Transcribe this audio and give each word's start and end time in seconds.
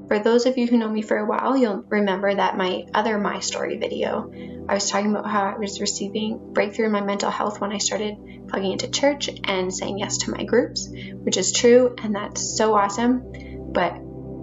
For 0.09 0.20
those 0.20 0.47
of 0.47 0.57
you 0.57 0.69
who 0.69 0.79
know 0.79 0.89
me 0.89 1.03
for 1.03 1.17
a 1.17 1.27
while, 1.27 1.57
you'll 1.57 1.85
remember 1.89 2.33
that 2.33 2.57
my 2.57 2.85
other 2.95 3.19
My 3.19 3.41
Story 3.41 3.77
video, 3.77 4.31
I 4.69 4.75
was 4.75 4.89
talking 4.89 5.11
about 5.11 5.29
how 5.29 5.43
I 5.45 5.59
was 5.59 5.81
receiving 5.81 6.53
breakthrough 6.53 6.87
in 6.87 6.92
my 6.92 7.01
mental 7.01 7.31
health 7.31 7.61
when 7.61 7.73
I 7.73 7.79
started 7.79 8.17
plugging 8.48 8.73
into 8.73 8.89
church 8.89 9.29
and 9.45 9.75
saying 9.75 9.98
yes 9.98 10.19
to 10.19 10.31
my 10.31 10.45
groups, 10.45 10.89
which 10.92 11.37
is 11.37 11.51
true 11.51 11.95
and 11.98 12.15
that's 12.15 12.57
so 12.57 12.75
awesome. 12.75 13.73
But 13.73 13.98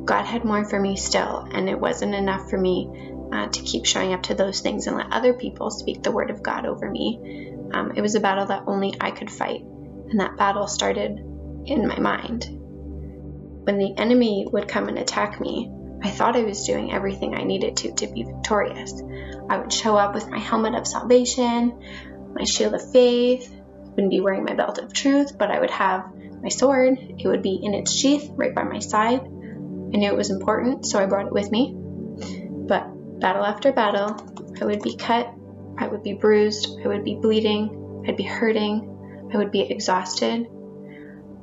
God 0.06 0.26
had 0.26 0.44
more 0.44 0.66
for 0.66 0.80
me 0.80 0.98
still, 0.98 1.48
and 1.50 1.70
it 1.70 1.80
wasn't 1.80 2.14
enough 2.14 2.50
for 2.50 2.58
me 2.58 3.13
uh, 3.34 3.48
to 3.48 3.62
keep 3.62 3.86
showing 3.86 4.14
up 4.14 4.24
to 4.24 4.36
those 4.36 4.62
things 4.62 4.86
and 4.86 4.96
let 4.96 5.12
other 5.12 5.34
people 5.34 5.72
speak 5.72 6.04
the 6.04 6.12
word 6.12 6.30
of 6.30 6.44
God 6.44 6.66
over 6.66 6.90
me. 6.90 7.70
Um, 7.74 7.94
it 7.96 8.02
was 8.02 8.16
a 8.16 8.20
battle 8.20 8.46
that 8.46 8.64
only 8.68 8.94
I 9.02 9.12
could 9.12 9.32
fight, 9.32 9.62
and 9.62 10.20
that 10.20 10.38
battle 10.38 10.68
started 10.68 11.18
in 11.66 11.88
my 11.88 12.00
mind. 12.00 12.46
When 13.64 13.80
the 13.80 13.96
enemy 13.98 14.46
would 14.52 14.68
come 14.68 14.88
and 14.88 15.00
attack 15.00 15.42
me, 15.42 15.72
I 16.04 16.10
thought 16.10 16.36
I 16.36 16.44
was 16.44 16.66
doing 16.66 16.94
everything 16.94 17.34
I 17.34 17.44
needed 17.44 17.78
to 17.78 17.94
to 17.94 18.08
be 18.08 18.24
victorious. 18.24 19.02
I 19.50 19.58
would 19.58 19.74
show 19.74 19.96
up 19.96 20.14
with 20.14 20.30
my 20.30 20.40
helmet 20.40 20.76
of 20.76 20.86
salvation, 20.86 21.80
my 22.36 22.44
shield 22.44 22.76
of 22.76 22.92
faith, 22.92 23.52
wouldn't 23.96 24.12
be 24.12 24.22
wearing 24.22 24.44
my 24.44 24.54
belt 24.54 24.78
of 24.78 24.94
truth, 24.94 25.38
but 25.38 25.50
I 25.50 25.60
would 25.60 25.72
have 25.72 26.06
my 26.44 26.50
sword. 26.50 26.98
It 27.00 27.28
would 27.28 27.42
be 27.42 27.60
in 27.64 27.74
its 27.74 27.92
sheath 27.92 28.30
right 28.36 28.54
by 28.54 28.64
my 28.64 28.80
side. 28.80 29.22
I 29.22 29.98
knew 29.98 30.10
it 30.10 30.18
was 30.18 30.30
important, 30.30 30.86
so 30.86 31.00
I 31.00 31.06
brought 31.06 31.28
it 31.28 31.34
with 31.34 31.52
me. 31.52 31.83
Battle 33.24 33.46
after 33.46 33.72
battle, 33.72 34.18
I 34.62 34.66
would 34.66 34.84
be 34.84 34.98
cut 34.98 35.34
I 35.78 35.88
would 35.88 36.04
be 36.04 36.14
bruised, 36.14 36.80
I 36.84 36.88
would 36.90 37.06
be 37.06 37.16
bleeding, 37.16 38.04
I'd 38.06 38.18
be 38.18 38.24
hurting, 38.24 39.30
I 39.34 39.38
would 39.38 39.52
be 39.52 39.62
exhausted. 39.62 40.46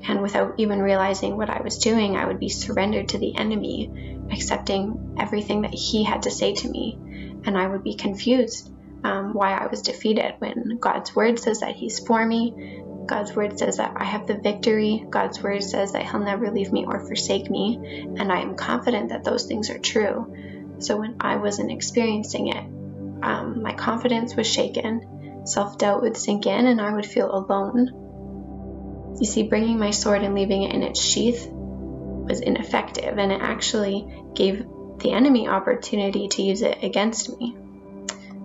And 0.06 0.22
without 0.22 0.55
even 0.59 0.81
realizing 0.81 1.39
what 1.39 1.50
I 1.50 1.62
was 1.62 1.78
doing, 1.78 2.17
I 2.17 2.27
would 2.27 2.39
be 2.39 2.50
surrendered 2.50 3.09
to 3.09 3.19
the 3.19 3.34
enemy, 3.34 3.91
accepting 4.31 5.17
everything 5.19 5.62
that 5.62 5.75
he 5.75 6.05
had 6.05 6.22
to 6.25 6.31
say 6.31 6.55
to 6.55 6.69
me. 6.69 6.99
And 7.44 7.56
I 7.56 7.66
would 7.66 7.82
be 7.82 7.94
confused 7.94 8.71
um, 9.03 9.32
why 9.32 9.53
I 9.53 9.66
was 9.66 9.82
defeated 9.82 10.34
when 10.38 10.78
God's 10.78 11.16
word 11.16 11.38
says 11.38 11.60
that 11.60 11.76
he's 11.76 11.99
for 11.99 12.25
me. 12.25 12.55
God's 13.06 13.34
word 13.34 13.59
says 13.59 13.78
that 13.78 13.94
I 13.97 14.05
have 14.05 14.26
the 14.26 14.38
victory. 14.38 15.05
God's 15.09 15.43
word 15.43 15.62
says 15.62 15.93
that 15.93 16.09
he'll 16.09 16.21
never 16.21 16.50
leave 16.50 16.72
me 16.72 16.84
or 16.87 17.00
forsake 17.00 17.50
me. 17.50 17.78
And 18.19 18.31
I 18.31 18.41
am 18.41 18.55
confident 18.55 19.09
that 19.09 19.25
those 19.25 19.47
things 19.47 19.71
are 19.71 19.78
true. 19.78 20.34
So 20.81 20.97
when 20.97 21.17
I 21.21 21.37
wasn't 21.37 21.71
experiencing 21.71 22.49
it, 22.49 22.65
um, 23.23 23.63
my 23.63 23.75
confidence 23.75 24.35
was 24.35 24.47
shaken, 24.47 25.45
self 25.45 25.79
doubt 25.79 26.03
would 26.03 26.17
sink 26.17 26.47
in, 26.47 26.67
and 26.67 26.81
I 26.81 26.95
would 26.95 27.07
feel 27.07 27.31
alone. 27.31 29.17
You 29.21 29.27
see, 29.27 29.43
bringing 29.43 29.79
my 29.79 29.91
sword 29.91 30.23
and 30.23 30.35
leaving 30.35 30.63
it 30.63 30.75
in 30.75 30.83
its 30.83 31.01
sheath 31.01 31.49
was 31.51 32.41
ineffective, 32.41 33.19
and 33.19 33.31
it 33.31 33.41
actually 33.43 34.07
gave 34.35 34.65
the 35.01 35.13
enemy 35.13 35.49
opportunity 35.49 36.29
to 36.29 36.43
use 36.43 36.63
it 36.63 36.83
against 36.83 37.39
me. 37.39 37.57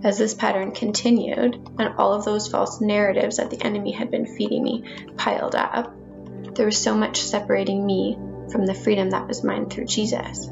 As 0.04 0.18
this 0.18 0.34
pattern 0.34 0.72
continued, 0.72 1.56
and 1.80 1.96
all 1.98 2.14
of 2.14 2.26
those 2.26 2.48
false 2.48 2.82
narratives 2.82 3.38
that 3.38 3.50
the 3.50 3.64
enemy 3.64 3.92
had 3.92 4.12
been 4.12 4.26
feeding 4.26 4.64
me 4.64 4.84
piled 5.18 5.56
up, 5.56 5.94
there 6.56 6.66
was 6.66 6.78
so 6.78 6.96
much 6.96 7.22
separating 7.22 7.86
me 7.86 8.18
from 8.52 8.66
the 8.66 8.74
freedom 8.74 9.10
that 9.12 9.28
was 9.28 9.44
mine 9.44 9.70
through 9.70 9.86
Jesus. 9.86 10.50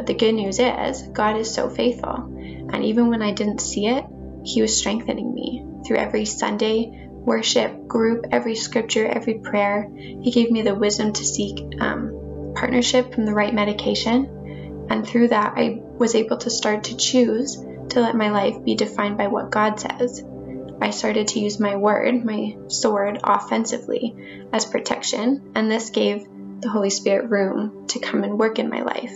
But 0.00 0.06
the 0.06 0.14
good 0.14 0.32
news 0.32 0.58
is, 0.58 1.02
God 1.12 1.36
is 1.36 1.52
so 1.52 1.68
faithful. 1.68 2.14
And 2.72 2.86
even 2.86 3.10
when 3.10 3.20
I 3.20 3.32
didn't 3.32 3.60
see 3.60 3.86
it, 3.86 4.02
He 4.46 4.62
was 4.62 4.74
strengthening 4.74 5.34
me 5.34 5.62
through 5.86 5.98
every 5.98 6.24
Sunday 6.24 6.90
worship 7.26 7.86
group, 7.86 8.24
every 8.32 8.54
scripture, 8.54 9.06
every 9.06 9.40
prayer. 9.40 9.86
He 10.22 10.30
gave 10.30 10.50
me 10.50 10.62
the 10.62 10.74
wisdom 10.74 11.12
to 11.12 11.22
seek 11.22 11.82
um, 11.82 12.54
partnership 12.54 13.12
from 13.12 13.26
the 13.26 13.34
right 13.34 13.52
medication. 13.52 14.86
And 14.88 15.06
through 15.06 15.28
that, 15.28 15.52
I 15.58 15.82
was 15.98 16.14
able 16.14 16.38
to 16.38 16.48
start 16.48 16.84
to 16.84 16.96
choose 16.96 17.62
to 17.90 18.00
let 18.00 18.16
my 18.16 18.30
life 18.30 18.64
be 18.64 18.76
defined 18.76 19.18
by 19.18 19.26
what 19.26 19.50
God 19.50 19.80
says. 19.80 20.24
I 20.80 20.92
started 20.92 21.28
to 21.28 21.40
use 21.40 21.60
my 21.60 21.76
word, 21.76 22.24
my 22.24 22.54
sword, 22.68 23.20
offensively 23.22 24.16
as 24.50 24.64
protection, 24.64 25.52
and 25.54 25.70
this 25.70 25.90
gave 25.90 26.26
the 26.62 26.70
Holy 26.70 26.88
Spirit 26.88 27.28
room 27.28 27.86
to 27.88 27.98
come 27.98 28.24
and 28.24 28.38
work 28.38 28.58
in 28.58 28.70
my 28.70 28.80
life. 28.80 29.12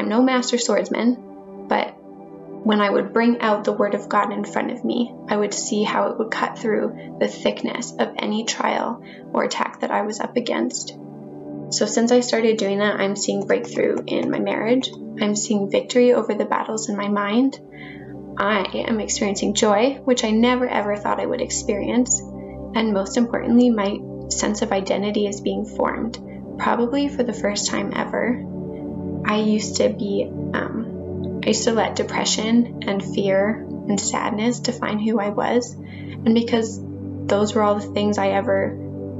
I'm 0.00 0.08
no 0.08 0.22
master 0.22 0.56
swordsman, 0.56 1.66
but 1.68 1.88
when 1.90 2.80
I 2.80 2.88
would 2.88 3.12
bring 3.12 3.42
out 3.42 3.64
the 3.64 3.74
Word 3.74 3.94
of 3.94 4.08
God 4.08 4.32
in 4.32 4.44
front 4.44 4.70
of 4.70 4.82
me, 4.82 5.14
I 5.28 5.36
would 5.36 5.52
see 5.52 5.82
how 5.82 6.06
it 6.06 6.18
would 6.18 6.30
cut 6.30 6.58
through 6.58 7.18
the 7.20 7.28
thickness 7.28 7.92
of 7.92 8.14
any 8.16 8.44
trial 8.44 9.04
or 9.34 9.44
attack 9.44 9.80
that 9.80 9.90
I 9.90 10.00
was 10.00 10.18
up 10.18 10.38
against. 10.38 10.96
So, 11.68 11.84
since 11.84 12.12
I 12.12 12.20
started 12.20 12.56
doing 12.56 12.78
that, 12.78 12.98
I'm 12.98 13.14
seeing 13.14 13.46
breakthrough 13.46 13.98
in 14.06 14.30
my 14.30 14.38
marriage. 14.38 14.90
I'm 15.20 15.36
seeing 15.36 15.70
victory 15.70 16.14
over 16.14 16.32
the 16.32 16.46
battles 16.46 16.88
in 16.88 16.96
my 16.96 17.08
mind. 17.08 17.60
I 18.38 18.64
am 18.88 19.00
experiencing 19.00 19.52
joy, 19.52 20.00
which 20.02 20.24
I 20.24 20.30
never 20.30 20.66
ever 20.66 20.96
thought 20.96 21.20
I 21.20 21.26
would 21.26 21.42
experience. 21.42 22.18
And 22.74 22.94
most 22.94 23.18
importantly, 23.18 23.68
my 23.68 23.98
sense 24.30 24.62
of 24.62 24.72
identity 24.72 25.26
is 25.26 25.42
being 25.42 25.66
formed, 25.66 26.18
probably 26.58 27.08
for 27.08 27.22
the 27.22 27.34
first 27.34 27.68
time 27.68 27.92
ever. 27.94 28.46
I 29.24 29.38
used 29.38 29.76
to 29.76 29.88
be, 29.88 30.28
um, 30.28 31.40
I 31.44 31.48
used 31.48 31.64
to 31.64 31.72
let 31.72 31.96
depression 31.96 32.82
and 32.86 33.02
fear 33.02 33.66
and 33.88 34.00
sadness 34.00 34.60
define 34.60 34.98
who 34.98 35.20
I 35.20 35.30
was. 35.30 35.74
And 35.74 36.34
because 36.34 36.80
those 37.26 37.54
were 37.54 37.62
all 37.62 37.76
the 37.76 37.92
things 37.92 38.18
I 38.18 38.28
ever 38.28 38.72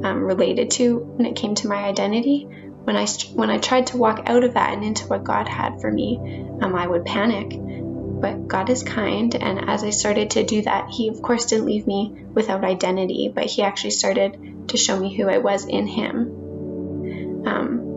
um, 0.05 0.23
related 0.25 0.71
to 0.73 0.99
when 0.99 1.27
it 1.27 1.37
came 1.37 1.55
to 1.57 1.69
my 1.69 1.85
identity, 1.85 2.45
when 2.45 2.97
I, 2.97 3.07
when 3.35 3.51
I 3.51 3.59
tried 3.59 3.89
to 3.89 3.99
walk 3.99 4.23
out 4.27 4.45
of 4.45 4.55
that 4.55 4.73
and 4.73 4.85
into 4.85 5.07
what 5.07 5.25
God 5.25 5.49
had 5.49 5.81
for 5.81 5.91
me, 5.91 6.19
um, 6.61 6.75
I 6.75 6.87
would 6.87 7.05
panic. 7.05 7.59
But 7.59 8.49
God 8.49 8.69
is 8.69 8.83
kind, 8.83 9.35
and 9.35 9.71
as 9.71 9.83
I 9.83 9.91
started 9.91 10.33
to 10.33 10.45
do 10.45 10.61
that, 10.63 10.91
He, 10.91 11.09
of 11.09 11.23
course, 11.23 11.47
didn't 11.47 11.65
leave 11.65 11.87
me 11.87 12.15
without 12.35 12.65
identity, 12.65 13.33
but 13.35 13.47
He 13.47 13.63
actually 13.63 13.93
started 13.93 14.69
to 14.69 14.77
show 14.77 14.99
me 14.99 15.17
who 15.17 15.29
I 15.29 15.39
was 15.39 15.65
in 15.65 15.87
Him. 15.87 17.47
Um, 17.47 17.90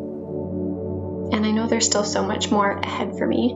and 1.33 1.45
I 1.45 1.51
know 1.51 1.67
there's 1.67 1.85
still 1.85 2.03
so 2.03 2.23
much 2.23 2.51
more 2.51 2.71
ahead 2.71 3.17
for 3.17 3.25
me. 3.25 3.53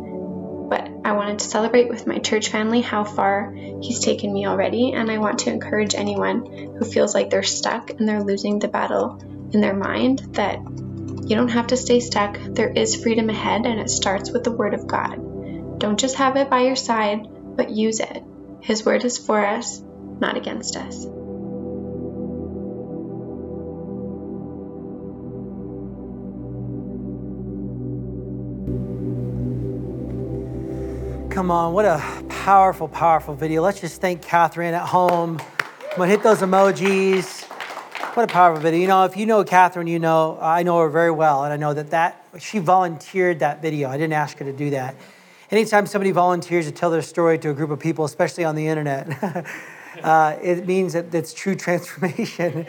But 0.69 0.89
I 1.05 1.13
wanted 1.13 1.39
to 1.39 1.45
celebrate 1.45 1.89
with 1.89 2.07
my 2.07 2.17
church 2.17 2.49
family 2.49 2.81
how 2.81 3.03
far 3.03 3.53
He's 3.53 3.99
taken 3.99 4.33
me 4.33 4.47
already, 4.47 4.93
and 4.93 5.09
I 5.09 5.19
want 5.19 5.39
to 5.39 5.51
encourage 5.51 5.95
anyone 5.95 6.75
who 6.77 6.85
feels 6.85 7.13
like 7.13 7.29
they're 7.29 7.43
stuck 7.43 7.91
and 7.91 8.09
they're 8.09 8.23
losing 8.23 8.59
the 8.59 8.67
battle 8.67 9.21
in 9.53 9.61
their 9.61 9.75
mind 9.75 10.19
that 10.33 10.59
you 10.59 11.35
don't 11.35 11.49
have 11.49 11.67
to 11.67 11.77
stay 11.77 11.99
stuck. 11.99 12.37
There 12.39 12.69
is 12.69 13.01
freedom 13.01 13.29
ahead, 13.29 13.65
and 13.65 13.79
it 13.79 13.89
starts 13.89 14.31
with 14.31 14.43
the 14.43 14.51
Word 14.51 14.73
of 14.73 14.87
God. 14.87 15.79
Don't 15.79 15.99
just 15.99 16.15
have 16.15 16.35
it 16.35 16.49
by 16.49 16.61
your 16.61 16.75
side, 16.75 17.27
but 17.55 17.69
use 17.69 17.99
it. 17.99 18.23
His 18.61 18.83
Word 18.83 19.05
is 19.05 19.17
for 19.17 19.45
us, 19.45 19.79
not 20.19 20.35
against 20.35 20.75
us. 20.75 21.05
Come 31.37 31.51
on, 31.51 31.71
what 31.71 31.85
a 31.85 32.01
powerful, 32.29 32.87
powerful 32.87 33.35
video. 33.35 33.61
Let's 33.61 33.79
just 33.79 34.01
thank 34.01 34.23
Catherine 34.23 34.73
at 34.73 34.87
home. 34.87 35.37
Come 35.37 36.01
on, 36.01 36.09
hit 36.09 36.23
those 36.23 36.39
emojis. 36.39 37.43
What 38.15 38.27
a 38.27 38.33
powerful 38.33 38.59
video. 38.59 38.81
You 38.81 38.87
know, 38.87 39.03
if 39.03 39.15
you 39.15 39.27
know 39.27 39.43
Catherine, 39.43 39.85
you 39.85 39.99
know, 39.99 40.39
I 40.41 40.63
know 40.63 40.79
her 40.79 40.89
very 40.89 41.11
well, 41.11 41.43
and 41.43 41.53
I 41.53 41.57
know 41.57 41.75
that, 41.75 41.91
that 41.91 42.25
she 42.39 42.57
volunteered 42.57 43.37
that 43.41 43.61
video. 43.61 43.87
I 43.87 43.97
didn't 43.97 44.13
ask 44.13 44.39
her 44.39 44.45
to 44.45 44.51
do 44.51 44.71
that. 44.71 44.95
Anytime 45.51 45.85
somebody 45.85 46.09
volunteers 46.09 46.65
to 46.65 46.71
tell 46.71 46.89
their 46.89 47.03
story 47.03 47.37
to 47.37 47.51
a 47.51 47.53
group 47.53 47.69
of 47.69 47.79
people, 47.79 48.03
especially 48.03 48.43
on 48.43 48.55
the 48.55 48.65
internet, 48.65 49.07
uh, 50.01 50.39
it 50.41 50.65
means 50.65 50.93
that 50.93 51.13
it's 51.13 51.35
true 51.35 51.53
transformation. 51.53 52.65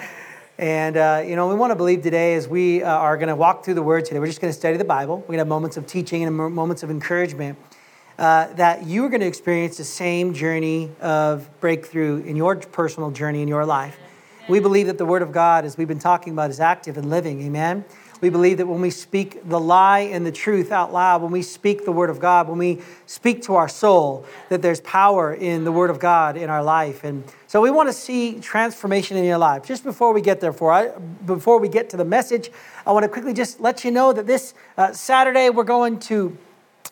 And, 0.59 0.99
uh, 0.99 1.25
you 1.27 1.37
know, 1.37 1.49
we 1.49 1.55
want 1.55 1.71
to 1.71 1.75
believe 1.75 2.03
today 2.03 2.35
as 2.35 2.47
we 2.47 2.83
uh, 2.83 2.91
are 2.91 3.17
going 3.17 3.31
to 3.31 3.37
walk 3.37 3.65
through 3.65 3.75
the 3.75 3.83
Word 3.83 4.05
today, 4.05 4.21
we're 4.21 4.27
just 4.27 4.43
going 4.43 4.53
to 4.53 4.59
study 4.59 4.77
the 4.77 4.85
Bible. 4.85 5.21
We're 5.21 5.29
going 5.29 5.39
to 5.39 5.45
have 5.45 5.49
moments 5.49 5.79
of 5.79 5.87
teaching 5.87 6.23
and 6.25 6.37
moments 6.37 6.83
of 6.83 6.91
encouragement. 6.91 7.57
Uh, 8.19 8.53
that 8.55 8.85
you 8.85 9.05
are 9.05 9.09
going 9.09 9.21
to 9.21 9.27
experience 9.27 9.77
the 9.77 9.85
same 9.85 10.35
journey 10.35 10.91
of 11.01 11.49
breakthrough 11.61 12.21
in 12.25 12.35
your 12.35 12.57
personal 12.57 13.13
journey 13.13 13.43
in 13.43 13.47
your 13.47 13.65
life. 13.65 13.97
We 14.49 14.59
believe 14.59 14.89
that 14.89 14.99
the 14.99 15.07
Word 15.07 15.23
of 15.23 15.31
God, 15.31 15.65
as 15.65 15.79
we've 15.79 15.87
been 15.87 16.01
talking 16.01 16.33
about, 16.33 16.51
is 16.51 16.59
active 16.59 16.97
and 16.97 17.11
living. 17.11 17.41
Amen. 17.43 17.85
We 18.21 18.31
believe 18.31 18.57
that 18.57 18.67
when 18.67 18.81
we 18.81 18.91
speak 18.91 19.49
the 19.49 19.61
lie 19.61 20.01
and 20.01 20.27
the 20.27 20.33
truth 20.33 20.73
out 20.73 20.93
loud, 20.93 21.23
when 21.23 21.31
we 21.31 21.43
speak 21.43 21.85
the 21.85 21.93
Word 21.93 22.11
of 22.11 22.19
God, 22.19 22.49
when 22.49 22.59
we 22.59 22.81
speak 23.07 23.43
to 23.43 23.55
our 23.55 23.69
soul, 23.69 24.27
that 24.49 24.63
there's 24.63 24.81
power 24.81 25.33
in 25.33 25.63
the 25.63 25.71
Word 25.71 25.89
of 25.89 26.01
God 26.01 26.37
in 26.37 26.51
our 26.51 26.63
life. 26.63 27.05
And 27.05 27.23
so 27.47 27.61
we 27.61 27.71
want 27.71 27.89
to 27.89 27.93
see 27.93 28.41
transformation 28.41 29.17
in 29.17 29.25
your 29.25 29.39
life. 29.39 29.65
Just 29.65 29.85
before 29.85 30.13
we 30.13 30.23
get 30.23 30.41
there, 30.41 30.53
for 30.53 30.73
I, 30.73 30.89
before 31.25 31.61
we 31.61 31.69
get 31.69 31.91
to 31.91 31.97
the 31.97 32.05
message, 32.05 32.51
I 32.85 32.91
want 32.91 33.05
to 33.05 33.09
quickly 33.09 33.33
just 33.33 33.61
let 33.61 33.85
you 33.85 33.93
know 33.93 34.13
that 34.13 34.27
this 34.27 34.55
uh, 34.77 34.93
Saturday 34.93 35.51
we're 35.51 35.63
going 35.63 36.01
to 36.01 36.37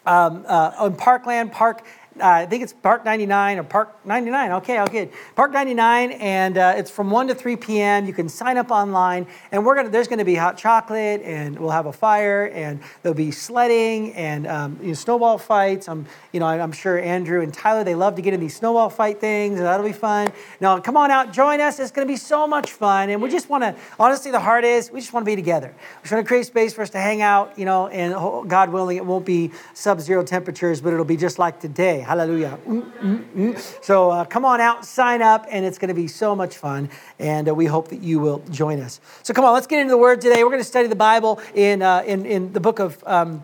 um, 0.07 0.45
uh, 0.47 0.73
on 0.79 0.97
Parkland 0.97 1.53
Park 1.53 1.85
uh, 2.21 2.27
I 2.27 2.47
think 2.47 2.63
it's 2.63 2.73
Park 2.73 3.05
99 3.05 3.59
or 3.59 3.63
Park 3.65 4.07
99. 4.07 4.53
Okay, 4.53 4.81
okay. 4.81 5.11
Park 5.35 5.53
99, 5.53 6.13
and 6.13 6.57
uh, 6.57 6.75
it's 6.77 6.91
from 6.91 7.11
1 7.11 7.29
to 7.29 7.35
3 7.35 7.57
p.m. 7.57 8.07
You 8.07 8.13
can 8.13 8.29
sign 8.29 8.57
up 8.57 8.71
online, 8.71 9.27
and 9.53 9.65
we're 9.65 9.75
gonna. 9.75 9.91
There's 9.91 10.09
going 10.09 10.19
to 10.19 10.25
be 10.25 10.35
hot 10.35 10.57
chocolate, 10.57 11.23
and 11.23 11.59
we'll 11.59 11.71
have 11.71 11.87
a 11.87 11.93
fire, 11.93 12.51
and 12.55 12.81
there'll 13.03 13.17
be 13.17 13.31
sledding 13.31 14.15
and 14.15 14.47
um, 14.47 14.79
you 14.81 14.89
know, 14.89 14.95
snowball 14.95 15.39
fights. 15.39 15.89
I'm, 15.89 16.07
you 16.33 16.41
know, 16.41 16.47
I'm 16.47 16.73
sure 16.73 16.99
Andrew 16.99 17.43
and 17.43 17.53
Tyler 17.53 17.85
they 17.85 17.95
love 17.95 18.15
to 18.17 18.23
get 18.23 18.35
in 18.35 18.41
these 18.41 18.57
snowball 18.57 18.91
fight 18.91 19.21
things, 19.21 19.59
and 19.59 19.67
that'll 19.67 19.87
be 19.87 19.93
fun. 19.93 20.33
Now, 20.61 20.79
come 20.81 20.97
on 20.97 21.11
out, 21.11 21.33
join 21.33 21.61
us. 21.61 21.79
It's 21.79 21.91
going 21.91 22.07
to 22.07 22.13
be 22.13 22.19
so 22.19 22.47
much 22.47 22.73
fun, 22.73 23.11
and 23.11 23.21
we 23.21 23.31
just 23.31 23.49
want 23.49 23.63
to. 23.65 23.75
Honestly, 23.99 24.31
the 24.31 24.41
heart 24.41 24.65
is 24.65 24.91
we 24.91 25.01
just 25.01 25.13
want 25.13 25.25
to 25.25 25.31
be 25.31 25.37
together. 25.37 25.75
We're 26.03 26.09
trying 26.09 26.23
to 26.23 26.29
create 26.29 26.47
space 26.47 26.73
for 26.73 26.83
us 26.83 26.91
to 26.91 26.99
hang 26.99 27.23
out, 27.23 27.59
you 27.59 27.65
know, 27.65 27.89
and 27.89 28.49
God 28.49 28.71
willing, 28.71 28.97
it 28.97 29.05
won't 29.05 29.27
be 29.27 29.51
sub-zero 29.75 30.23
temperatures, 30.23 30.81
but 30.81 30.93
it'll 30.93 31.05
be 31.05 31.17
just 31.17 31.39
like 31.39 31.61
today. 31.61 32.06
Hallelujah. 32.07 32.57
Mm, 32.69 32.93
mm, 33.01 33.25
mm. 33.35 33.85
So 33.85 34.11
uh, 34.13 34.25
come 34.25 34.45
on 34.45 34.61
out, 34.61 34.85
sign 34.85 35.23
up, 35.23 35.45
and 35.51 35.67
it's 35.67 35.77
going 35.77 35.89
to 35.89 35.95
be 35.95 36.07
so 36.07 36.37
much 36.37 36.57
fun. 36.57 36.89
And 37.19 37.49
uh, 37.49 37.55
we 37.55 37.67
hope 37.67 37.89
that 37.89 38.01
you 38.01 38.21
will 38.21 38.39
join 38.51 38.79
us. 38.79 39.01
So 39.25 39.35
come 39.35 39.45
on, 39.45 39.53
let's 39.53 39.67
get 39.67 39.81
into 39.81 39.91
the 39.91 39.99
Word 39.99 40.21
today. 40.21 40.45
We're 40.45 40.51
going 40.51 40.61
to 40.61 40.65
study 40.65 40.87
the 40.87 40.95
Bible 40.95 41.41
in, 41.53 41.83
uh, 41.83 42.05
in, 42.07 42.25
in 42.25 42.53
the 42.53 42.61
book 42.61 42.79
of. 42.79 43.03
Um, 43.07 43.43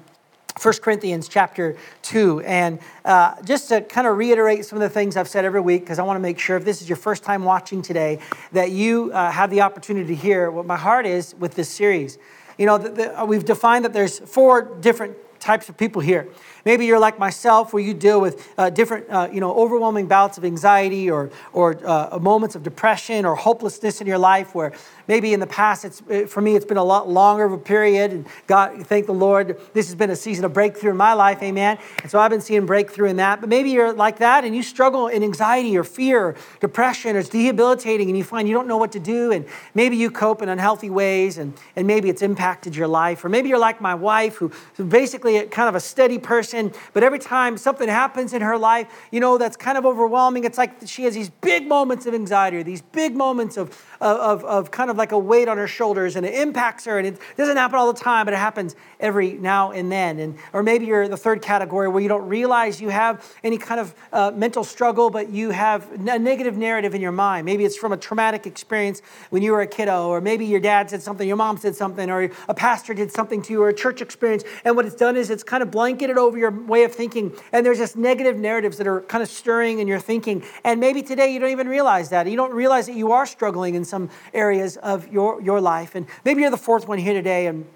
1 0.61 0.75
Corinthians 0.83 1.29
chapter 1.29 1.77
2. 2.03 2.41
And 2.41 2.79
uh, 3.07 3.41
just 3.43 3.71
to 3.71 3.81
kind 3.81 4.07
of 4.07 4.19
reiterate 4.19 4.67
some 4.67 4.77
of 4.77 4.83
the 4.83 4.91
things 4.91 5.17
I've 5.17 5.27
said 5.27 5.47
every 5.47 5.63
week, 5.63 5.81
because 5.81 5.99
I 5.99 6.03
want 6.03 6.17
to 6.19 6.21
make 6.21 6.39
sure 6.39 6.59
if 6.59 6.65
this 6.65 6.83
is 6.83 6.89
your 6.91 6.97
first 6.97 7.25
time 7.25 7.43
watching 7.43 7.81
today, 7.81 8.19
that 8.53 8.71
you 8.71 9.11
uh, 9.13 9.31
have 9.31 9.49
the 9.49 9.63
opportunity 9.63 10.09
to 10.09 10.15
hear 10.15 10.51
what 10.51 10.67
my 10.67 10.77
heart 10.77 11.07
is 11.07 11.35
with 11.37 11.55
this 11.55 11.71
series. 11.71 12.19
You 12.59 12.67
know, 12.67 12.77
the, 12.77 12.91
the, 12.91 13.25
we've 13.25 13.47
defined 13.47 13.87
that 13.87 13.95
there's 13.95 14.19
four 14.19 14.61
different 14.63 15.17
types 15.43 15.69
of 15.69 15.77
people 15.77 16.01
here. 16.01 16.29
Maybe 16.65 16.87
you're 16.87 17.01
like 17.01 17.19
myself, 17.19 17.73
where 17.73 17.83
you 17.83 17.93
deal 17.95 18.21
with 18.21 18.49
uh, 18.57 18.71
different, 18.71 19.11
uh, 19.11 19.29
you 19.33 19.41
know, 19.41 19.53
overwhelming 19.55 20.07
bouts 20.07 20.39
of 20.39 20.45
anxiety 20.45 21.11
or, 21.11 21.31
or 21.53 21.79
uh, 21.85 22.19
moments 22.21 22.55
of 22.55 22.63
depression 22.63 23.27
or 23.27 23.35
hopelessness 23.35 24.01
in 24.01 24.07
your 24.07 24.19
life, 24.19 24.55
where 24.55 24.73
maybe 25.09 25.33
in 25.33 25.41
the 25.41 25.47
past, 25.47 25.85
it's 25.85 26.03
eh, 26.11 26.27
for 26.27 26.41
me, 26.41 26.57
it's 26.57 26.65
been 26.65 26.77
a 26.77 26.85
lot 26.85 27.09
longer 27.09 27.45
of 27.45 27.53
a 27.53 27.59
period. 27.59 28.13
And 28.13 28.27
God, 28.47 28.87
thank 28.87 29.07
the 29.07 29.15
Lord, 29.15 29.61
this 29.73 29.87
has 29.87 29.95
been 29.95 30.11
a 30.11 30.17
season 30.17 30.45
of 30.45 30.53
breakthrough 30.53 30.91
in 30.91 30.97
my 30.97 31.13
life, 31.13 31.43
Amen. 31.43 31.79
And 32.03 32.11
so 32.11 32.19
I've 32.19 32.31
been 32.31 32.41
seeing 32.41 32.67
breakthrough 32.67 33.09
in 33.09 33.17
that. 33.17 33.41
But 33.41 33.49
maybe 33.49 33.71
you're 33.71 33.93
like 33.93 34.19
that, 34.19 34.45
and 34.45 34.55
you 34.55 34.63
struggle 34.63 35.09
in 35.09 35.23
anxiety 35.23 35.77
or 35.77 35.85
fear, 35.85 36.27
or 36.27 36.37
depression, 36.61 37.17
or 37.17 37.21
it's 37.21 37.29
debilitating, 37.29 38.09
and 38.09 38.17
you 38.17 38.25
find 38.25 38.49
you 38.49 38.55
don't 38.55 38.69
know 38.69 38.77
what 38.79 38.93
to 38.93 39.01
do, 39.01 39.33
and 39.33 39.47
maybe 39.75 39.97
you 39.97 40.11
cope 40.11 40.43
in 40.43 40.49
unhealthy 40.49 40.91
ways, 40.91 41.39
and 41.39 41.53
and 41.77 41.87
maybe 41.87 42.09
it's 42.09 42.23
impacted 42.23 42.77
your 42.77 42.89
life. 42.89 43.25
Or 43.25 43.29
maybe 43.29 43.49
you're 43.49 43.59
like 43.59 43.81
my 43.81 43.95
wife, 43.95 44.37
who, 44.37 44.51
basically 44.85 45.41
kind 45.47 45.69
of 45.69 45.75
a 45.75 45.81
steady 45.81 46.19
person, 46.19 46.73
but 46.93 47.03
every 47.03 47.19
time 47.19 47.57
something 47.57 47.89
happens 47.89 48.33
in 48.33 48.43
her 48.43 48.59
life, 48.59 48.87
you 49.11 49.21
know, 49.21 49.39
that's 49.39 49.57
kind 49.57 49.79
of 49.79 49.87
overwhelming, 49.87 50.45
it's 50.45 50.59
like 50.59 50.73
she 50.87 51.05
has 51.05 51.15
these 51.15 51.31
big 51.31 51.67
moments 51.67 52.07
of 52.07 52.15
anxiety 52.15 52.59
or 52.59 52.63
these 52.63 52.83
big 52.83 53.15
moments 53.15 53.57
of, 53.57 53.77
of, 54.03 54.45
of 54.45 54.71
kind 54.71 54.91
of 54.91 54.97
like 54.97 55.13
a 55.13 55.19
weight 55.19 55.49
on 55.49 55.57
her 55.57 55.69
shoulders 55.69 56.17
and 56.17 56.27
it 56.27 56.35
impacts 56.35 56.85
her. 56.85 56.99
And 56.99 57.07
it 57.07 57.19
doesn't 57.37 57.57
happen 57.57 57.77
all 57.79 57.93
the 57.93 57.99
time, 57.99 58.25
but 58.25 58.35
it 58.35 58.39
happens 58.39 58.75
every 59.01 59.33
now 59.33 59.71
and 59.71 59.91
then. 59.91 60.19
And, 60.19 60.37
or 60.53 60.63
maybe 60.63 60.87
you're 60.87 61.09
the 61.09 61.17
third 61.17 61.43
category 61.43 61.89
where 61.89 62.03
you 62.03 62.09
don't 62.09 62.29
realize 62.29 62.81
you 62.81 62.89
have 62.89 63.25
any 63.45 63.59
kind 63.59 63.81
of 63.81 63.95
uh, 64.13 64.33
mental 64.35 64.65
struggle, 64.65 65.11
but 65.11 65.31
you 65.31 65.51
have 65.51 65.91
a 65.93 66.19
negative 66.19 66.57
narrative 66.57 66.95
in 66.95 67.01
your 67.01 67.13
mind. 67.13 67.45
Maybe 67.45 67.65
it's 67.65 67.77
from 67.77 67.93
a 67.93 67.97
traumatic 67.97 68.47
experience 68.47 69.03
when 69.31 69.43
you 69.43 69.53
were 69.53 69.61
a 69.61 69.67
kiddo, 69.67 70.09
or 70.09 70.21
maybe 70.21 70.47
your 70.47 70.61
dad 70.61 70.91
said 70.91 71.03
something, 71.03 71.27
your 71.27 71.37
mom 71.37 71.57
said 71.57 71.77
something, 71.77 72.11
or 72.11 72.31
a 72.49 72.55
pastor 72.55 72.95
did 72.95 73.13
something 73.13 73.43
to 73.43 73.53
you, 73.53 73.63
or 73.63 73.69
a 73.69 73.75
church 73.75 74.03
experience. 74.03 74.45
And 74.65 74.77
what 74.77 74.87
it's 74.87 74.97
done 74.97 75.17
is 75.17 75.31
it's 75.31 75.43
kind 75.43 75.63
of 75.63 75.71
blanketed 75.71 76.19
over 76.19 76.37
your 76.37 76.51
way 76.51 76.85
of 76.85 76.93
thinking. 76.93 77.33
And 77.53 77.65
there's 77.65 77.79
just 77.79 77.97
negative 77.97 78.37
narratives 78.37 78.79
that 78.79 78.87
are 78.87 79.03
kind 79.03 79.23
of 79.23 79.29
stirring 79.29 79.79
in 79.79 79.87
your 79.87 80.01
thinking. 80.01 80.45
And 80.65 80.81
maybe 80.81 81.03
today 81.03 81.33
you 81.33 81.41
don't 81.41 81.51
even 81.51 81.69
realize 81.69 82.11
that. 82.11 82.27
You 82.27 82.37
don't 82.37 82.53
realize 82.53 82.87
that 82.87 82.97
you 82.97 83.13
are 83.13 83.27
struggling 83.27 83.75
in 83.75 83.85
some 83.93 84.09
areas 84.33 84.79
of 84.79 85.07
your, 85.13 85.41
your 85.43 85.61
life. 85.61 85.95
And 85.95 86.07
maybe 86.25 86.41
you're 86.41 86.51
the 86.51 86.57
fourth 86.57 86.89
one 86.89 86.99
here 86.99 87.13
today. 87.13 87.47
And 87.47 87.67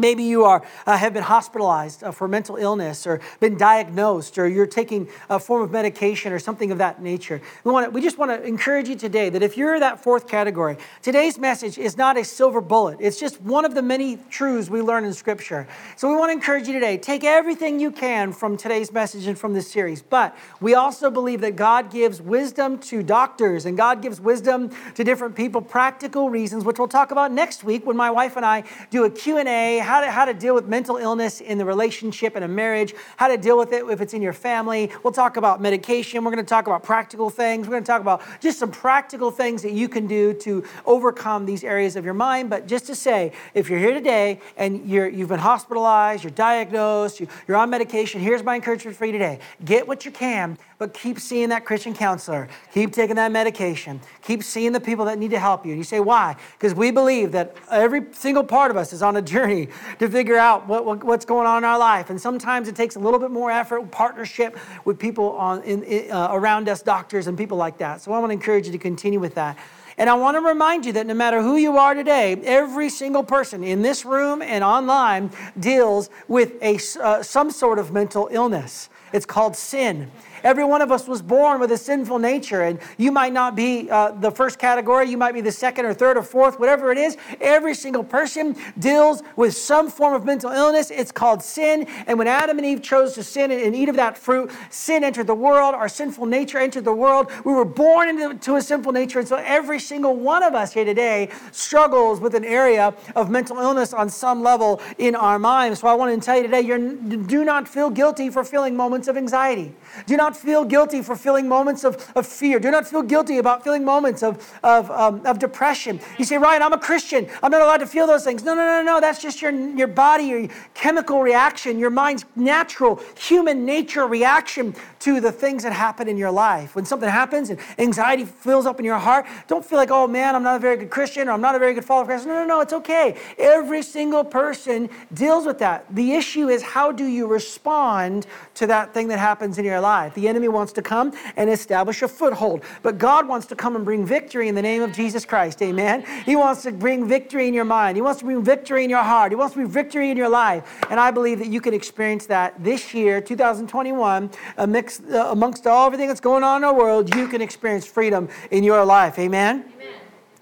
Maybe 0.00 0.22
you 0.22 0.44
are, 0.44 0.66
uh, 0.86 0.96
have 0.96 1.12
been 1.12 1.22
hospitalized 1.22 2.02
uh, 2.02 2.10
for 2.10 2.26
mental 2.26 2.56
illness 2.56 3.06
or 3.06 3.20
been 3.38 3.58
diagnosed 3.58 4.38
or 4.38 4.48
you're 4.48 4.66
taking 4.66 5.06
a 5.28 5.38
form 5.38 5.60
of 5.60 5.70
medication 5.70 6.32
or 6.32 6.38
something 6.38 6.72
of 6.72 6.78
that 6.78 7.02
nature. 7.02 7.42
We, 7.64 7.70
want 7.70 7.84
to, 7.84 7.90
we 7.90 8.00
just 8.00 8.16
want 8.16 8.30
to 8.30 8.42
encourage 8.42 8.88
you 8.88 8.96
today 8.96 9.28
that 9.28 9.42
if 9.42 9.58
you're 9.58 9.78
that 9.78 10.02
fourth 10.02 10.26
category, 10.26 10.78
today's 11.02 11.38
message 11.38 11.76
is 11.76 11.98
not 11.98 12.16
a 12.16 12.24
silver 12.24 12.62
bullet. 12.62 12.96
It's 12.98 13.20
just 13.20 13.42
one 13.42 13.66
of 13.66 13.74
the 13.74 13.82
many 13.82 14.18
truths 14.30 14.70
we 14.70 14.80
learn 14.80 15.04
in 15.04 15.12
Scripture. 15.12 15.68
So 15.96 16.08
we 16.08 16.16
want 16.16 16.30
to 16.30 16.32
encourage 16.32 16.66
you 16.66 16.72
today 16.72 16.96
take 16.96 17.22
everything 17.22 17.78
you 17.78 17.90
can 17.90 18.32
from 18.32 18.56
today's 18.56 18.92
message 18.92 19.26
and 19.26 19.38
from 19.38 19.52
this 19.52 19.70
series. 19.70 20.00
But 20.00 20.34
we 20.62 20.72
also 20.72 21.10
believe 21.10 21.42
that 21.42 21.56
God 21.56 21.92
gives 21.92 22.22
wisdom 22.22 22.78
to 22.78 23.02
doctors 23.02 23.66
and 23.66 23.76
God 23.76 24.00
gives 24.00 24.18
wisdom 24.18 24.70
to 24.94 25.04
different 25.04 25.36
people, 25.36 25.60
practical 25.60 26.30
reasons, 26.30 26.64
which 26.64 26.78
we'll 26.78 26.88
talk 26.88 27.10
about 27.10 27.32
next 27.32 27.64
week 27.64 27.84
when 27.84 27.98
my 27.98 28.10
wife 28.10 28.36
and 28.36 28.46
I 28.46 28.64
do 28.88 29.04
a 29.04 29.10
Q&A 29.10 29.89
how 29.90 30.00
to, 30.00 30.08
how 30.08 30.24
to 30.24 30.32
deal 30.32 30.54
with 30.54 30.68
mental 30.68 30.98
illness 30.98 31.40
in 31.40 31.58
the 31.58 31.64
relationship 31.64 32.36
in 32.36 32.44
a 32.44 32.48
marriage, 32.48 32.94
how 33.16 33.26
to 33.26 33.36
deal 33.36 33.58
with 33.58 33.72
it 33.72 33.84
if 33.90 34.00
it's 34.00 34.14
in 34.14 34.22
your 34.22 34.32
family. 34.32 34.88
We'll 35.02 35.12
talk 35.12 35.36
about 35.36 35.60
medication. 35.60 36.22
We're 36.22 36.30
going 36.30 36.44
to 36.44 36.48
talk 36.48 36.68
about 36.68 36.84
practical 36.84 37.28
things. 37.28 37.66
We're 37.66 37.72
going 37.72 37.82
to 37.82 37.88
talk 37.88 38.00
about 38.00 38.22
just 38.40 38.60
some 38.60 38.70
practical 38.70 39.32
things 39.32 39.62
that 39.62 39.72
you 39.72 39.88
can 39.88 40.06
do 40.06 40.32
to 40.34 40.64
overcome 40.86 41.44
these 41.44 41.64
areas 41.64 41.96
of 41.96 42.04
your 42.04 42.14
mind. 42.14 42.50
But 42.50 42.68
just 42.68 42.86
to 42.86 42.94
say, 42.94 43.32
if 43.52 43.68
you're 43.68 43.80
here 43.80 43.92
today 43.92 44.40
and 44.56 44.88
you're, 44.88 45.08
you've 45.08 45.30
been 45.30 45.40
hospitalized, 45.40 46.22
you're 46.22 46.30
diagnosed, 46.30 47.18
you, 47.18 47.26
you're 47.48 47.56
on 47.56 47.68
medication, 47.68 48.20
here's 48.20 48.44
my 48.44 48.54
encouragement 48.54 48.96
for 48.96 49.06
you 49.06 49.12
today. 49.12 49.40
Get 49.64 49.88
what 49.88 50.04
you 50.04 50.12
can 50.12 50.56
but 50.80 50.94
keep 50.94 51.20
seeing 51.20 51.50
that 51.50 51.66
Christian 51.66 51.92
counselor. 51.92 52.48
Keep 52.72 52.94
taking 52.94 53.16
that 53.16 53.30
medication. 53.30 54.00
Keep 54.22 54.42
seeing 54.42 54.72
the 54.72 54.80
people 54.80 55.04
that 55.04 55.18
need 55.18 55.30
to 55.30 55.38
help 55.38 55.66
you. 55.66 55.72
And 55.72 55.78
you 55.78 55.84
say, 55.84 56.00
why? 56.00 56.36
Because 56.58 56.74
we 56.74 56.90
believe 56.90 57.32
that 57.32 57.54
every 57.70 58.06
single 58.12 58.42
part 58.42 58.70
of 58.70 58.78
us 58.78 58.94
is 58.94 59.02
on 59.02 59.14
a 59.14 59.20
journey 59.20 59.68
to 59.98 60.08
figure 60.08 60.36
out 60.36 60.66
what, 60.66 60.84
what, 60.84 61.04
what's 61.04 61.24
going 61.24 61.46
on 61.46 61.58
in 61.58 61.64
our 61.64 61.78
life. 61.78 62.10
And 62.10 62.20
sometimes 62.20 62.68
it 62.68 62.76
takes 62.76 62.96
a 62.96 62.98
little 62.98 63.18
bit 63.18 63.30
more 63.30 63.50
effort, 63.50 63.90
partnership 63.90 64.58
with 64.84 64.98
people 64.98 65.32
on, 65.32 65.62
in, 65.62 66.10
uh, 66.10 66.28
around 66.32 66.68
us, 66.68 66.82
doctors 66.82 67.26
and 67.26 67.36
people 67.36 67.56
like 67.56 67.78
that. 67.78 68.00
So 68.00 68.12
I 68.12 68.18
want 68.18 68.30
to 68.30 68.34
encourage 68.34 68.66
you 68.66 68.72
to 68.72 68.78
continue 68.78 69.20
with 69.20 69.34
that. 69.34 69.58
And 69.98 70.08
I 70.08 70.14
want 70.14 70.36
to 70.36 70.40
remind 70.40 70.86
you 70.86 70.94
that 70.94 71.06
no 71.06 71.12
matter 71.12 71.42
who 71.42 71.56
you 71.56 71.76
are 71.76 71.92
today, 71.92 72.32
every 72.44 72.88
single 72.88 73.22
person 73.22 73.62
in 73.62 73.82
this 73.82 74.06
room 74.06 74.40
and 74.40 74.64
online 74.64 75.30
deals 75.58 76.08
with 76.26 76.54
a, 76.62 76.78
uh, 77.02 77.22
some 77.22 77.50
sort 77.50 77.78
of 77.78 77.92
mental 77.92 78.28
illness. 78.32 78.88
It's 79.12 79.26
called 79.26 79.56
sin. 79.56 80.10
Every 80.42 80.64
one 80.64 80.82
of 80.82 80.90
us 80.90 81.06
was 81.06 81.22
born 81.22 81.60
with 81.60 81.72
a 81.72 81.76
sinful 81.76 82.18
nature, 82.18 82.62
and 82.62 82.78
you 82.98 83.12
might 83.12 83.32
not 83.32 83.54
be 83.54 83.90
uh, 83.90 84.12
the 84.12 84.30
first 84.30 84.58
category, 84.58 85.08
you 85.08 85.16
might 85.16 85.32
be 85.32 85.40
the 85.40 85.52
second 85.52 85.84
or 85.86 85.94
third 85.94 86.16
or 86.16 86.22
fourth, 86.22 86.58
whatever 86.58 86.92
it 86.92 86.98
is. 86.98 87.16
Every 87.40 87.74
single 87.74 88.04
person 88.04 88.56
deals 88.78 89.22
with 89.36 89.56
some 89.56 89.90
form 89.90 90.14
of 90.14 90.24
mental 90.24 90.50
illness. 90.50 90.90
It's 90.90 91.12
called 91.12 91.42
sin. 91.42 91.86
And 92.06 92.18
when 92.18 92.28
Adam 92.28 92.58
and 92.58 92.66
Eve 92.66 92.82
chose 92.82 93.14
to 93.14 93.22
sin 93.22 93.50
and 93.50 93.74
eat 93.74 93.88
of 93.88 93.96
that 93.96 94.16
fruit, 94.16 94.50
sin 94.70 95.04
entered 95.04 95.26
the 95.26 95.34
world, 95.34 95.74
our 95.74 95.88
sinful 95.88 96.26
nature 96.26 96.58
entered 96.58 96.84
the 96.84 96.92
world. 96.92 97.30
We 97.44 97.52
were 97.52 97.64
born 97.64 98.08
into 98.08 98.56
a 98.56 98.62
sinful 98.62 98.92
nature, 98.92 99.18
and 99.18 99.28
so 99.28 99.36
every 99.36 99.78
single 99.78 100.16
one 100.16 100.42
of 100.42 100.54
us 100.54 100.72
here 100.72 100.84
today 100.84 101.30
struggles 101.52 102.20
with 102.20 102.34
an 102.34 102.44
area 102.44 102.94
of 103.16 103.30
mental 103.30 103.58
illness 103.58 103.92
on 103.92 104.08
some 104.08 104.42
level 104.42 104.80
in 104.98 105.14
our 105.14 105.38
minds. 105.38 105.80
So 105.80 105.88
I 105.88 105.94
want 105.94 106.14
to 106.14 106.24
tell 106.24 106.36
you 106.36 106.42
today, 106.42 106.60
you 106.60 106.78
do 107.26 107.44
not 107.44 107.68
feel 107.68 107.90
guilty 107.90 108.30
for 108.30 108.44
feeling 108.44 108.76
moments 108.76 109.08
of 109.08 109.16
anxiety. 109.16 109.74
Do 110.06 110.16
not 110.16 110.29
not 110.30 110.40
feel 110.40 110.64
guilty 110.64 111.02
for 111.02 111.16
feeling 111.16 111.48
moments 111.48 111.84
of, 111.84 112.10
of 112.14 112.26
fear. 112.26 112.60
Do 112.60 112.70
not 112.70 112.86
feel 112.86 113.02
guilty 113.02 113.38
about 113.38 113.64
feeling 113.64 113.84
moments 113.84 114.22
of, 114.22 114.58
of, 114.62 114.90
um, 114.90 115.26
of 115.26 115.38
depression. 115.38 116.00
You 116.18 116.24
say, 116.24 116.38
Ryan, 116.38 116.62
I'm 116.62 116.72
a 116.72 116.78
Christian. 116.78 117.28
I'm 117.42 117.50
not 117.50 117.62
allowed 117.62 117.78
to 117.78 117.86
feel 117.86 118.06
those 118.06 118.24
things. 118.24 118.44
No, 118.44 118.54
no, 118.54 118.62
no, 118.62 118.82
no. 118.82 119.00
That's 119.00 119.20
just 119.20 119.42
your, 119.42 119.50
your 119.52 119.88
body, 119.88 120.24
your 120.24 120.48
chemical 120.74 121.22
reaction, 121.22 121.78
your 121.78 121.90
mind's 121.90 122.24
natural 122.36 123.00
human 123.18 123.64
nature 123.64 124.06
reaction 124.06 124.74
to 125.00 125.20
the 125.20 125.32
things 125.32 125.62
that 125.64 125.72
happen 125.72 126.08
in 126.08 126.16
your 126.16 126.30
life. 126.30 126.76
When 126.76 126.84
something 126.84 127.08
happens 127.08 127.50
and 127.50 127.58
anxiety 127.78 128.24
fills 128.24 128.66
up 128.66 128.78
in 128.78 128.84
your 128.84 128.98
heart, 128.98 129.26
don't 129.48 129.64
feel 129.64 129.78
like, 129.78 129.90
oh 129.90 130.06
man, 130.06 130.36
I'm 130.36 130.42
not 130.42 130.56
a 130.56 130.58
very 130.58 130.76
good 130.76 130.90
Christian 130.90 131.28
or 131.28 131.32
I'm 131.32 131.40
not 131.40 131.54
a 131.54 131.58
very 131.58 131.74
good 131.74 131.84
follower 131.84 132.02
of 132.02 132.08
Christ. 132.08 132.26
No, 132.26 132.34
no, 132.34 132.46
no, 132.46 132.60
it's 132.60 132.72
okay. 132.72 133.16
Every 133.38 133.82
single 133.82 134.24
person 134.24 134.90
deals 135.12 135.46
with 135.46 135.58
that. 135.58 135.86
The 135.94 136.12
issue 136.12 136.48
is 136.48 136.62
how 136.62 136.92
do 136.92 137.06
you 137.06 137.26
respond 137.26 138.26
to 138.54 138.66
that 138.68 138.94
thing 138.94 139.08
that 139.08 139.18
happens 139.18 139.58
in 139.58 139.64
your 139.64 139.80
life? 139.80 140.16
The 140.20 140.28
enemy 140.28 140.48
wants 140.48 140.72
to 140.74 140.82
come 140.82 141.12
and 141.36 141.48
establish 141.48 142.02
a 142.02 142.08
foothold, 142.08 142.62
but 142.82 142.98
God 142.98 143.26
wants 143.26 143.46
to 143.46 143.56
come 143.56 143.76
and 143.76 143.84
bring 143.84 144.04
victory 144.04 144.48
in 144.48 144.54
the 144.54 144.62
name 144.62 144.82
of 144.82 144.92
Jesus 144.92 145.24
Christ. 145.24 145.62
Amen. 145.62 146.04
He 146.24 146.36
wants 146.36 146.62
to 146.62 146.72
bring 146.72 147.08
victory 147.08 147.48
in 147.48 147.54
your 147.54 147.64
mind. 147.64 147.96
He 147.96 148.02
wants 148.02 148.20
to 148.20 148.26
bring 148.26 148.42
victory 148.42 148.84
in 148.84 148.90
your 148.90 149.02
heart. 149.02 149.32
He 149.32 149.36
wants 149.36 149.54
to 149.54 149.60
bring 149.60 149.70
victory 149.70 150.10
in 150.10 150.16
your 150.16 150.28
life. 150.28 150.84
And 150.90 151.00
I 151.00 151.10
believe 151.10 151.38
that 151.38 151.48
you 151.48 151.60
can 151.60 151.74
experience 151.74 152.26
that 152.26 152.62
this 152.62 152.92
year, 152.92 153.20
2021, 153.20 154.30
amidst, 154.58 155.04
uh, 155.10 155.28
amongst 155.30 155.66
all 155.66 155.86
everything 155.86 156.08
that's 156.08 156.20
going 156.20 156.44
on 156.44 156.58
in 156.58 156.64
our 156.64 156.74
world, 156.74 157.14
you 157.14 157.28
can 157.28 157.40
experience 157.40 157.86
freedom 157.86 158.28
in 158.50 158.62
your 158.62 158.84
life. 158.84 159.18
Amen. 159.18 159.64
Amen. 159.76 159.94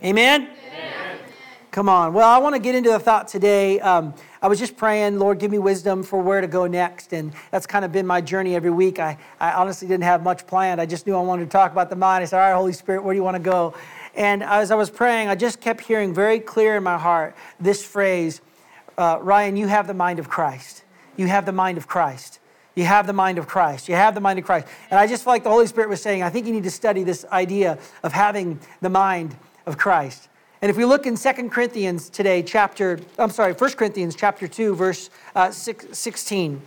Amen? 0.02 0.42
Amen. 0.42 0.57
Come 1.78 1.88
on. 1.88 2.12
Well, 2.12 2.28
I 2.28 2.38
want 2.38 2.56
to 2.56 2.58
get 2.58 2.75
into 2.75 2.90
the 2.90 2.99
thought 2.99 3.28
today. 3.28 3.78
Um, 3.78 4.12
I 4.42 4.49
was 4.49 4.58
just 4.58 4.76
praying, 4.76 5.20
Lord, 5.20 5.38
give 5.38 5.52
me 5.52 5.61
wisdom 5.61 6.02
for 6.02 6.20
where 6.20 6.40
to 6.40 6.49
go 6.49 6.66
next. 6.66 7.12
And 7.12 7.32
that's 7.52 7.68
kind 7.68 7.85
of 7.85 7.92
been 7.92 8.04
my 8.04 8.20
journey 8.20 8.56
every 8.56 8.73
week. 8.73 8.99
I, 8.99 9.16
I 9.38 9.52
honestly 9.52 9.87
didn't 9.87 10.02
have 10.02 10.25
much 10.25 10.44
planned. 10.49 10.80
I 10.80 10.87
just 10.87 11.06
knew 11.06 11.14
I 11.14 11.20
wanted 11.20 11.44
to 11.44 11.50
talk 11.50 11.70
about 11.70 11.88
the 11.88 11.94
mind. 11.94 12.23
I 12.23 12.25
said, 12.25 12.40
All 12.40 12.50
right, 12.50 12.56
Holy 12.56 12.73
Spirit, 12.73 13.04
where 13.04 13.14
do 13.14 13.16
you 13.16 13.23
want 13.23 13.37
to 13.37 13.42
go? 13.42 13.75
And 14.16 14.42
as 14.42 14.73
I 14.73 14.75
was 14.75 14.90
praying, 14.90 15.28
I 15.28 15.37
just 15.37 15.61
kept 15.61 15.80
hearing 15.82 16.12
very 16.12 16.40
clear 16.40 16.78
in 16.78 16.82
my 16.82 16.99
heart 16.99 17.37
this 17.61 17.85
phrase 17.85 18.40
uh, 18.99 19.20
Ryan, 19.23 19.56
you 19.56 19.68
have 19.68 19.87
the 19.87 19.94
mind 19.94 20.18
of 20.18 20.28
Christ. 20.28 20.82
You 21.16 21.28
have 21.28 21.47
the 21.47 21.52
mind 21.52 21.78
of 21.78 21.87
Christ. 21.87 22.40
You 22.75 22.87
have 22.87 23.06
the 23.06 23.12
mind 23.12 23.38
of 23.38 23.47
Christ. 23.47 23.88
You 23.88 23.94
have 23.94 24.16
the 24.16 24.20
mind 24.20 24.40
of 24.40 24.44
Christ. 24.44 24.66
And 24.90 24.99
I 24.99 25.06
just 25.06 25.23
felt 25.23 25.35
like 25.35 25.44
the 25.44 25.50
Holy 25.50 25.68
Spirit 25.68 25.90
was 25.90 26.02
saying, 26.02 26.25
I 26.25 26.30
think 26.30 26.49
you 26.49 26.52
need 26.52 26.64
to 26.64 26.73
study 26.73 27.04
this 27.04 27.25
idea 27.26 27.78
of 28.02 28.11
having 28.11 28.58
the 28.80 28.90
mind 28.90 29.37
of 29.64 29.78
Christ. 29.78 30.27
And 30.60 30.70
if 30.70 30.76
we 30.76 30.84
look 30.84 31.06
in 31.06 31.16
2 31.16 31.48
Corinthians 31.50 32.10
today, 32.10 32.42
chapter, 32.42 32.98
I'm 33.16 33.30
sorry, 33.30 33.52
1 33.52 33.70
Corinthians 33.72 34.16
chapter 34.16 34.48
2, 34.48 34.74
verse 34.74 35.10
uh, 35.36 35.50
16. 35.50 36.62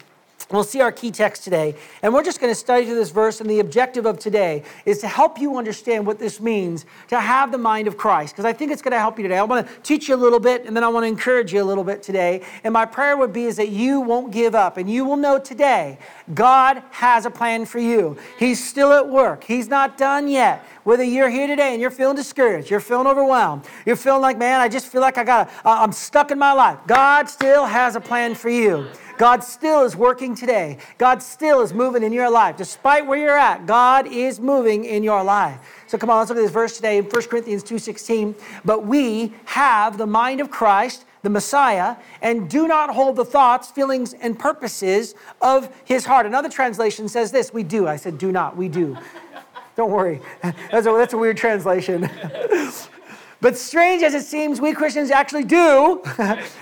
We'll 0.51 0.63
see 0.63 0.81
our 0.81 0.91
key 0.91 1.12
text 1.12 1.43
today. 1.43 1.75
And 2.01 2.13
we're 2.13 2.24
just 2.24 2.41
going 2.41 2.51
to 2.51 2.60
study 2.60 2.86
through 2.86 2.96
this 2.96 3.10
verse. 3.10 3.41
And 3.41 3.50
the 3.50 3.60
objective 3.60 4.05
of 4.05 4.20
today 4.20 4.63
is 4.86 5.00
to 5.00 5.08
help 5.08 5.39
you 5.39 5.58
understand 5.58 6.05
what 6.05 6.20
this 6.20 6.39
means 6.41 6.86
to 7.08 7.20
have 7.20 7.51
the 7.51 7.58
mind 7.58 7.88
of 7.88 7.98
Christ. 7.98 8.34
Because 8.34 8.46
I 8.46 8.53
think 8.53 8.72
it's 8.72 8.81
going 8.81 8.91
to 8.91 9.00
help 9.00 9.17
you 9.17 9.24
today. 9.24 9.38
I 9.38 9.43
want 9.43 9.67
to 9.67 9.74
teach 9.81 10.10
you 10.10 10.15
a 10.15 10.17
little 10.17 10.39
bit, 10.39 10.65
and 10.65 10.75
then 10.75 10.84
I 10.84 10.89
want 10.89 11.03
to 11.03 11.08
encourage 11.08 11.53
you 11.53 11.62
a 11.62 11.63
little 11.63 11.84
bit 11.84 12.03
today. 12.03 12.43
And 12.63 12.74
my 12.74 12.86
prayer 12.86 13.17
would 13.17 13.34
be 13.34 13.46
is 13.46 13.55
that 13.58 13.70
you 13.70 14.01
won't 14.01 14.31
give 14.31 14.55
up. 14.55 14.77
And 14.77 14.89
you 14.89 15.05
will 15.05 15.17
know 15.17 15.39
today 15.39 15.98
God 16.34 16.84
has 16.91 17.25
a 17.25 17.31
plan 17.31 17.65
for 17.65 17.79
you. 17.79 18.17
He's 18.38 18.63
still 18.63 18.91
at 18.93 19.08
work, 19.08 19.43
He's 19.43 19.67
not 19.67 19.98
done 19.98 20.27
yet. 20.27 20.65
Whether 20.84 21.03
you're 21.03 21.29
here 21.29 21.46
today 21.46 21.74
and 21.74 21.81
you're 21.81 21.91
feeling 21.91 22.15
discouraged, 22.15 22.72
you're 22.72 22.79
feeling 22.79 23.05
overwhelmed, 23.05 23.65
you're 23.86 23.96
feeling 23.96 24.22
like, 24.22 24.38
man, 24.38 24.60
I 24.60 24.67
just 24.67 24.88
feel 24.88 25.01
like 25.01 25.17
I 25.17 25.24
got, 25.24 25.48
uh, 25.63 25.77
I'm 25.79 25.91
stuck 25.91 26.31
in 26.31 26.39
my 26.39 26.53
life. 26.53 26.79
God 26.88 27.29
still 27.29 27.65
has 27.65 27.96
a 27.96 28.01
plan 28.01 28.34
for 28.34 28.50
you. 28.50 28.88
God 29.22 29.44
still 29.44 29.84
is 29.84 29.96
working 29.96 30.34
today. 30.34 30.80
God 30.98 31.22
still 31.22 31.62
is 31.62 31.75
moving 31.75 32.01
in 32.01 32.12
your 32.12 32.28
life. 32.28 32.58
Despite 32.58 33.06
where 33.06 33.20
you're 33.20 33.38
at, 33.38 33.68
God 33.68 34.08
is 34.08 34.40
moving 34.40 34.84
in 34.84 35.04
your 35.04 35.24
life. 35.24 35.60
So 35.86 36.00
come 36.00 36.10
on, 36.10 36.18
let's 36.18 36.32
look 36.32 36.40
at 36.40 36.42
this 36.42 36.50
verse 36.50 36.75
today 36.75 36.98
in 36.98 37.06
1 37.06 37.24
Corinthians 37.25 37.63
2.16. 37.63 38.34
But 38.66 38.88
we 38.88 39.32
have 39.46 40.00
the 40.00 40.08
mind 40.08 40.42
of 40.42 40.50
Christ, 40.50 41.06
the 41.22 41.30
Messiah, 41.30 41.98
and 42.24 42.50
do 42.50 42.68
not 42.68 42.96
hold 42.96 43.16
the 43.16 43.24
thoughts, 43.24 43.70
feelings, 43.70 44.13
and 44.16 44.40
purposes 44.40 45.13
of 45.40 45.72
his 45.86 46.04
heart. 46.04 46.25
Another 46.25 46.50
translation 46.50 47.08
says 47.08 47.32
this, 47.32 47.54
we 47.54 47.62
do. 47.62 47.88
I 47.88 47.98
said 47.98 48.18
do 48.18 48.32
not, 48.32 48.58
we 48.58 48.70
do. 48.70 48.98
Don't 49.75 49.92
worry. 49.92 50.20
That's 50.42 50.88
a, 50.88 50.92
that's 50.94 51.13
a 51.13 51.18
weird 51.18 51.38
translation. 51.38 52.10
But 53.41 53.57
strange 53.57 54.03
as 54.03 54.13
it 54.13 54.24
seems, 54.24 54.62
we 54.62 54.71
Christians 54.74 55.10
actually 55.10 55.45
do 55.45 56.01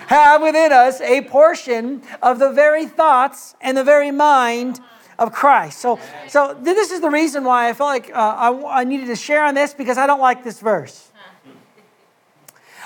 have 0.08 0.42
within 0.42 0.72
us 0.72 1.02
a 1.02 1.22
portion 1.24 2.02
of 2.22 2.40
the 2.40 2.52
very 2.52 2.86
thoughts 2.86 3.54
and 3.60 3.78
the 3.78 3.84
very 3.84 4.12
mind 4.12 4.80
of 5.20 5.34
Christ. 5.34 5.80
So, 5.80 6.00
so 6.30 6.58
this 6.60 6.90
is 6.92 7.02
the 7.02 7.10
reason 7.10 7.44
why 7.44 7.70
I 7.70 7.74
felt 7.74 7.90
like 7.90 8.16
uh, 8.16 8.18
I, 8.18 8.80
I 8.80 8.84
needed 8.86 9.08
to 9.08 9.18
share 9.18 9.44
on 9.44 9.56
this 9.56 9.74
because 9.74 9.98
I 9.98 10.08
don't 10.08 10.22
like 10.22 10.46
this 10.46 10.62
verse. 10.62 11.12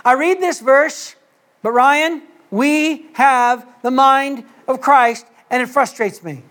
I 0.03 0.13
read 0.13 0.41
this 0.41 0.59
verse, 0.59 1.15
but 1.61 1.71
Ryan, 1.71 2.23
we 2.49 3.05
have 3.13 3.65
the 3.83 3.91
mind 3.91 4.43
of 4.67 4.81
Christ, 4.81 5.27
and 5.49 5.61
it 5.61 5.67
frustrates 5.67 6.23
me. 6.23 6.41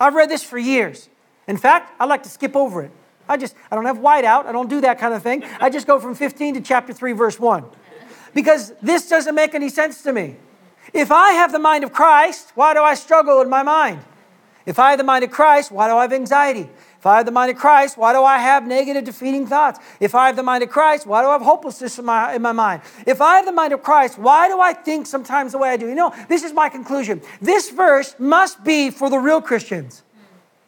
I've 0.00 0.14
read 0.14 0.30
this 0.30 0.44
for 0.44 0.56
years. 0.56 1.08
In 1.46 1.56
fact, 1.56 1.92
I 2.00 2.06
like 2.06 2.22
to 2.22 2.28
skip 2.28 2.56
over 2.56 2.82
it. 2.82 2.90
I 3.28 3.36
just, 3.36 3.54
I 3.70 3.74
don't 3.74 3.86
have 3.86 3.98
whiteout. 3.98 4.46
I 4.46 4.52
don't 4.52 4.68
do 4.68 4.80
that 4.82 4.98
kind 4.98 5.14
of 5.14 5.22
thing. 5.22 5.44
I 5.60 5.70
just 5.70 5.86
go 5.86 5.98
from 5.98 6.14
15 6.14 6.54
to 6.54 6.60
chapter 6.60 6.92
3, 6.92 7.12
verse 7.12 7.40
1. 7.40 7.64
Because 8.34 8.72
this 8.82 9.08
doesn't 9.08 9.34
make 9.34 9.54
any 9.54 9.68
sense 9.68 10.02
to 10.02 10.12
me. 10.12 10.36
If 10.92 11.10
I 11.10 11.32
have 11.32 11.52
the 11.52 11.58
mind 11.58 11.84
of 11.84 11.92
Christ, 11.92 12.52
why 12.54 12.74
do 12.74 12.82
I 12.82 12.94
struggle 12.94 13.40
in 13.40 13.48
my 13.48 13.62
mind? 13.62 14.00
If 14.66 14.78
I 14.78 14.90
have 14.90 14.98
the 14.98 15.04
mind 15.04 15.24
of 15.24 15.30
Christ, 15.30 15.70
why 15.70 15.88
do 15.88 15.94
I 15.94 16.02
have 16.02 16.12
anxiety? 16.12 16.68
If 16.98 17.06
I 17.06 17.18
have 17.18 17.26
the 17.26 17.32
mind 17.32 17.50
of 17.50 17.58
Christ, 17.58 17.98
why 17.98 18.14
do 18.14 18.22
I 18.24 18.38
have 18.38 18.66
negative, 18.66 19.04
defeating 19.04 19.46
thoughts? 19.46 19.78
If 20.00 20.14
I 20.14 20.28
have 20.28 20.36
the 20.36 20.42
mind 20.42 20.62
of 20.62 20.70
Christ, 20.70 21.06
why 21.06 21.20
do 21.22 21.28
I 21.28 21.32
have 21.32 21.42
hopelessness 21.42 21.98
in 21.98 22.06
my, 22.06 22.34
in 22.34 22.40
my 22.40 22.52
mind? 22.52 22.80
If 23.06 23.20
I 23.20 23.36
have 23.36 23.44
the 23.44 23.52
mind 23.52 23.74
of 23.74 23.82
Christ, 23.82 24.18
why 24.18 24.48
do 24.48 24.58
I 24.58 24.72
think 24.72 25.06
sometimes 25.06 25.52
the 25.52 25.58
way 25.58 25.68
I 25.68 25.76
do? 25.76 25.86
You 25.86 25.94
know, 25.94 26.14
this 26.28 26.42
is 26.42 26.54
my 26.54 26.70
conclusion. 26.70 27.20
This 27.42 27.68
verse 27.70 28.14
must 28.18 28.64
be 28.64 28.90
for 28.90 29.10
the 29.10 29.18
real 29.18 29.42
Christians. 29.42 30.02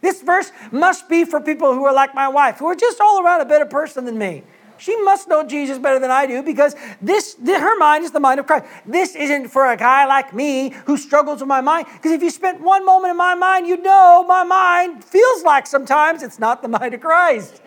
This 0.07 0.23
verse 0.23 0.53
must 0.71 1.09
be 1.09 1.25
for 1.25 1.41
people 1.41 1.75
who 1.75 1.85
are 1.85 1.93
like 1.93 2.15
my 2.15 2.29
wife, 2.29 2.59
who 2.59 2.67
are 2.67 2.77
just 2.77 3.01
all 3.01 3.25
around 3.25 3.41
a 3.41 3.45
better 3.45 3.67
person 3.67 4.05
than 4.05 4.17
me. 4.17 4.45
She 4.79 4.95
must 5.03 5.27
know 5.27 5.45
Jesus 5.45 5.81
better 5.81 5.99
than 5.99 6.13
I 6.13 6.27
do 6.27 6.45
because 6.45 6.77
this, 7.03 7.37
her 7.45 7.77
mind 7.77 8.05
is 8.05 8.13
the 8.13 8.21
mind 8.21 8.39
of 8.39 8.47
Christ. 8.47 8.67
This 8.87 9.17
isn't 9.17 9.49
for 9.49 9.69
a 9.69 9.77
guy 9.77 10.07
like 10.07 10.33
me 10.33 10.69
who 10.85 10.97
struggles 10.97 11.41
with 11.41 11.49
my 11.49 11.61
mind. 11.61 11.89
Because 11.93 12.13
if 12.13 12.23
you 12.23 12.31
spent 12.31 12.61
one 12.61 12.87
moment 12.87 13.11
in 13.11 13.17
my 13.17 13.35
mind, 13.35 13.67
you 13.67 13.79
know 13.79 14.25
my 14.29 14.45
mind 14.45 15.03
feels 15.03 15.43
like 15.43 15.67
sometimes 15.67 16.23
it's 16.23 16.39
not 16.39 16.63
the 16.63 16.69
mind 16.69 16.95
of 16.95 17.01
Christ. 17.01 17.61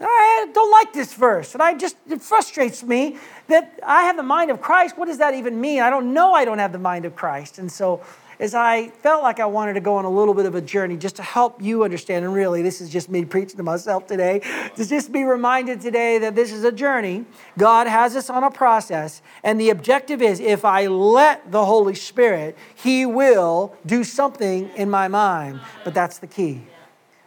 I 0.00 0.50
don't 0.52 0.72
like 0.72 0.92
this 0.92 1.14
verse, 1.14 1.54
and 1.54 1.62
I 1.62 1.74
just 1.74 1.96
it 2.08 2.20
frustrates 2.20 2.82
me 2.82 3.16
that 3.46 3.78
I 3.84 4.02
have 4.02 4.16
the 4.16 4.22
mind 4.24 4.50
of 4.50 4.60
Christ. 4.60 4.98
What 4.98 5.06
does 5.06 5.18
that 5.18 5.34
even 5.34 5.60
mean? 5.60 5.82
I 5.82 5.90
don't 5.90 6.12
know 6.12 6.32
I 6.34 6.44
don't 6.44 6.58
have 6.58 6.72
the 6.72 6.78
mind 6.78 7.04
of 7.04 7.14
Christ, 7.14 7.58
and 7.58 7.70
so 7.70 8.00
is 8.38 8.54
I 8.54 8.88
felt 8.88 9.22
like 9.22 9.40
I 9.40 9.46
wanted 9.46 9.74
to 9.74 9.80
go 9.80 9.96
on 9.96 10.04
a 10.04 10.10
little 10.10 10.34
bit 10.34 10.46
of 10.46 10.54
a 10.54 10.60
journey 10.60 10.96
just 10.96 11.16
to 11.16 11.22
help 11.22 11.60
you 11.60 11.84
understand. 11.84 12.24
And 12.24 12.32
really, 12.32 12.62
this 12.62 12.80
is 12.80 12.90
just 12.90 13.08
me 13.08 13.24
preaching 13.24 13.56
to 13.56 13.62
myself 13.62 14.06
today. 14.06 14.40
To 14.76 14.86
just 14.86 15.12
be 15.12 15.24
reminded 15.24 15.80
today 15.80 16.18
that 16.18 16.34
this 16.34 16.52
is 16.52 16.64
a 16.64 16.72
journey. 16.72 17.24
God 17.56 17.86
has 17.86 18.14
us 18.14 18.30
on 18.30 18.44
a 18.44 18.50
process. 18.50 19.22
And 19.42 19.60
the 19.60 19.70
objective 19.70 20.22
is 20.22 20.40
if 20.40 20.64
I 20.64 20.86
let 20.86 21.50
the 21.50 21.64
Holy 21.64 21.94
Spirit, 21.94 22.56
He 22.76 23.06
will 23.06 23.74
do 23.84 24.04
something 24.04 24.70
in 24.76 24.88
my 24.88 25.08
mind. 25.08 25.60
But 25.84 25.94
that's 25.94 26.18
the 26.18 26.26
key. 26.26 26.62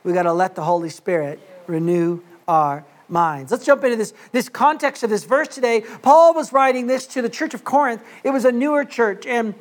We 0.03 0.13
got 0.13 0.23
to 0.23 0.33
let 0.33 0.55
the 0.55 0.63
Holy 0.63 0.89
Spirit 0.89 1.39
renew 1.67 2.21
our 2.47 2.85
minds. 3.07 3.51
Let's 3.51 3.65
jump 3.65 3.83
into 3.83 3.97
this, 3.97 4.13
this 4.31 4.49
context 4.49 5.03
of 5.03 5.09
this 5.09 5.25
verse 5.25 5.49
today. 5.49 5.83
Paul 6.01 6.33
was 6.33 6.53
writing 6.53 6.87
this 6.87 7.05
to 7.07 7.21
the 7.21 7.29
church 7.29 7.53
of 7.53 7.63
Corinth. 7.63 8.01
It 8.23 8.31
was 8.31 8.45
a 8.45 8.51
newer 8.51 8.85
church. 8.85 9.25
And 9.25 9.53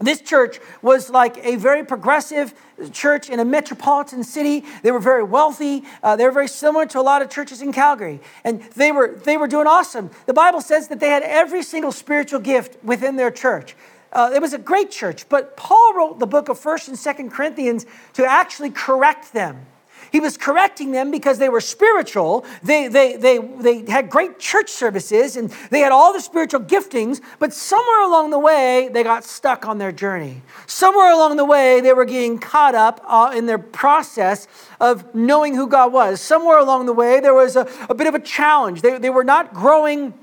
this 0.00 0.20
church 0.20 0.58
was 0.82 1.10
like 1.10 1.36
a 1.44 1.56
very 1.56 1.84
progressive 1.84 2.54
church 2.92 3.30
in 3.30 3.40
a 3.40 3.44
metropolitan 3.44 4.24
city. 4.24 4.64
They 4.82 4.90
were 4.90 5.00
very 5.00 5.22
wealthy. 5.22 5.84
Uh, 6.02 6.16
they 6.16 6.24
were 6.24 6.32
very 6.32 6.48
similar 6.48 6.86
to 6.86 7.00
a 7.00 7.02
lot 7.02 7.22
of 7.22 7.30
churches 7.30 7.62
in 7.62 7.72
Calgary. 7.72 8.20
And 8.42 8.62
they 8.76 8.92
were, 8.92 9.20
they 9.24 9.36
were 9.36 9.46
doing 9.46 9.66
awesome. 9.66 10.10
The 10.26 10.34
Bible 10.34 10.60
says 10.60 10.88
that 10.88 11.00
they 11.00 11.10
had 11.10 11.22
every 11.22 11.62
single 11.62 11.92
spiritual 11.92 12.40
gift 12.40 12.82
within 12.82 13.16
their 13.16 13.30
church. 13.30 13.76
Uh, 14.12 14.30
it 14.34 14.40
was 14.40 14.52
a 14.52 14.58
great 14.58 14.90
church, 14.90 15.28
but 15.28 15.56
Paul 15.56 15.94
wrote 15.94 16.18
the 16.20 16.26
book 16.26 16.48
of 16.48 16.58
1st 16.58 16.88
and 16.88 16.96
2nd 16.96 17.32
Corinthians 17.32 17.84
to 18.12 18.24
actually 18.24 18.70
correct 18.70 19.32
them 19.32 19.66
he 20.14 20.20
was 20.20 20.36
correcting 20.36 20.92
them 20.92 21.10
because 21.10 21.38
they 21.38 21.48
were 21.48 21.60
spiritual. 21.60 22.46
They, 22.62 22.86
they, 22.86 23.16
they, 23.16 23.38
they 23.38 23.84
had 23.90 24.08
great 24.08 24.38
church 24.38 24.70
services 24.70 25.36
and 25.36 25.50
they 25.70 25.80
had 25.80 25.90
all 25.90 26.12
the 26.12 26.20
spiritual 26.20 26.60
giftings, 26.60 27.20
but 27.40 27.52
somewhere 27.52 28.02
along 28.02 28.30
the 28.30 28.38
way, 28.38 28.88
they 28.92 29.02
got 29.02 29.24
stuck 29.24 29.66
on 29.66 29.78
their 29.78 29.90
journey. 29.90 30.42
Somewhere 30.68 31.12
along 31.12 31.36
the 31.36 31.44
way, 31.44 31.80
they 31.80 31.92
were 31.92 32.04
getting 32.04 32.38
caught 32.38 32.76
up 32.76 33.00
uh, 33.04 33.32
in 33.34 33.46
their 33.46 33.58
process 33.58 34.46
of 34.80 35.12
knowing 35.16 35.56
who 35.56 35.66
God 35.66 35.92
was. 35.92 36.20
Somewhere 36.20 36.58
along 36.58 36.86
the 36.86 36.92
way, 36.92 37.18
there 37.18 37.34
was 37.34 37.56
a, 37.56 37.68
a 37.90 37.94
bit 37.96 38.06
of 38.06 38.14
a 38.14 38.20
challenge. 38.20 38.82
They, 38.82 38.98
they 38.98 39.10
were 39.10 39.24
not 39.24 39.52
growing 39.52 40.14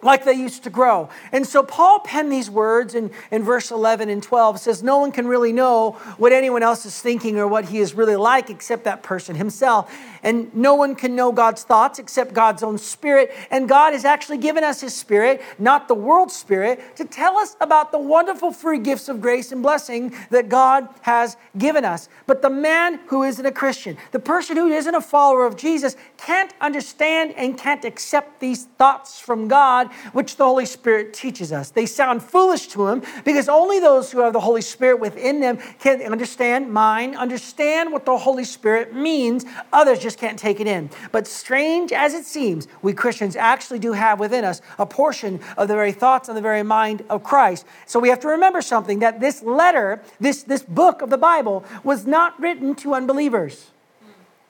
like 0.00 0.24
they 0.24 0.32
used 0.32 0.64
to 0.64 0.70
grow. 0.70 1.08
And 1.32 1.46
so 1.46 1.62
Paul 1.62 2.00
penned 2.00 2.30
these 2.30 2.48
words 2.48 2.94
in, 2.94 3.10
in 3.30 3.42
verse 3.42 3.70
11 3.70 4.08
and 4.08 4.22
12. 4.22 4.60
Says, 4.60 4.82
No 4.82 4.98
one 4.98 5.10
can 5.10 5.26
really 5.26 5.52
know 5.52 5.92
what 6.18 6.32
anyone 6.32 6.62
else 6.62 6.86
is 6.86 7.00
thinking 7.00 7.38
or 7.38 7.48
what 7.48 7.66
he 7.66 7.78
is 7.78 7.94
really 7.94 8.16
like 8.16 8.48
except 8.48 8.84
that 8.84 9.02
person 9.02 9.34
himself. 9.34 9.92
And 10.22 10.54
no 10.54 10.74
one 10.74 10.94
can 10.94 11.14
know 11.14 11.32
God's 11.32 11.62
thoughts 11.62 11.98
except 11.98 12.32
God's 12.32 12.62
own 12.62 12.78
spirit. 12.78 13.32
And 13.50 13.68
God 13.68 13.92
has 13.92 14.04
actually 14.04 14.38
given 14.38 14.64
us 14.64 14.80
his 14.80 14.94
spirit, 14.94 15.42
not 15.58 15.88
the 15.88 15.94
world's 15.94 16.34
spirit, 16.34 16.96
to 16.96 17.04
tell 17.04 17.36
us 17.36 17.56
about 17.60 17.92
the 17.92 17.98
wonderful 17.98 18.52
free 18.52 18.78
gifts 18.78 19.08
of 19.08 19.20
grace 19.20 19.52
and 19.52 19.62
blessing 19.62 20.14
that 20.30 20.48
God 20.48 20.88
has 21.02 21.36
given 21.56 21.84
us. 21.84 22.08
But 22.26 22.42
the 22.42 22.50
man 22.50 23.00
who 23.06 23.22
isn't 23.22 23.44
a 23.44 23.52
Christian, 23.52 23.96
the 24.12 24.18
person 24.18 24.56
who 24.56 24.68
isn't 24.68 24.94
a 24.94 25.00
follower 25.00 25.46
of 25.46 25.56
Jesus, 25.56 25.96
can't 26.16 26.52
understand 26.60 27.34
and 27.36 27.56
can't 27.56 27.84
accept 27.84 28.40
these 28.40 28.64
thoughts 28.64 29.18
from 29.18 29.48
God, 29.48 29.92
which 30.12 30.36
the 30.36 30.44
Holy 30.44 30.66
Spirit 30.66 31.14
teaches 31.14 31.52
us. 31.52 31.70
They 31.70 31.86
sound 31.86 32.22
foolish 32.22 32.68
to 32.68 32.88
him 32.88 33.02
because 33.24 33.48
only 33.48 33.80
those 33.80 34.10
who 34.10 34.20
have 34.20 34.32
the 34.32 34.40
Holy 34.40 34.62
Spirit 34.62 35.00
within 35.00 35.40
them 35.40 35.58
can 35.78 36.00
understand, 36.02 36.72
mind, 36.72 37.16
understand 37.16 37.92
what 37.92 38.04
the 38.04 38.16
Holy 38.16 38.44
Spirit 38.44 38.94
means. 38.94 39.44
Others 39.72 39.98
just 40.08 40.18
can't 40.18 40.38
take 40.38 40.58
it 40.58 40.66
in. 40.66 40.88
But 41.12 41.26
strange 41.26 41.92
as 41.92 42.14
it 42.14 42.24
seems, 42.24 42.66
we 42.80 42.94
Christians 42.94 43.36
actually 43.36 43.78
do 43.78 43.92
have 43.92 44.18
within 44.18 44.42
us 44.42 44.62
a 44.78 44.86
portion 44.86 45.38
of 45.58 45.68
the 45.68 45.74
very 45.74 45.92
thoughts 45.92 46.28
and 46.28 46.36
the 46.36 46.40
very 46.40 46.62
mind 46.62 47.04
of 47.10 47.22
Christ. 47.22 47.66
So 47.84 48.00
we 48.00 48.08
have 48.08 48.20
to 48.20 48.28
remember 48.28 48.62
something 48.62 49.00
that 49.00 49.20
this 49.20 49.42
letter, 49.42 50.00
this, 50.18 50.44
this 50.44 50.62
book 50.62 51.02
of 51.02 51.10
the 51.10 51.18
Bible, 51.18 51.62
was 51.84 52.06
not 52.06 52.40
written 52.40 52.74
to 52.76 52.94
unbelievers. 52.94 53.70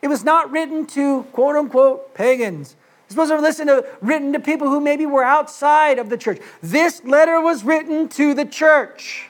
It 0.01 0.07
was 0.07 0.23
not 0.23 0.49
written 0.53 0.87
to 0.89 1.25
quote 1.33 1.57
unquote 1.57 2.15
pagans. 2.15 2.77
It's 3.07 3.15
supposed 3.15 3.33
to 3.33 3.41
listen 3.41 3.67
to 3.67 3.85
written 4.01 4.33
to 4.35 4.39
people 4.39 4.69
who 4.69 4.81
maybe 4.81 5.07
were 5.07 5.25
outside 5.25 5.99
of 5.99 6.09
the 6.09 6.17
church. 6.17 6.41
This 6.63 7.03
letter 7.05 7.41
was 7.41 7.65
written 7.65 8.09
to 8.11 8.33
the 8.33 8.45
church. 8.45 9.28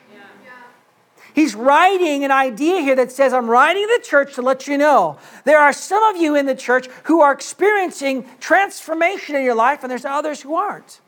He's 1.35 1.55
writing 1.55 2.25
an 2.25 2.31
idea 2.31 2.81
here 2.81 2.97
that 2.97 3.13
says, 3.13 3.33
I'm 3.33 3.49
writing 3.49 3.87
the 3.87 4.03
church 4.03 4.35
to 4.35 4.43
let 4.43 4.67
you 4.67 4.79
know 4.79 5.19
there 5.45 5.61
are 5.61 5.73
some 5.73 6.03
of 6.05 6.21
you 6.21 6.35
in 6.35 6.47
the 6.47 6.55
church 6.55 6.89
who 7.05 7.21
are 7.21 7.33
experiencing 7.33 8.27
transformation 8.41 9.37
in 9.37 9.45
your 9.45 9.55
life, 9.55 9.83
and 9.83 9.91
there's 9.91 10.05
others 10.05 10.41
who 10.41 10.55
aren't. 10.55 11.01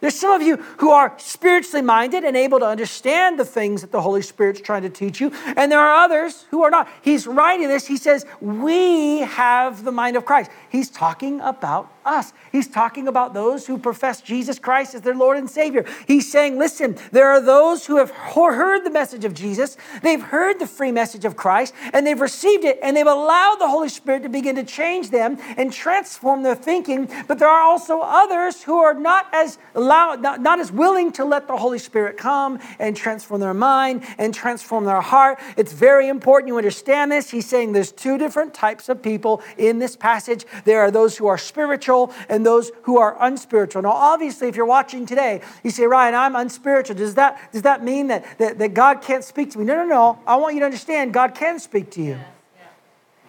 There's 0.00 0.18
some 0.18 0.32
of 0.32 0.40
you 0.40 0.56
who 0.78 0.90
are 0.90 1.14
spiritually 1.18 1.82
minded 1.82 2.24
and 2.24 2.36
able 2.36 2.58
to 2.60 2.66
understand 2.66 3.38
the 3.38 3.44
things 3.44 3.82
that 3.82 3.92
the 3.92 4.00
Holy 4.00 4.22
Spirit's 4.22 4.60
trying 4.60 4.82
to 4.82 4.88
teach 4.88 5.20
you, 5.20 5.30
and 5.56 5.70
there 5.70 5.80
are 5.80 6.04
others 6.04 6.46
who 6.50 6.62
are 6.62 6.70
not. 6.70 6.88
He's 7.02 7.26
writing 7.26 7.68
this, 7.68 7.86
he 7.86 7.98
says, 7.98 8.24
We 8.40 9.18
have 9.20 9.84
the 9.84 9.92
mind 9.92 10.16
of 10.16 10.24
Christ. 10.24 10.50
He's 10.70 10.88
talking 10.88 11.40
about 11.42 11.92
us. 12.04 12.32
He's 12.52 12.68
talking 12.68 13.08
about 13.08 13.34
those 13.34 13.66
who 13.66 13.78
profess 13.78 14.20
Jesus 14.20 14.58
Christ 14.58 14.94
as 14.94 15.02
their 15.02 15.14
Lord 15.14 15.36
and 15.36 15.48
Savior. 15.48 15.84
He's 16.06 16.30
saying, 16.30 16.58
listen, 16.58 16.96
there 17.12 17.30
are 17.30 17.40
those 17.40 17.86
who 17.86 17.96
have 17.98 18.10
heard 18.10 18.84
the 18.84 18.90
message 18.90 19.24
of 19.24 19.34
Jesus, 19.34 19.76
they've 20.02 20.22
heard 20.22 20.58
the 20.58 20.66
free 20.66 20.92
message 20.92 21.24
of 21.24 21.36
Christ, 21.36 21.74
and 21.92 22.06
they've 22.06 22.20
received 22.20 22.64
it, 22.64 22.78
and 22.82 22.96
they've 22.96 23.06
allowed 23.06 23.56
the 23.56 23.68
Holy 23.68 23.88
Spirit 23.88 24.22
to 24.22 24.28
begin 24.28 24.56
to 24.56 24.64
change 24.64 25.10
them 25.10 25.38
and 25.56 25.72
transform 25.72 26.42
their 26.42 26.54
thinking. 26.54 27.10
But 27.26 27.38
there 27.38 27.48
are 27.48 27.62
also 27.62 28.00
others 28.00 28.62
who 28.62 28.78
are 28.78 28.94
not 28.94 29.26
as 29.32 29.58
not, 29.74 30.20
not 30.20 30.60
as 30.60 30.72
willing 30.72 31.12
to 31.12 31.24
let 31.24 31.46
the 31.46 31.56
Holy 31.56 31.78
Spirit 31.78 32.16
come 32.16 32.58
and 32.78 32.96
transform 32.96 33.40
their 33.40 33.54
mind 33.54 34.04
and 34.18 34.34
transform 34.34 34.84
their 34.84 35.00
heart. 35.00 35.38
It's 35.56 35.72
very 35.72 36.08
important 36.08 36.48
you 36.48 36.56
understand 36.56 37.12
this. 37.12 37.30
He's 37.30 37.48
saying 37.48 37.72
there's 37.72 37.92
two 37.92 38.18
different 38.18 38.54
types 38.54 38.88
of 38.88 39.02
people 39.02 39.42
in 39.58 39.78
this 39.78 39.96
passage. 39.96 40.44
There 40.64 40.80
are 40.80 40.90
those 40.90 41.16
who 41.16 41.26
are 41.26 41.38
spiritual 41.38 41.89
spiritual 41.90 42.14
and 42.28 42.46
those 42.46 42.70
who 42.82 42.98
are 42.98 43.16
unspiritual. 43.20 43.82
Now, 43.82 43.90
obviously, 43.90 44.48
if 44.48 44.56
you're 44.56 44.66
watching 44.66 45.06
today, 45.06 45.40
you 45.64 45.70
say, 45.70 45.84
Ryan, 45.84 46.14
I'm 46.14 46.36
unspiritual. 46.36 46.96
Does 46.96 47.14
that, 47.14 47.52
does 47.52 47.62
that 47.62 47.82
mean 47.82 48.08
that, 48.08 48.38
that, 48.38 48.58
that 48.58 48.74
God 48.74 49.02
can't 49.02 49.24
speak 49.24 49.50
to 49.52 49.58
me? 49.58 49.64
No, 49.64 49.74
no, 49.76 49.86
no. 49.86 50.18
I 50.26 50.36
want 50.36 50.54
you 50.54 50.60
to 50.60 50.66
understand 50.66 51.12
God 51.12 51.34
can 51.34 51.58
speak 51.58 51.90
to 51.92 52.02
you. 52.02 52.18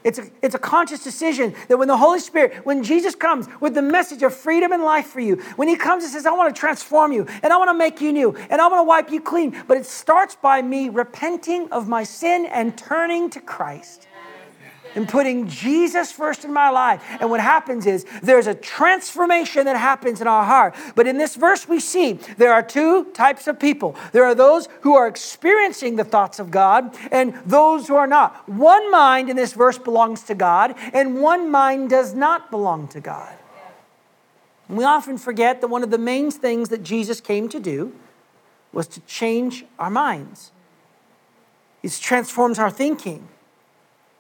It's 0.04 0.18
a, 0.18 0.28
it's 0.42 0.56
a 0.56 0.60
conscious 0.60 1.04
decision 1.04 1.54
that 1.68 1.78
when 1.78 1.88
the 1.88 1.98
Holy 1.98 2.20
Spirit, 2.20 2.66
when 2.66 2.82
Jesus 2.82 3.14
comes 3.14 3.48
with 3.60 3.76
the 3.76 3.84
message 3.84 4.24
of 4.24 4.34
freedom 4.34 4.72
and 4.72 4.82
life 4.82 5.06
for 5.06 5.20
you, 5.20 5.36
when 5.58 5.68
He 5.68 5.76
comes 5.76 6.04
and 6.04 6.12
says, 6.12 6.26
I 6.26 6.32
want 6.32 6.56
to 6.56 6.60
transform 6.60 7.12
you 7.12 7.28
and 7.44 7.54
I 7.54 7.58
want 7.58 7.70
to 7.70 7.76
make 7.76 8.02
you 8.02 8.12
new 8.12 8.36
and 8.50 8.60
I 8.60 8.68
want 8.68 8.80
to 8.80 8.88
wipe 8.88 9.12
you 9.12 9.22
clean, 9.22 9.56
but 9.68 9.78
it 9.78 9.86
starts 9.86 10.36
by 10.36 10.64
me 10.64 10.90
repenting 10.90 11.72
of 11.72 11.88
my 11.88 12.04
sin 12.04 12.48
and 12.48 12.76
turning 12.76 13.30
to 13.32 13.40
Christ 13.40 14.08
and 14.96 15.08
putting 15.08 15.48
Jesus 15.48 16.12
first 16.12 16.46
in 16.46 16.54
my 16.54 16.70
life. 16.70 17.04
And 17.20 17.30
what 17.30 17.40
happens 17.40 17.86
is 17.86 18.06
there's 18.22 18.48
a 18.48 18.54
transformation 18.54 19.66
that 19.66 19.78
happens 19.78 20.22
in 20.22 20.28
our 20.28 20.44
heart. 20.44 20.76
But 20.96 21.08
in 21.08 21.18
this 21.18 21.36
verse, 21.36 21.68
we 21.68 21.80
see 21.80 22.14
there 22.38 22.54
are 22.54 22.64
two 22.64 23.06
types 23.14 23.48
of 23.48 23.60
people 23.60 23.96
there 24.12 24.26
are 24.26 24.36
those 24.36 24.68
who 24.82 24.96
are 24.96 25.08
experiencing 25.08 25.96
the 25.96 26.04
thoughts 26.04 26.40
of 26.40 26.52
God 26.52 26.96
and 27.12 27.34
those 27.46 27.88
who 27.88 27.96
are 27.96 28.08
not. 28.08 28.48
One 28.48 28.92
mind 28.92 29.30
in 29.30 29.36
this 29.36 29.54
verse 29.54 29.78
belongs 29.78 30.24
to 30.24 30.36
God, 30.36 30.76
and 30.94 31.22
one 31.22 31.50
mind 31.50 31.90
does 31.90 32.14
not 32.14 32.52
belong 32.52 32.88
to 32.90 33.00
God. 33.00 33.34
And 34.68 34.78
we 34.78 34.84
often 34.84 35.18
forget 35.18 35.62
that 35.62 35.68
one 35.68 35.84
of 35.84 35.92
the 35.92 35.98
main 35.98 36.32
things 36.32 36.70
that 36.70 36.84
Jesus 36.84 37.20
came 37.20 37.50
to 37.50 37.60
do 37.60 37.94
was 38.72 38.88
to 38.88 39.02
change 39.02 39.66
our 39.78 39.90
minds. 39.90 40.52
It 41.84 41.92
transforms 42.00 42.60
our 42.60 42.72
thinking. 42.72 43.28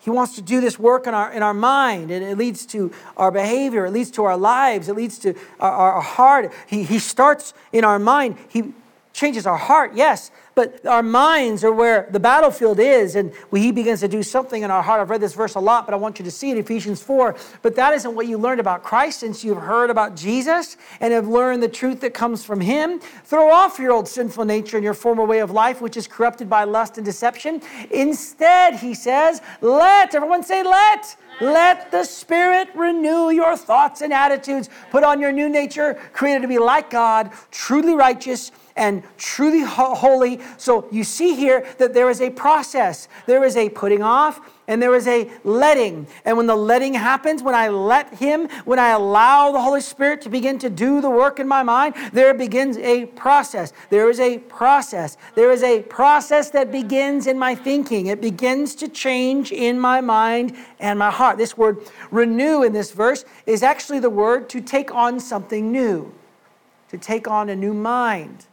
He 0.02 0.10
wants 0.10 0.36
to 0.36 0.42
do 0.42 0.62
this 0.62 0.80
work 0.80 1.06
in 1.06 1.14
our, 1.14 1.32
in 1.32 1.44
our 1.44 1.54
mind, 1.54 2.10
and 2.10 2.26
it 2.26 2.36
leads 2.36 2.66
to 2.68 2.92
our 3.16 3.32
behavior, 3.32 3.86
it 3.86 3.92
leads 3.92 4.10
to 4.12 4.24
our 4.24 4.36
lives, 4.36 4.90
it 4.90 4.96
leads 4.96 5.20
to 5.20 5.36
our, 5.60 5.94
our 5.94 6.02
heart. 6.02 6.52
He, 6.66 6.84
he 6.84 6.98
starts 6.98 7.54
in 7.72 7.86
our 7.86 8.00
mind. 8.00 8.38
He 8.50 8.74
changes 9.14 9.46
our 9.46 9.58
heart, 9.58 9.94
yes, 9.96 10.32
but 10.54 10.86
our 10.86 11.04
minds 11.04 11.64
are 11.64 11.72
where 11.72 12.08
the 12.12 12.20
battlefield 12.20 12.80
is, 12.80 13.16
and 13.16 13.32
he 13.52 13.72
begins 13.72 14.02
to 14.02 14.08
do 14.08 14.22
something 14.22 14.64
in 14.64 14.72
our 14.72 14.82
heart. 14.82 15.00
I've 15.00 15.10
read 15.10 15.22
this 15.22 15.34
verse 15.34 15.56
a 15.56 15.60
lot, 15.60 15.86
but 15.86 15.94
I 15.94 15.98
want 15.98 16.20
you 16.20 16.26
to 16.26 16.32
see 16.32 16.52
it, 16.52 16.58
Ephesians 16.58 17.02
4. 17.02 17.36
But 17.62 17.76
that 17.76 17.94
isn't 17.94 18.16
what 18.16 18.28
you 18.28 18.38
learned 18.38 18.60
about 18.60 18.84
Christ 18.84 19.22
since 19.22 19.44
you've 19.44 19.58
heard 19.58 19.90
about 19.90 20.16
Jesus 20.16 20.78
and 21.00 21.14
have 21.14 21.28
learned 21.28 21.64
the 21.64 21.70
truth 21.70 22.02
that 22.02 22.14
comes 22.14 22.44
from 22.44 22.60
him. 22.60 23.00
Throw 23.00 23.50
off 23.50 23.80
your 23.80 23.94
old 23.94 24.08
sinful 24.08 24.46
nature 24.46 24.78
and 24.78 24.84
your 24.84 24.94
former 24.94 25.24
way 25.24 25.40
of 25.40 25.52
life, 25.52 25.82
which 25.82 25.96
is 25.96 26.08
corrupted 26.08 26.50
by 26.50 26.66
lust 26.66 26.98
and 26.98 27.06
deception. 27.06 27.62
Instead, 27.90 28.76
he 28.76 28.94
says, 28.94 29.42
let, 29.62 30.14
everyone 30.14 30.44
say, 30.44 30.64
let. 30.64 31.16
Let 31.40 31.90
the 31.90 32.04
Spirit 32.04 32.70
renew 32.76 33.32
your 33.32 33.58
thoughts 33.58 34.02
and 34.02 34.14
attitudes. 34.14 34.70
Put 34.92 35.04
on 35.04 35.20
your 35.20 35.32
new 35.32 35.50
nature, 35.50 35.96
created 36.14 36.44
to 36.44 36.48
be 36.48 36.60
like 36.60 36.92
God, 36.92 37.32
truly 37.50 37.96
righteous 37.96 38.52
and 38.76 39.04
truly 39.18 39.62
holy. 39.62 40.40
So 40.58 40.88
you 40.92 41.04
see 41.04 41.36
here 41.36 41.66
that 41.78 41.94
there 41.94 42.10
is 42.10 42.22
a 42.22 42.30
process. 42.30 43.08
There 43.26 43.44
is 43.44 43.58
a 43.58 43.70
putting 43.70 44.02
off 44.02 44.42
and 44.68 44.82
there 44.82 44.96
is 44.96 45.06
a 45.08 45.30
letting. 45.44 46.08
And 46.24 46.38
when 46.38 46.48
the 46.48 46.56
letting 46.56 46.94
happens, 46.94 47.44
when 47.44 47.56
I 47.56 47.68
let 47.68 48.14
Him, 48.14 48.48
when 48.64 48.80
I 48.80 48.92
allow 48.92 49.52
the 49.52 49.62
Holy 49.62 49.82
Spirit 49.82 50.22
to 50.22 50.30
begin 50.30 50.58
to 50.60 50.70
do 50.70 51.02
the 51.02 51.10
work 51.10 51.42
in 51.42 51.48
my 51.48 51.62
mind, 51.62 51.96
there 52.14 52.34
begins 52.34 52.78
a 52.78 53.08
process. 53.08 53.74
There 53.90 54.10
is 54.10 54.22
a 54.22 54.38
process. 54.38 55.18
There 55.36 55.52
is 55.52 55.62
a 55.64 55.82
process 55.82 56.52
that 56.52 56.72
begins 56.72 57.28
in 57.28 57.38
my 57.38 57.54
thinking. 57.54 58.08
It 58.08 58.22
begins 58.22 58.74
to 58.76 58.88
change 58.88 59.52
in 59.52 59.78
my 59.78 60.00
mind 60.00 60.56
and 60.80 60.98
my 60.98 61.12
heart. 61.12 61.38
This 61.38 61.58
word 61.58 61.80
renew 62.10 62.64
in 62.64 62.72
this 62.72 62.92
verse 62.92 63.26
is 63.46 63.64
actually 63.64 64.00
the 64.00 64.10
word 64.10 64.48
to 64.52 64.62
take 64.62 64.94
on 64.94 65.20
something 65.20 65.70
new, 65.70 66.14
to 66.88 66.98
take 66.98 67.28
on 67.28 67.50
a 67.50 67.56
new 67.58 67.74
mind. 67.74 68.46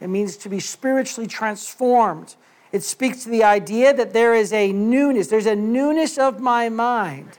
It 0.00 0.08
means 0.08 0.36
to 0.38 0.48
be 0.48 0.60
spiritually 0.60 1.26
transformed. 1.26 2.34
It 2.72 2.82
speaks 2.82 3.24
to 3.24 3.30
the 3.30 3.44
idea 3.44 3.92
that 3.92 4.12
there 4.12 4.34
is 4.34 4.52
a 4.52 4.72
newness, 4.72 5.28
there's 5.28 5.46
a 5.46 5.56
newness 5.56 6.18
of 6.18 6.40
my 6.40 6.68
mind. 6.68 7.38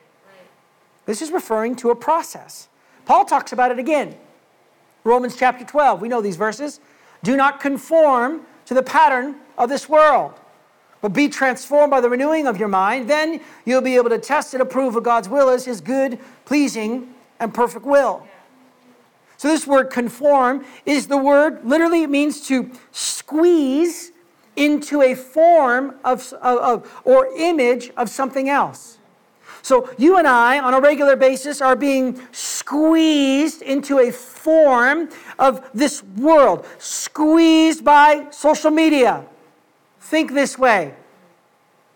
This 1.05 1.21
is 1.21 1.31
referring 1.31 1.75
to 1.77 1.89
a 1.89 1.95
process. 1.95 2.67
Paul 3.05 3.25
talks 3.25 3.51
about 3.51 3.71
it 3.71 3.79
again. 3.79 4.15
Romans 5.03 5.35
chapter 5.35 5.65
12, 5.65 6.01
we 6.01 6.07
know 6.07 6.21
these 6.21 6.35
verses. 6.35 6.79
Do 7.23 7.35
not 7.35 7.59
conform 7.59 8.41
to 8.65 8.73
the 8.73 8.83
pattern 8.83 9.35
of 9.57 9.69
this 9.69 9.89
world, 9.89 10.33
but 11.01 11.09
be 11.09 11.27
transformed 11.27 11.89
by 11.89 12.01
the 12.01 12.09
renewing 12.09 12.45
of 12.45 12.57
your 12.57 12.67
mind. 12.67 13.09
Then 13.09 13.41
you'll 13.65 13.81
be 13.81 13.95
able 13.95 14.09
to 14.09 14.19
test 14.19 14.53
and 14.53 14.61
approve 14.61 14.93
what 14.93 15.03
God's 15.03 15.27
will 15.27 15.49
is, 15.49 15.65
his 15.65 15.81
good, 15.81 16.19
pleasing, 16.45 17.13
and 17.39 17.53
perfect 17.53 17.85
will. 17.85 18.27
So, 19.41 19.47
this 19.47 19.65
word 19.65 19.89
conform 19.89 20.63
is 20.85 21.07
the 21.07 21.17
word, 21.17 21.65
literally, 21.65 22.03
it 22.03 22.11
means 22.11 22.45
to 22.47 22.69
squeeze 22.91 24.11
into 24.55 25.01
a 25.01 25.15
form 25.15 25.95
of, 26.03 26.31
of, 26.33 27.01
or 27.05 27.25
image 27.35 27.89
of 27.97 28.07
something 28.07 28.49
else. 28.49 28.99
So, 29.63 29.89
you 29.97 30.19
and 30.19 30.27
I, 30.27 30.59
on 30.59 30.75
a 30.75 30.79
regular 30.79 31.15
basis, 31.15 31.59
are 31.59 31.75
being 31.75 32.21
squeezed 32.31 33.63
into 33.63 33.97
a 33.97 34.11
form 34.11 35.09
of 35.39 35.67
this 35.73 36.03
world, 36.03 36.67
squeezed 36.77 37.83
by 37.83 38.27
social 38.29 38.69
media. 38.69 39.25
Think 40.01 40.35
this 40.35 40.55
way. 40.55 40.93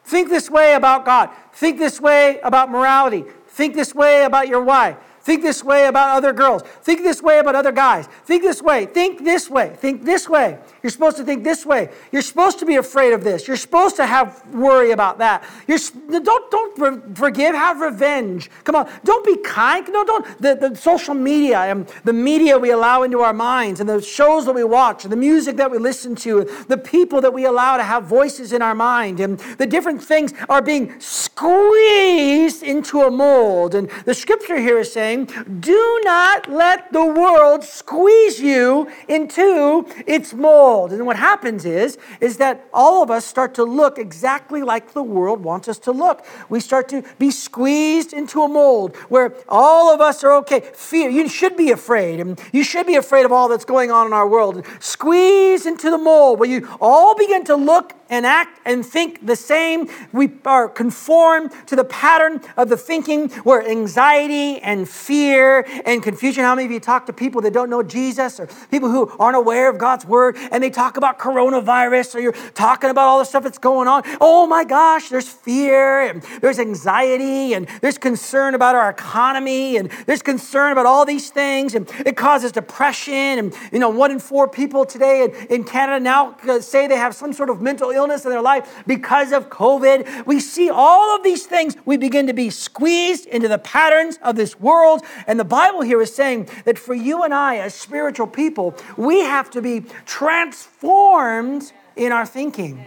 Think 0.04 0.30
this 0.30 0.50
way 0.50 0.74
about 0.74 1.06
God. 1.06 1.30
Think 1.54 1.78
this 1.78 2.02
way 2.02 2.40
about 2.40 2.72
morality. 2.72 3.24
Think 3.50 3.76
this 3.76 3.94
way 3.94 4.24
about 4.24 4.48
your 4.48 4.64
wife 4.64 4.98
Think 5.26 5.42
this 5.42 5.64
way 5.64 5.88
about 5.88 6.16
other 6.16 6.34
girls. 6.34 6.62
Think 6.62 7.02
this 7.02 7.20
way 7.20 7.40
about 7.40 7.56
other 7.56 7.72
guys. 7.72 8.06
Think 8.26 8.44
this 8.44 8.62
way. 8.62 8.86
Think 8.86 9.24
this 9.24 9.50
way. 9.50 9.76
Think 9.76 10.06
this 10.06 10.30
way. 10.30 10.60
You're 10.84 10.92
supposed 10.92 11.18
to 11.18 11.24
think 11.24 11.44
this 11.44 11.66
way. 11.66 11.90
You're 12.12 12.22
supposed 12.22 12.60
to 12.60 12.66
be 12.66 12.76
afraid 12.76 13.12
of 13.12 13.24
this. 13.24 13.48
You're 13.48 13.58
supposed 13.58 13.96
to 13.96 14.06
have 14.06 14.46
worry 14.54 14.92
about 14.92 15.18
that. 15.18 15.44
You're, 15.68 15.80
don't 16.22 16.52
don't 16.52 17.18
forgive. 17.18 17.56
Have 17.56 17.80
revenge. 17.80 18.52
Come 18.66 18.76
on. 18.76 18.88
Don't 19.04 19.26
be 19.26 19.38
kind. 19.38 19.88
No, 19.90 20.06
don't. 20.06 20.26
The, 20.40 20.54
the 20.54 20.76
social 20.76 21.16
media 21.16 21.58
and 21.62 21.88
the 22.04 22.14
media 22.14 22.56
we 22.60 22.70
allow 22.70 23.02
into 23.02 23.22
our 23.22 23.34
minds 23.34 23.80
and 23.80 23.90
the 23.90 24.04
shows 24.04 24.46
that 24.46 24.54
we 24.54 24.64
watch 24.64 25.06
and 25.06 25.12
the 25.12 25.18
music 25.18 25.58
that 25.58 25.72
we 25.72 25.80
listen 25.80 26.16
to, 26.18 26.42
and 26.42 26.50
the 26.68 26.78
people 26.78 27.20
that 27.22 27.34
we 27.34 27.46
allow 27.46 27.78
to 27.78 27.84
have 27.84 28.04
voices 28.04 28.54
in 28.54 28.62
our 28.62 28.76
mind 28.76 29.20
and 29.20 29.40
the 29.58 29.66
different 29.66 30.04
things 30.04 30.36
are 30.50 30.62
being 30.62 31.00
squeezed 31.00 32.62
into 32.62 33.02
a 33.02 33.10
mold. 33.10 33.74
And 33.74 33.90
the 34.06 34.14
scripture 34.14 34.60
here 34.60 34.78
is 34.78 34.94
saying, 34.94 35.15
do 35.24 36.02
not 36.04 36.50
let 36.50 36.92
the 36.92 37.06
world 37.06 37.64
squeeze 37.64 38.42
you 38.42 38.90
into 39.08 39.88
its 40.06 40.34
mold. 40.34 40.92
And 40.92 41.06
what 41.06 41.16
happens 41.16 41.64
is, 41.64 41.98
is 42.20 42.38
that 42.38 42.68
all 42.74 43.02
of 43.02 43.10
us 43.10 43.26
start 43.26 43.54
to 43.56 43.64
look 43.64 43.98
exactly 43.98 44.62
like 44.62 44.92
the 44.92 45.04
world 45.04 45.44
wants 45.44 45.68
us 45.68 45.80
to 45.80 45.92
look. 45.92 46.26
We 46.50 46.60
start 46.60 46.90
to 46.90 47.04
be 47.18 47.32
squeezed 47.32 48.14
into 48.14 48.42
a 48.42 48.48
mold 48.48 48.96
where 49.10 49.34
all 49.48 49.94
of 49.94 50.02
us 50.02 50.24
are 50.24 50.34
okay. 50.38 50.62
Fear, 50.74 51.10
you 51.10 51.30
should 51.30 51.56
be 51.56 51.72
afraid. 51.72 52.20
And 52.20 52.40
you 52.52 52.64
should 52.64 52.86
be 52.88 52.96
afraid 52.96 53.26
of 53.26 53.32
all 53.32 53.48
that's 53.48 53.66
going 53.66 53.92
on 53.92 54.08
in 54.08 54.14
our 54.14 54.28
world. 54.28 54.66
Squeeze 54.80 55.66
into 55.66 55.90
the 55.90 55.98
mold 55.98 56.40
where 56.40 56.50
you 56.50 56.68
all 56.82 57.16
begin 57.16 57.44
to 57.46 57.56
look 57.56 57.94
and 58.10 58.26
act 58.26 58.60
and 58.66 58.86
think 58.86 59.26
the 59.26 59.36
same. 59.36 59.90
We 60.12 60.32
are 60.46 60.70
conformed 60.70 61.52
to 61.68 61.76
the 61.76 61.84
pattern 61.84 62.42
of 62.58 62.70
the 62.70 62.78
thinking 62.78 63.30
where 63.44 63.68
anxiety 63.68 64.60
and 64.60 64.88
fear 64.88 65.05
and 65.10 66.02
confusion. 66.02 66.44
How 66.44 66.56
many 66.56 66.66
of 66.66 66.72
you 66.72 66.80
talk 66.80 67.06
to 67.06 67.14
people 67.14 67.42
that 67.42 67.54
don't 67.54 67.70
know 67.70 67.84
Jesus 67.84 68.40
or 68.40 68.48
people 68.72 68.90
who 68.90 69.12
aren't 69.20 69.38
aware 69.38 69.70
of 69.70 69.78
God's 69.78 70.06
word 70.06 70.36
and 70.52 70.64
they 70.64 70.70
talk 70.70 70.98
about 70.98 71.20
coronavirus 71.20 72.16
or 72.16 72.20
you're 72.20 72.36
talking 72.54 72.90
about 72.90 73.08
all 73.08 73.20
the 73.20 73.26
stuff 73.26 73.44
that's 73.44 73.58
going 73.58 73.88
on? 73.88 74.04
Oh 74.20 74.48
my 74.48 74.64
gosh, 74.64 75.10
there's 75.10 75.28
fear 75.28 76.02
and 76.02 76.22
there's 76.42 76.60
anxiety 76.60 77.54
and 77.54 77.68
there's 77.82 77.98
concern 77.98 78.56
about 78.56 78.76
our 78.76 78.90
economy 78.90 79.78
and 79.78 79.90
there's 80.06 80.22
concern 80.22 80.72
about 80.72 80.86
all 80.86 81.06
these 81.06 81.30
things 81.30 81.76
and 81.76 81.90
it 82.06 82.18
causes 82.18 82.52
depression. 82.52 83.14
And 83.14 83.54
you 83.72 83.80
know, 83.80 83.90
one 83.90 84.12
in 84.12 84.20
four 84.20 84.48
people 84.48 84.86
today 84.86 85.24
in, 85.24 85.48
in 85.48 85.64
Canada 85.64 86.00
now 86.00 86.36
uh, 86.48 86.60
say 86.60 86.88
they 86.88 86.98
have 86.98 87.16
some 87.16 87.34
sort 87.34 87.50
of 87.50 87.62
mental 87.62 87.92
illness 87.92 88.26
in 88.26 88.32
their 88.32 88.42
life 88.42 88.84
because 88.88 89.32
of 89.32 89.50
COVID. 89.50 90.26
We 90.26 90.40
see 90.40 90.70
all 90.70 91.16
of 91.16 91.24
these 91.24 91.46
things. 91.46 91.76
We 91.86 91.98
begin 91.98 92.28
to 92.28 92.34
be 92.34 92.50
squeezed 92.50 93.26
into 93.28 93.48
the 93.48 93.58
patterns 93.58 94.20
of 94.22 94.36
this 94.36 94.60
world. 94.60 94.95
And 95.28 95.40
the 95.40 95.46
Bible 95.46 95.82
here 95.82 96.02
is 96.02 96.14
saying 96.14 96.50
that 96.66 96.78
for 96.78 96.94
you 96.94 97.24
and 97.24 97.34
I, 97.34 97.58
as 97.58 97.74
spiritual 97.74 98.28
people, 98.28 98.76
we 98.98 99.22
have 99.22 99.50
to 99.52 99.62
be 99.62 99.86
transformed 100.06 101.72
in 101.96 102.12
our 102.12 102.26
thinking. 102.26 102.86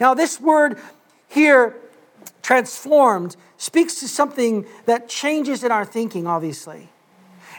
Now, 0.00 0.14
this 0.14 0.40
word 0.40 0.78
here, 1.28 1.76
transformed, 2.42 3.36
speaks 3.56 4.00
to 4.00 4.08
something 4.08 4.66
that 4.86 5.08
changes 5.08 5.64
in 5.64 5.72
our 5.72 5.84
thinking, 5.84 6.26
obviously. 6.26 6.90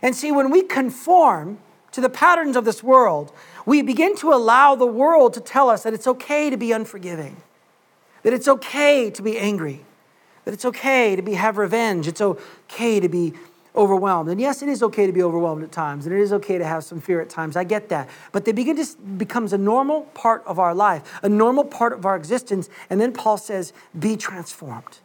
And 0.02 0.16
see, 0.16 0.32
when 0.32 0.52
we 0.52 0.62
conform 0.62 1.60
to 1.92 2.02
the 2.02 2.10
patterns 2.10 2.56
of 2.56 2.66
this 2.66 2.84
world, 2.84 3.32
we 3.66 3.82
begin 3.82 4.16
to 4.18 4.34
allow 4.34 4.76
the 4.76 4.86
world 4.86 5.34
to 5.34 5.40
tell 5.40 5.70
us 5.70 5.84
that 5.84 5.94
it's 5.94 6.08
okay 6.08 6.50
to 6.50 6.58
be 6.58 6.72
unforgiving, 6.72 7.38
that 8.24 8.34
it's 8.34 8.48
okay 8.48 9.10
to 9.10 9.22
be 9.22 9.38
angry, 9.38 9.86
that 10.44 10.54
it's 10.54 10.66
okay 10.66 11.16
to 11.16 11.22
be 11.22 11.34
have 11.34 11.58
revenge, 11.58 12.08
it's 12.08 12.22
okay 12.22 13.00
to 13.00 13.10
be 13.10 13.34
overwhelmed. 13.76 14.30
And 14.30 14.40
yes, 14.40 14.62
it 14.62 14.70
is 14.70 14.84
okay 14.84 15.06
to 15.06 15.12
be 15.12 15.24
overwhelmed 15.24 15.64
at 15.64 15.72
times, 15.72 16.06
and 16.06 16.16
it 16.16 16.22
is 16.22 16.34
okay 16.34 16.58
to 16.58 16.66
have 16.66 16.84
some 16.84 17.02
fear 17.02 17.22
at 17.22 17.30
times. 17.30 17.56
I 17.56 17.64
get 17.64 17.90
that. 17.90 18.10
But 18.32 18.46
they 18.46 18.52
begin 18.52 18.78
to 18.78 18.98
becomes 19.18 19.54
a 19.54 19.58
normal 19.58 20.02
part 20.14 20.44
of 20.46 20.60
our 20.60 20.74
life, 20.74 21.20
a 21.24 21.30
normal 21.30 21.64
part 21.64 21.94
of 21.94 22.06
our 22.06 22.16
existence. 22.16 22.70
And 22.90 23.00
then 23.00 23.12
Paul 23.12 23.38
says, 23.38 23.74
be 23.98 24.18
transformed. 24.18 25.00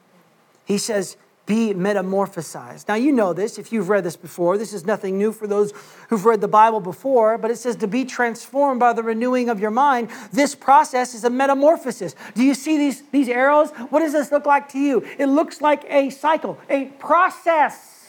He 0.64 0.78
says, 0.78 1.16
be 1.46 1.74
metamorphosized. 1.74 2.86
Now, 2.86 2.94
you 2.94 3.10
know 3.10 3.32
this 3.32 3.58
if 3.58 3.72
you've 3.72 3.88
read 3.88 4.04
this 4.04 4.14
before. 4.14 4.56
This 4.56 4.72
is 4.72 4.86
nothing 4.86 5.18
new 5.18 5.32
for 5.32 5.48
those 5.48 5.72
who've 6.08 6.24
read 6.24 6.40
the 6.40 6.46
Bible 6.46 6.78
before, 6.78 7.38
but 7.38 7.50
it 7.50 7.56
says 7.56 7.74
to 7.76 7.88
be 7.88 8.04
transformed 8.04 8.78
by 8.78 8.92
the 8.92 9.02
renewing 9.02 9.48
of 9.48 9.58
your 9.58 9.72
mind. 9.72 10.10
This 10.32 10.54
process 10.54 11.12
is 11.12 11.24
a 11.24 11.30
metamorphosis. 11.30 12.14
Do 12.36 12.44
you 12.44 12.54
see 12.54 12.78
these, 12.78 13.02
these 13.10 13.28
arrows? 13.28 13.70
What 13.88 13.98
does 13.98 14.12
this 14.12 14.30
look 14.30 14.46
like 14.46 14.68
to 14.68 14.78
you? 14.78 15.04
It 15.18 15.26
looks 15.26 15.60
like 15.60 15.84
a 15.88 16.10
cycle, 16.10 16.56
a 16.68 16.84
process. 17.00 17.99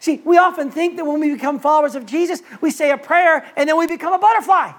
See, 0.00 0.22
we 0.24 0.38
often 0.38 0.70
think 0.70 0.96
that 0.96 1.04
when 1.04 1.20
we 1.20 1.30
become 1.30 1.60
followers 1.60 1.94
of 1.94 2.06
Jesus, 2.06 2.42
we 2.60 2.70
say 2.70 2.90
a 2.90 2.98
prayer 2.98 3.44
and 3.56 3.68
then 3.68 3.76
we 3.78 3.86
become 3.86 4.14
a 4.14 4.18
butterfly. 4.18 4.72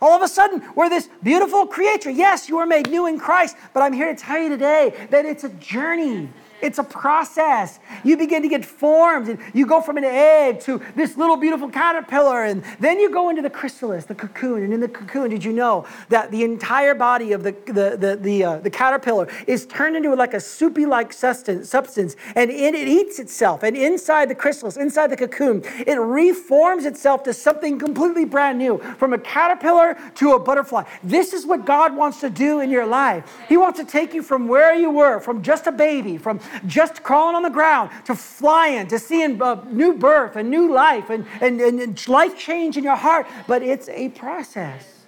All 0.00 0.12
of 0.12 0.22
a 0.22 0.28
sudden, 0.28 0.62
we're 0.74 0.88
this 0.88 1.08
beautiful 1.22 1.66
creature. 1.66 2.10
Yes, 2.10 2.48
you 2.48 2.58
are 2.58 2.66
made 2.66 2.88
new 2.88 3.06
in 3.06 3.18
Christ, 3.18 3.56
but 3.74 3.82
I'm 3.82 3.92
here 3.92 4.14
to 4.14 4.20
tell 4.20 4.38
you 4.38 4.48
today 4.48 5.08
that 5.10 5.24
it's 5.24 5.42
a 5.42 5.48
journey. 5.48 6.28
It's 6.60 6.78
a 6.78 6.84
process. 6.84 7.78
You 8.04 8.16
begin 8.16 8.42
to 8.42 8.48
get 8.48 8.64
formed, 8.64 9.28
and 9.28 9.38
you 9.52 9.66
go 9.66 9.80
from 9.80 9.96
an 9.96 10.04
egg 10.04 10.60
to 10.60 10.80
this 10.94 11.16
little 11.16 11.36
beautiful 11.36 11.68
caterpillar, 11.68 12.44
and 12.44 12.64
then 12.80 12.98
you 12.98 13.10
go 13.10 13.28
into 13.28 13.42
the 13.42 13.50
chrysalis, 13.50 14.06
the 14.06 14.14
cocoon. 14.14 14.62
And 14.62 14.72
in 14.72 14.80
the 14.80 14.88
cocoon, 14.88 15.30
did 15.30 15.44
you 15.44 15.52
know 15.52 15.86
that 16.08 16.30
the 16.30 16.44
entire 16.44 16.94
body 16.94 17.32
of 17.32 17.42
the, 17.42 17.52
the, 17.66 17.96
the, 17.98 18.18
the, 18.20 18.44
uh, 18.44 18.58
the 18.58 18.70
caterpillar 18.70 19.28
is 19.46 19.66
turned 19.66 19.96
into 19.96 20.14
like 20.14 20.34
a 20.34 20.40
soupy 20.40 20.86
like 20.86 21.12
substance, 21.12 22.16
and 22.34 22.50
it, 22.50 22.74
it 22.74 22.88
eats 22.88 23.18
itself. 23.18 23.62
And 23.62 23.76
inside 23.76 24.28
the 24.28 24.34
chrysalis, 24.34 24.76
inside 24.76 25.08
the 25.08 25.16
cocoon, 25.16 25.62
it 25.86 25.98
reforms 25.98 26.84
itself 26.84 27.22
to 27.24 27.34
something 27.34 27.78
completely 27.78 28.24
brand 28.24 28.58
new 28.58 28.78
from 28.98 29.12
a 29.12 29.18
caterpillar 29.18 29.96
to 30.16 30.32
a 30.32 30.38
butterfly. 30.38 30.84
This 31.02 31.32
is 31.32 31.46
what 31.46 31.64
God 31.66 31.94
wants 31.94 32.20
to 32.20 32.30
do 32.30 32.60
in 32.60 32.70
your 32.70 32.86
life. 32.86 33.30
He 33.48 33.56
wants 33.56 33.78
to 33.78 33.84
take 33.84 34.14
you 34.14 34.22
from 34.22 34.48
where 34.48 34.74
you 34.74 34.90
were, 34.90 35.20
from 35.20 35.42
just 35.42 35.66
a 35.66 35.72
baby, 35.72 36.16
from 36.16 36.40
just 36.66 37.02
crawling 37.02 37.36
on 37.36 37.42
the 37.42 37.50
ground 37.50 37.90
to 38.06 38.14
flying, 38.14 38.86
to 38.88 38.98
seeing 38.98 39.40
a 39.40 39.44
uh, 39.44 39.64
new 39.70 39.94
birth, 39.94 40.36
a 40.36 40.42
new 40.42 40.72
life, 40.72 41.10
and, 41.10 41.26
and, 41.40 41.60
and 41.60 42.08
life 42.08 42.38
change 42.38 42.76
in 42.76 42.84
your 42.84 42.96
heart. 42.96 43.26
But 43.46 43.62
it's 43.62 43.88
a 43.88 44.08
process. 44.10 45.06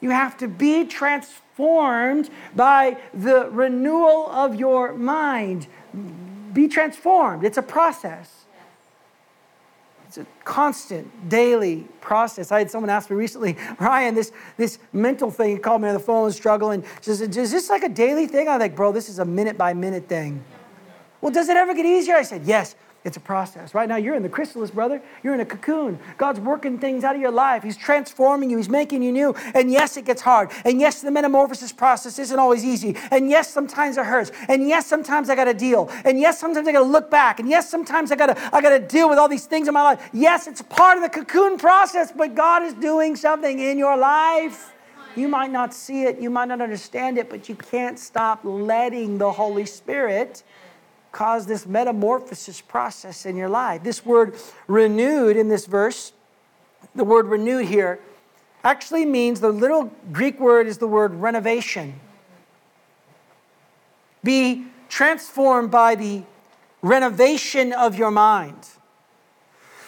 You 0.00 0.10
have 0.10 0.36
to 0.38 0.48
be 0.48 0.84
transformed 0.84 2.30
by 2.54 2.98
the 3.14 3.48
renewal 3.50 4.28
of 4.30 4.54
your 4.54 4.92
mind. 4.92 5.66
Be 6.52 6.68
transformed. 6.68 7.44
It's 7.44 7.58
a 7.58 7.62
process. 7.62 8.44
It's 10.16 10.28
a 10.28 10.44
constant, 10.44 11.28
daily 11.28 11.88
process. 12.00 12.52
I 12.52 12.58
had 12.60 12.70
someone 12.70 12.88
ask 12.88 13.10
me 13.10 13.16
recently, 13.16 13.56
Ryan, 13.80 14.14
this, 14.14 14.30
this 14.56 14.78
mental 14.92 15.28
thing, 15.28 15.56
he 15.56 15.58
called 15.58 15.82
me 15.82 15.88
on 15.88 15.94
the 15.94 16.00
phone 16.00 16.26
and 16.26 16.34
struggling. 16.34 16.84
Says, 17.00 17.20
is 17.20 17.50
this 17.50 17.68
like 17.68 17.82
a 17.82 17.88
daily 17.88 18.28
thing? 18.28 18.48
I'm 18.48 18.60
like, 18.60 18.76
bro, 18.76 18.92
this 18.92 19.08
is 19.08 19.18
a 19.18 19.24
minute 19.24 19.58
by 19.58 19.74
minute 19.74 20.08
thing. 20.08 20.44
Well, 21.24 21.32
does 21.32 21.48
it 21.48 21.56
ever 21.56 21.72
get 21.72 21.86
easier? 21.86 22.16
I 22.16 22.22
said, 22.22 22.42
Yes, 22.44 22.76
it's 23.02 23.16
a 23.16 23.20
process. 23.20 23.72
Right 23.72 23.88
now, 23.88 23.96
you're 23.96 24.14
in 24.14 24.22
the 24.22 24.28
chrysalis, 24.28 24.70
brother. 24.70 25.00
You're 25.22 25.32
in 25.32 25.40
a 25.40 25.46
cocoon. 25.46 25.98
God's 26.18 26.38
working 26.38 26.78
things 26.78 27.02
out 27.02 27.14
of 27.14 27.22
your 27.22 27.30
life. 27.30 27.62
He's 27.62 27.78
transforming 27.78 28.50
you. 28.50 28.58
He's 28.58 28.68
making 28.68 29.02
you 29.02 29.10
new. 29.10 29.34
And 29.54 29.72
yes, 29.72 29.96
it 29.96 30.04
gets 30.04 30.20
hard. 30.20 30.50
And 30.66 30.82
yes, 30.82 31.00
the 31.00 31.10
metamorphosis 31.10 31.72
process 31.72 32.18
isn't 32.18 32.38
always 32.38 32.62
easy. 32.62 32.94
And 33.10 33.30
yes, 33.30 33.48
sometimes 33.48 33.96
it 33.96 34.04
hurts. 34.04 34.32
And 34.50 34.68
yes, 34.68 34.86
sometimes 34.86 35.30
I 35.30 35.34
got 35.34 35.46
to 35.46 35.54
deal. 35.54 35.88
And 36.04 36.20
yes, 36.20 36.38
sometimes 36.38 36.68
I 36.68 36.72
got 36.72 36.80
to 36.80 36.84
look 36.84 37.10
back. 37.10 37.40
And 37.40 37.48
yes, 37.48 37.70
sometimes 37.70 38.12
I 38.12 38.16
got 38.16 38.26
to 38.26 38.54
I 38.54 38.60
got 38.60 38.78
to 38.78 38.80
deal 38.80 39.08
with 39.08 39.18
all 39.18 39.28
these 39.28 39.46
things 39.46 39.66
in 39.66 39.72
my 39.72 39.82
life. 39.82 40.10
Yes, 40.12 40.46
it's 40.46 40.60
part 40.60 40.98
of 40.98 41.02
the 41.04 41.08
cocoon 41.08 41.56
process, 41.56 42.12
but 42.12 42.34
God 42.34 42.62
is 42.62 42.74
doing 42.74 43.16
something 43.16 43.60
in 43.60 43.78
your 43.78 43.96
life. 43.96 44.74
You 45.16 45.28
might 45.28 45.52
not 45.52 45.72
see 45.72 46.02
it, 46.02 46.20
you 46.20 46.28
might 46.28 46.48
not 46.48 46.60
understand 46.60 47.16
it, 47.16 47.30
but 47.30 47.48
you 47.48 47.54
can't 47.54 47.98
stop 47.98 48.40
letting 48.42 49.16
the 49.16 49.32
Holy 49.32 49.64
Spirit 49.64 50.42
cause 51.14 51.46
this 51.46 51.64
metamorphosis 51.64 52.60
process 52.60 53.24
in 53.24 53.36
your 53.36 53.48
life. 53.48 53.82
This 53.82 54.04
word 54.04 54.34
renewed 54.66 55.36
in 55.36 55.48
this 55.48 55.64
verse, 55.64 56.12
the 56.94 57.04
word 57.04 57.26
renewed 57.26 57.66
here, 57.66 58.00
actually 58.64 59.06
means 59.06 59.40
the 59.40 59.50
little 59.50 59.92
Greek 60.12 60.38
word 60.40 60.66
is 60.66 60.78
the 60.78 60.88
word 60.88 61.14
renovation. 61.14 61.98
Be 64.22 64.66
transformed 64.88 65.70
by 65.70 65.94
the 65.94 66.24
renovation 66.82 67.72
of 67.72 67.96
your 67.96 68.10
mind. 68.10 68.68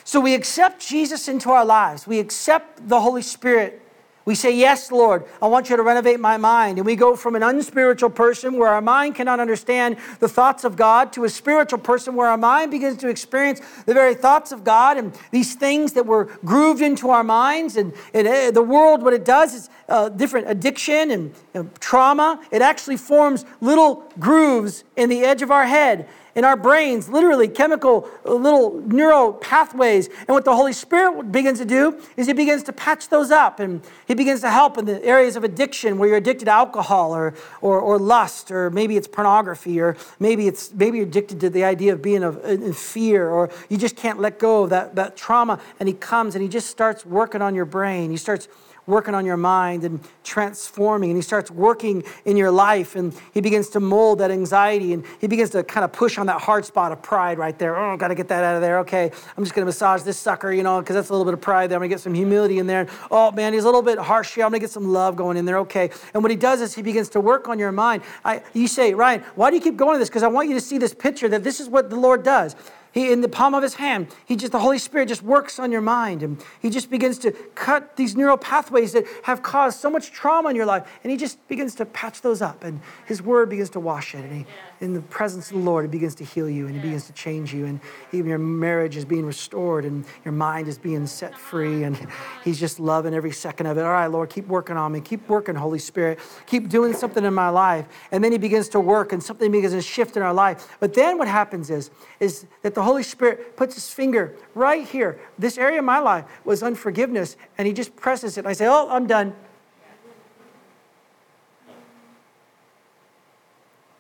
So 0.05 0.21
we 0.21 0.35
accept 0.35 0.87
Jesus 0.87 1.27
into 1.27 1.51
our 1.51 1.65
lives, 1.65 2.07
we 2.07 2.21
accept 2.21 2.89
the 2.89 3.01
Holy 3.01 3.23
Spirit 3.23 3.83
we 4.27 4.35
say, 4.35 4.55
Yes, 4.55 4.91
Lord, 4.91 5.25
I 5.41 5.47
want 5.47 5.71
you 5.71 5.77
to 5.77 5.83
renovate 5.83 6.19
my 6.19 6.37
mind. 6.37 6.79
And 6.79 6.85
we 6.85 6.97
go 6.97 7.15
from 7.15 7.37
an 7.37 7.45
unspiritual 7.45 8.11
person 8.11 8.59
where 8.59 8.69
our 8.69 8.83
mind 8.83 9.15
cannot 9.15 9.39
understand 9.39 9.97
the 10.19 10.29
thoughts 10.29 10.65
of 10.65 10.77
God 10.77 11.13
to 11.13 11.25
a 11.25 11.29
spiritual 11.29 11.79
person 11.79 12.17
where 12.17 12.29
our 12.29 12.37
mind 12.37 12.73
begins 12.73 12.99
to 12.99 13.09
experience 13.09 13.61
the 13.87 13.95
very 13.95 14.15
thoughts 14.15 14.51
of 14.51 14.65
God 14.65 14.99
and 14.99 15.17
these 15.31 15.55
things 15.55 15.93
that 15.93 16.05
were 16.05 16.25
grooved 16.45 16.83
into 16.83 17.09
our 17.09 17.23
minds. 17.23 17.77
And, 17.77 17.95
and 18.13 18.27
uh, 18.27 18.51
the 18.51 18.63
world, 18.63 19.03
what 19.03 19.15
it 19.15 19.25
does 19.25 19.55
is 19.55 19.71
uh, 19.89 20.09
different 20.09 20.51
addiction 20.51 21.13
and 21.13 21.35
uh, 21.55 21.63
trauma. 21.79 22.41
It 22.51 22.63
actually 22.63 22.97
forms 22.97 23.45
little 23.61 24.13
grooves 24.19 24.83
in 24.97 25.09
the 25.09 25.23
edge 25.23 25.41
of 25.41 25.53
our 25.53 25.67
head 25.67 26.09
in 26.37 26.45
our 26.45 26.55
brains, 26.55 27.09
literally 27.09 27.49
chemical 27.49 28.09
uh, 28.25 28.35
little 28.35 28.81
neural 28.83 29.33
pathways. 29.33 30.09
And 30.09 30.29
what 30.29 30.45
the 30.45 30.55
Holy 30.55 30.75
Spirit 30.75 31.33
begins 31.33 31.59
to 31.59 31.65
do 31.65 31.99
is 32.17 32.27
He 32.27 32.35
begins 32.35 32.63
to 32.65 32.73
patch 32.73 33.09
those 33.09 33.31
up 33.31 33.59
and 33.59 33.81
He 34.07 34.15
begins 34.15 34.43
to 34.43 34.51
help 34.51 34.77
in 34.79 34.85
the 34.85 35.03
areas 35.03 35.35
of 35.35 35.45
addiction 35.45 35.99
where 35.99 36.11
you're 36.11 36.19
addicted 36.19 36.45
to 36.45 36.51
alcohol 36.51 37.17
or, 37.17 37.35
or, 37.63 37.81
or 37.81 37.99
lust, 37.99 38.51
or 38.51 38.71
maybe 38.71 38.97
it's 38.99 39.09
pornography, 39.09 39.81
or 39.81 39.97
maybe, 40.21 40.47
it's, 40.47 40.73
maybe 40.75 40.99
you're 40.99 41.07
addicted 41.07 41.41
to 41.41 41.51
the 41.51 41.65
idea 41.65 41.95
of 41.95 42.03
being 42.03 42.23
of, 42.23 42.45
in 42.45 42.75
fear, 42.75 43.29
or 43.31 43.51
you 43.71 43.79
just 43.79 43.97
can't 43.97 44.21
let 44.21 44.39
go 44.39 44.65
of 44.65 44.71
that, 44.71 44.95
that 44.95 45.17
trauma. 45.17 45.59
And 45.81 45.89
He 45.89 45.95
comes 45.95 46.35
and 46.35 46.43
He 46.43 46.49
just 46.49 46.69
starts 46.69 47.07
working 47.07 47.41
on 47.41 47.55
your 47.55 47.65
brain. 47.65 48.11
He 48.11 48.19
starts 48.19 48.47
working 48.87 49.15
on 49.15 49.25
your 49.25 49.37
mind 49.37 49.85
and 49.85 50.01
transforming. 50.25 51.11
And 51.11 51.17
he 51.17 51.23
starts 51.23 51.51
working 51.51 52.05
in 52.25 52.37
your 52.37 52.51
life 52.51 52.97
and 52.97 53.15
he 53.33 53.41
begins 53.41 53.69
to 53.71 53.81
mold 53.81 54.19
that 54.21 54.31
anxiety 54.31 54.93
and 54.93 55.05
he 55.21 55.27
begins 55.27 55.51
to 55.51 55.63
kind 55.65 55.85
of 55.85 55.93
push 55.93 56.19
on 56.19 56.27
that 56.27 56.41
hard 56.41 56.65
spot 56.65 56.93
of 56.93 57.03
pride 57.03 57.39
right 57.39 57.59
there. 57.59 57.77
Oh, 57.77 57.97
got 57.97 58.09
to 58.09 58.15
get 58.15 58.29
that 58.29 58.45
out 58.45 58.57
of 58.57 58.63
there. 58.63 58.79
Okay, 58.81 59.11
I'm 59.37 59.45
just 59.45 59.55
going 59.55 59.63
to 59.63 59.67
massage 59.67 60.03
this 60.03 60.19
sucker, 60.19 60.53
you 60.53 60.63
know, 60.63 60.81
because 60.81 60.95
that's 60.95 61.09
a 61.09 61.13
little 61.13 61.25
bit 61.25 61.35
of 61.35 61.41
pride 61.41 61.71
there. 61.71 61.77
I'm 61.77 61.81
going 61.81 61.91
to 61.91 61.95
get 61.95 62.01
some 62.01 62.15
humility 62.15 62.59
in 62.59 62.67
there. 62.67 62.87
Oh, 63.11 63.31
man, 63.33 63.53
he's 63.53 63.65
a 63.65 63.67
little 63.67 63.83
bit 63.83 63.99
harsh 63.99 64.35
here. 64.35 64.45
I'm 64.45 64.51
going 64.51 64.61
to 64.61 64.65
get 64.65 64.71
some 64.71 64.93
love 64.93 65.17
going 65.17 65.37
in 65.37 65.45
there. 65.45 65.59
Okay. 65.59 65.91
And 66.15 66.23
what 66.23 66.31
he 66.31 66.37
does 66.37 66.61
is 66.61 66.75
he 66.75 66.83
begins 66.83 67.09
to 67.11 67.21
work 67.21 67.49
on 67.49 67.59
your 67.59 67.73
mind. 67.73 68.03
I, 68.25 68.43
you 68.53 68.69
say, 68.69 68.95
Ryan, 68.95 69.23
why 69.35 69.51
do 69.51 69.57
you 69.57 69.63
keep 69.63 69.77
going 69.77 69.95
to 69.95 69.99
this? 69.99 70.09
Because 70.09 70.23
I 70.23 70.29
want 70.29 70.49
you 70.49 70.55
to 70.55 70.61
see 70.61 70.79
this 70.79 70.95
picture 70.95 71.29
that 71.29 71.43
this 71.43 71.61
is 71.61 71.69
what 71.69 71.91
the 71.91 71.97
Lord 71.97 72.23
does. 72.23 72.55
He, 72.97 73.13
in 73.13 73.21
the 73.21 73.29
palm 73.29 73.55
of 73.55 73.63
his 73.63 73.75
hand, 73.75 74.09
he 74.25 74.37
just, 74.37 74.53
the 74.53 74.59
Holy 74.59 74.79
Spirit 74.79 75.09
just 75.09 75.21
works 75.23 75.59
on 75.59 75.71
your 75.71 75.83
mind. 75.83 76.23
And 76.23 76.43
he 76.63 76.71
just 76.71 76.89
begins 76.89 77.19
to 77.19 77.31
cut 77.55 77.95
these 77.97 78.17
neural 78.17 78.39
pathways 78.39 78.95
that 78.95 79.05
have 79.25 79.43
caused 79.43 79.81
so 79.81 79.91
much 79.91 80.13
trauma 80.13 80.49
in 80.49 80.57
your 80.57 80.65
life. 80.65 80.89
And 81.05 81.11
he 81.11 81.19
just 81.19 81.47
begins 81.47 81.75
to 81.75 81.85
patch 81.85 82.23
those 82.23 82.41
up. 82.41 82.65
And 82.65 82.81
his 83.05 83.21
word 83.21 83.51
begins 83.51 83.69
to 83.71 83.81
wash 83.81 84.15
it. 84.15 84.25
And 84.25 84.33
he, 84.33 84.47
in 84.81 84.95
the 84.95 85.03
presence 85.03 85.51
of 85.51 85.59
the 85.59 85.63
Lord, 85.63 85.85
he 85.85 85.91
begins 85.91 86.15
to 86.15 86.25
heal 86.25 86.49
you 86.49 86.67
and 86.69 86.75
he 86.75 86.81
begins 86.81 87.07
to 87.07 87.13
change 87.13 87.53
you. 87.53 87.67
And 87.67 87.81
even 88.13 88.31
your 88.31 88.39
marriage 88.39 88.97
is 88.97 89.05
being 89.05 89.27
restored 89.27 89.85
and 89.85 90.07
your 90.25 90.33
mind 90.33 90.67
is 90.67 90.79
being 90.79 91.07
set 91.07 91.37
free. 91.37 91.83
And 91.83 91.99
he's 92.45 92.59
just 92.59 92.81
loving 92.81 93.13
every 93.13 93.33
second 93.33 93.67
of 93.67 93.77
it. 93.77 93.83
All 93.83 93.93
right, 93.93 94.07
Lord, 94.07 94.31
keep 94.31 94.47
working 94.47 94.79
on 94.79 94.93
me. 94.93 95.03
Keep 95.03 95.29
working, 95.29 95.55
Holy 95.55 95.79
Spirit. 95.79 96.19
Keep 96.47 96.71
doing 96.71 96.95
something 96.95 97.27
in 97.27 97.35
my 97.35 97.51
life. 97.51 97.85
And 98.11 98.25
then 98.25 98.33
he 98.33 98.39
begins 98.39 98.71
to 98.71 98.81
work 98.81 99.13
and 99.13 99.23
something 99.23 99.53
begins 99.53 99.75
to 99.75 99.83
shift 99.83 100.17
in 100.17 100.23
our 100.23 100.33
life. 100.33 100.75
But 100.81 100.95
then 100.95 101.19
what 101.19 101.29
happens 101.29 101.69
is, 101.69 101.91
is 102.21 102.47
that 102.63 102.75
the 102.75 102.86
Holy 102.87 103.03
Spirit 103.03 103.57
puts 103.57 103.75
his 103.75 103.93
finger 103.93 104.35
right 104.55 104.87
here. 104.87 105.19
This 105.39 105.59
area 105.59 105.81
of 105.81 105.85
my 105.85 105.99
life 105.99 106.25
was 106.45 106.63
unforgiveness, 106.63 107.37
and 107.59 107.67
he 107.67 107.75
just 107.75 107.97
presses 107.97 108.39
it. 108.39 108.47
I 108.47 108.53
say, 108.53 108.67
Oh, 108.67 108.89
I'm 108.89 109.07
done. 109.07 109.35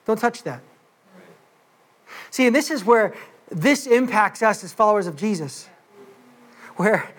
Don't 0.07 0.19
touch 0.19 0.45
that. 0.45 0.63
See, 2.31 2.47
and 2.47 2.55
this 2.55 2.71
is 2.71 2.85
where 2.85 3.15
this 3.51 3.89
impacts 3.89 4.41
us 4.43 4.63
as 4.63 4.73
followers 4.73 5.09
of 5.09 5.17
Jesus, 5.17 5.69
where 6.77 7.11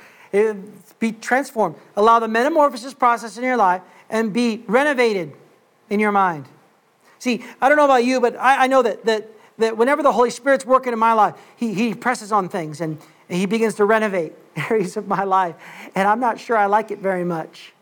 be 0.99 1.11
transformed. 1.11 1.75
Allow 1.95 2.19
the 2.19 2.27
metamorphosis 2.27 2.93
process 2.93 3.37
in 3.37 3.43
your 3.43 3.57
life 3.57 3.81
and 4.09 4.31
be 4.31 4.63
renovated 4.67 5.33
in 5.89 5.99
your 5.99 6.11
mind. 6.11 6.45
See, 7.19 7.43
I 7.61 7.67
don't 7.67 7.77
know 7.77 7.85
about 7.85 8.05
you, 8.05 8.21
but 8.21 8.37
I, 8.37 8.65
I 8.65 8.67
know 8.67 8.81
that, 8.83 9.05
that 9.05 9.29
that 9.57 9.77
whenever 9.77 10.03
the 10.03 10.11
Holy 10.11 10.29
Spirit's 10.29 10.65
working 10.65 10.93
in 10.93 10.99
my 10.99 11.13
life, 11.13 11.35
he, 11.55 11.73
he 11.73 11.93
presses 11.93 12.31
on 12.31 12.49
things 12.49 12.81
and, 12.81 12.97
and 13.29 13.39
he 13.39 13.45
begins 13.45 13.75
to 13.75 13.85
renovate 13.85 14.33
areas 14.69 14.97
of 14.97 15.07
my 15.07 15.23
life. 15.23 15.55
And 15.95 16.07
I'm 16.07 16.19
not 16.19 16.39
sure 16.39 16.57
I 16.57 16.65
like 16.67 16.91
it 16.91 16.99
very 16.99 17.23
much. 17.23 17.73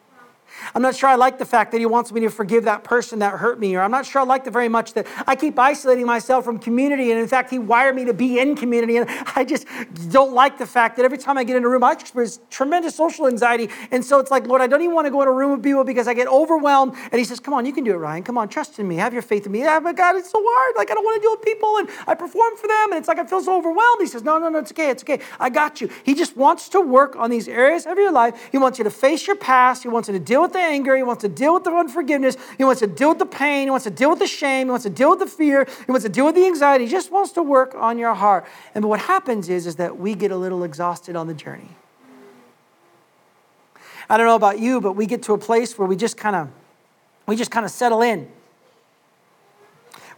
I'm 0.73 0.81
not 0.81 0.95
sure 0.95 1.09
I 1.09 1.15
like 1.15 1.37
the 1.37 1.45
fact 1.45 1.71
that 1.71 1.79
he 1.79 1.85
wants 1.85 2.11
me 2.11 2.21
to 2.21 2.29
forgive 2.29 2.65
that 2.65 2.83
person 2.83 3.19
that 3.19 3.33
hurt 3.33 3.59
me, 3.59 3.75
or 3.75 3.81
I'm 3.81 3.91
not 3.91 4.05
sure 4.05 4.21
I 4.21 4.25
like 4.25 4.43
the 4.43 4.51
very 4.51 4.69
much 4.69 4.93
that 4.93 5.07
I 5.27 5.35
keep 5.35 5.57
isolating 5.57 6.05
myself 6.05 6.45
from 6.45 6.59
community, 6.59 7.11
and 7.11 7.19
in 7.19 7.27
fact, 7.27 7.49
he 7.49 7.59
wired 7.59 7.95
me 7.95 8.05
to 8.05 8.13
be 8.13 8.39
in 8.39 8.55
community, 8.55 8.97
and 8.97 9.09
I 9.35 9.43
just 9.43 9.67
don't 10.09 10.33
like 10.33 10.57
the 10.57 10.65
fact 10.65 10.97
that 10.97 11.05
every 11.05 11.17
time 11.17 11.37
I 11.37 11.43
get 11.43 11.55
in 11.55 11.63
a 11.63 11.69
room, 11.69 11.83
I 11.83 11.93
experience 11.93 12.39
tremendous 12.49 12.95
social 12.95 13.27
anxiety, 13.27 13.69
and 13.91 14.03
so 14.03 14.19
it's 14.19 14.31
like, 14.31 14.47
Lord, 14.47 14.61
I 14.61 14.67
don't 14.67 14.81
even 14.81 14.95
want 14.95 15.05
to 15.05 15.11
go 15.11 15.21
in 15.21 15.27
a 15.27 15.31
room 15.31 15.51
with 15.51 15.63
people 15.63 15.83
because 15.83 16.07
I 16.07 16.13
get 16.13 16.27
overwhelmed, 16.27 16.95
and 17.11 17.19
he 17.19 17.23
says, 17.23 17.39
come 17.39 17.53
on, 17.53 17.65
you 17.65 17.73
can 17.73 17.83
do 17.83 17.91
it, 17.91 17.97
Ryan, 17.97 18.23
come 18.23 18.37
on, 18.37 18.49
trust 18.49 18.79
in 18.79 18.87
me, 18.87 18.95
have 18.95 19.13
your 19.13 19.21
faith 19.21 19.45
in 19.45 19.51
me. 19.51 19.59
Yeah, 19.59 19.79
but 19.79 19.95
God, 19.95 20.15
it's 20.15 20.31
so 20.31 20.43
hard, 20.43 20.75
like 20.77 20.91
I 20.91 20.93
don't 20.93 21.03
want 21.03 21.21
to 21.21 21.21
deal 21.21 21.31
with 21.31 21.41
people, 21.41 21.77
and 21.77 21.89
I 22.07 22.15
perform 22.15 22.55
for 22.57 22.67
them, 22.67 22.91
and 22.91 22.99
it's 22.99 23.07
like 23.07 23.19
I 23.19 23.25
feel 23.25 23.41
so 23.41 23.57
overwhelmed. 23.57 24.01
He 24.01 24.07
says, 24.07 24.23
no, 24.23 24.37
no, 24.37 24.49
no, 24.49 24.59
it's 24.59 24.71
okay, 24.71 24.89
it's 24.89 25.03
okay, 25.03 25.19
I 25.39 25.49
got 25.49 25.81
you. 25.81 25.89
He 26.03 26.13
just 26.13 26.37
wants 26.37 26.69
to 26.69 26.81
work 26.81 27.15
on 27.15 27.29
these 27.29 27.47
areas 27.47 27.85
of 27.85 27.97
your 27.97 28.11
life. 28.11 28.49
He 28.51 28.57
wants 28.57 28.77
you 28.77 28.83
to 28.83 28.91
face 28.91 29.27
your 29.27 29.35
past, 29.35 29.83
he 29.83 29.89
wants 29.89 30.07
you 30.07 30.13
to 30.13 30.19
deal 30.19 30.44
with 30.45 30.53
the 30.53 30.59
anger. 30.59 30.95
He 30.95 31.03
wants 31.03 31.21
to 31.21 31.29
deal 31.29 31.53
with 31.53 31.63
the 31.63 31.71
unforgiveness. 31.71 32.37
He 32.57 32.63
wants 32.63 32.79
to 32.79 32.87
deal 32.87 33.09
with 33.09 33.19
the 33.19 33.25
pain. 33.25 33.67
He 33.67 33.71
wants 33.71 33.83
to 33.83 33.91
deal 33.91 34.09
with 34.09 34.19
the 34.19 34.27
shame. 34.27 34.67
He 34.67 34.71
wants 34.71 34.83
to 34.83 34.89
deal 34.89 35.11
with 35.11 35.19
the 35.19 35.27
fear. 35.27 35.67
He 35.85 35.91
wants 35.91 36.05
to 36.05 36.09
deal 36.09 36.25
with 36.25 36.35
the 36.35 36.45
anxiety. 36.45 36.85
He 36.85 36.91
just 36.91 37.11
wants 37.11 37.31
to 37.33 37.43
work 37.43 37.75
on 37.75 37.97
your 37.97 38.13
heart. 38.13 38.45
And 38.73 38.85
what 38.85 39.01
happens 39.01 39.49
is, 39.49 39.67
is 39.67 39.75
that 39.75 39.99
we 39.99 40.15
get 40.15 40.31
a 40.31 40.37
little 40.37 40.63
exhausted 40.63 41.15
on 41.15 41.27
the 41.27 41.33
journey. 41.33 41.69
I 44.09 44.17
don't 44.17 44.25
know 44.25 44.35
about 44.35 44.59
you, 44.59 44.81
but 44.81 44.93
we 44.93 45.05
get 45.05 45.23
to 45.23 45.33
a 45.33 45.37
place 45.37 45.77
where 45.77 45.87
we 45.87 45.95
just 45.95 46.15
kind 46.15 46.35
of 46.35 46.49
we 47.27 47.35
just 47.35 47.51
kind 47.51 47.65
of 47.65 47.71
settle 47.71 48.01
in. 48.01 48.27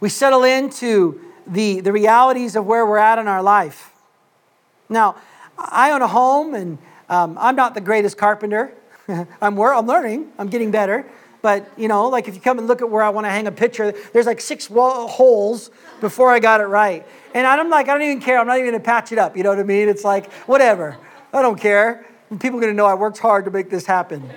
We 0.00 0.08
settle 0.08 0.44
into 0.44 1.20
the, 1.46 1.80
the 1.80 1.92
realities 1.92 2.54
of 2.54 2.66
where 2.66 2.84
we're 2.86 2.98
at 2.98 3.18
in 3.18 3.26
our 3.26 3.42
life. 3.42 3.92
Now, 4.88 5.16
I 5.58 5.90
own 5.90 6.02
a 6.02 6.08
home 6.08 6.54
and 6.54 6.78
um, 7.08 7.36
I'm 7.40 7.56
not 7.56 7.74
the 7.74 7.80
greatest 7.80 8.18
carpenter. 8.18 8.72
I'm, 9.40 9.58
I'm 9.58 9.86
learning, 9.86 10.32
I'm 10.38 10.48
getting 10.48 10.70
better. 10.70 11.06
But, 11.40 11.70
you 11.76 11.86
know, 11.86 12.08
like 12.08 12.26
if 12.26 12.34
you 12.34 12.40
come 12.40 12.58
and 12.58 12.66
look 12.66 12.82
at 12.82 12.90
where 12.90 13.02
I 13.02 13.10
want 13.10 13.24
to 13.26 13.30
hang 13.30 13.46
a 13.46 13.52
picture, 13.52 13.94
there's 14.12 14.26
like 14.26 14.40
six 14.40 14.68
wall, 14.68 15.06
holes 15.06 15.70
before 16.00 16.32
I 16.32 16.40
got 16.40 16.60
it 16.60 16.64
right. 16.64 17.06
And 17.32 17.46
I'm 17.46 17.70
like, 17.70 17.88
I 17.88 17.92
don't 17.94 18.02
even 18.02 18.20
care. 18.20 18.38
I'm 18.38 18.46
not 18.46 18.58
even 18.58 18.70
going 18.70 18.80
to 18.80 18.84
patch 18.84 19.12
it 19.12 19.18
up. 19.18 19.36
You 19.36 19.44
know 19.44 19.50
what 19.50 19.60
I 19.60 19.62
mean? 19.62 19.88
It's 19.88 20.04
like, 20.04 20.32
whatever. 20.46 20.98
I 21.32 21.42
don't 21.42 21.58
care. 21.58 22.06
People 22.40 22.58
are 22.58 22.62
going 22.62 22.72
to 22.72 22.76
know 22.76 22.86
I 22.86 22.94
worked 22.94 23.18
hard 23.18 23.44
to 23.44 23.50
make 23.50 23.70
this 23.70 23.86
happen. 23.86 24.28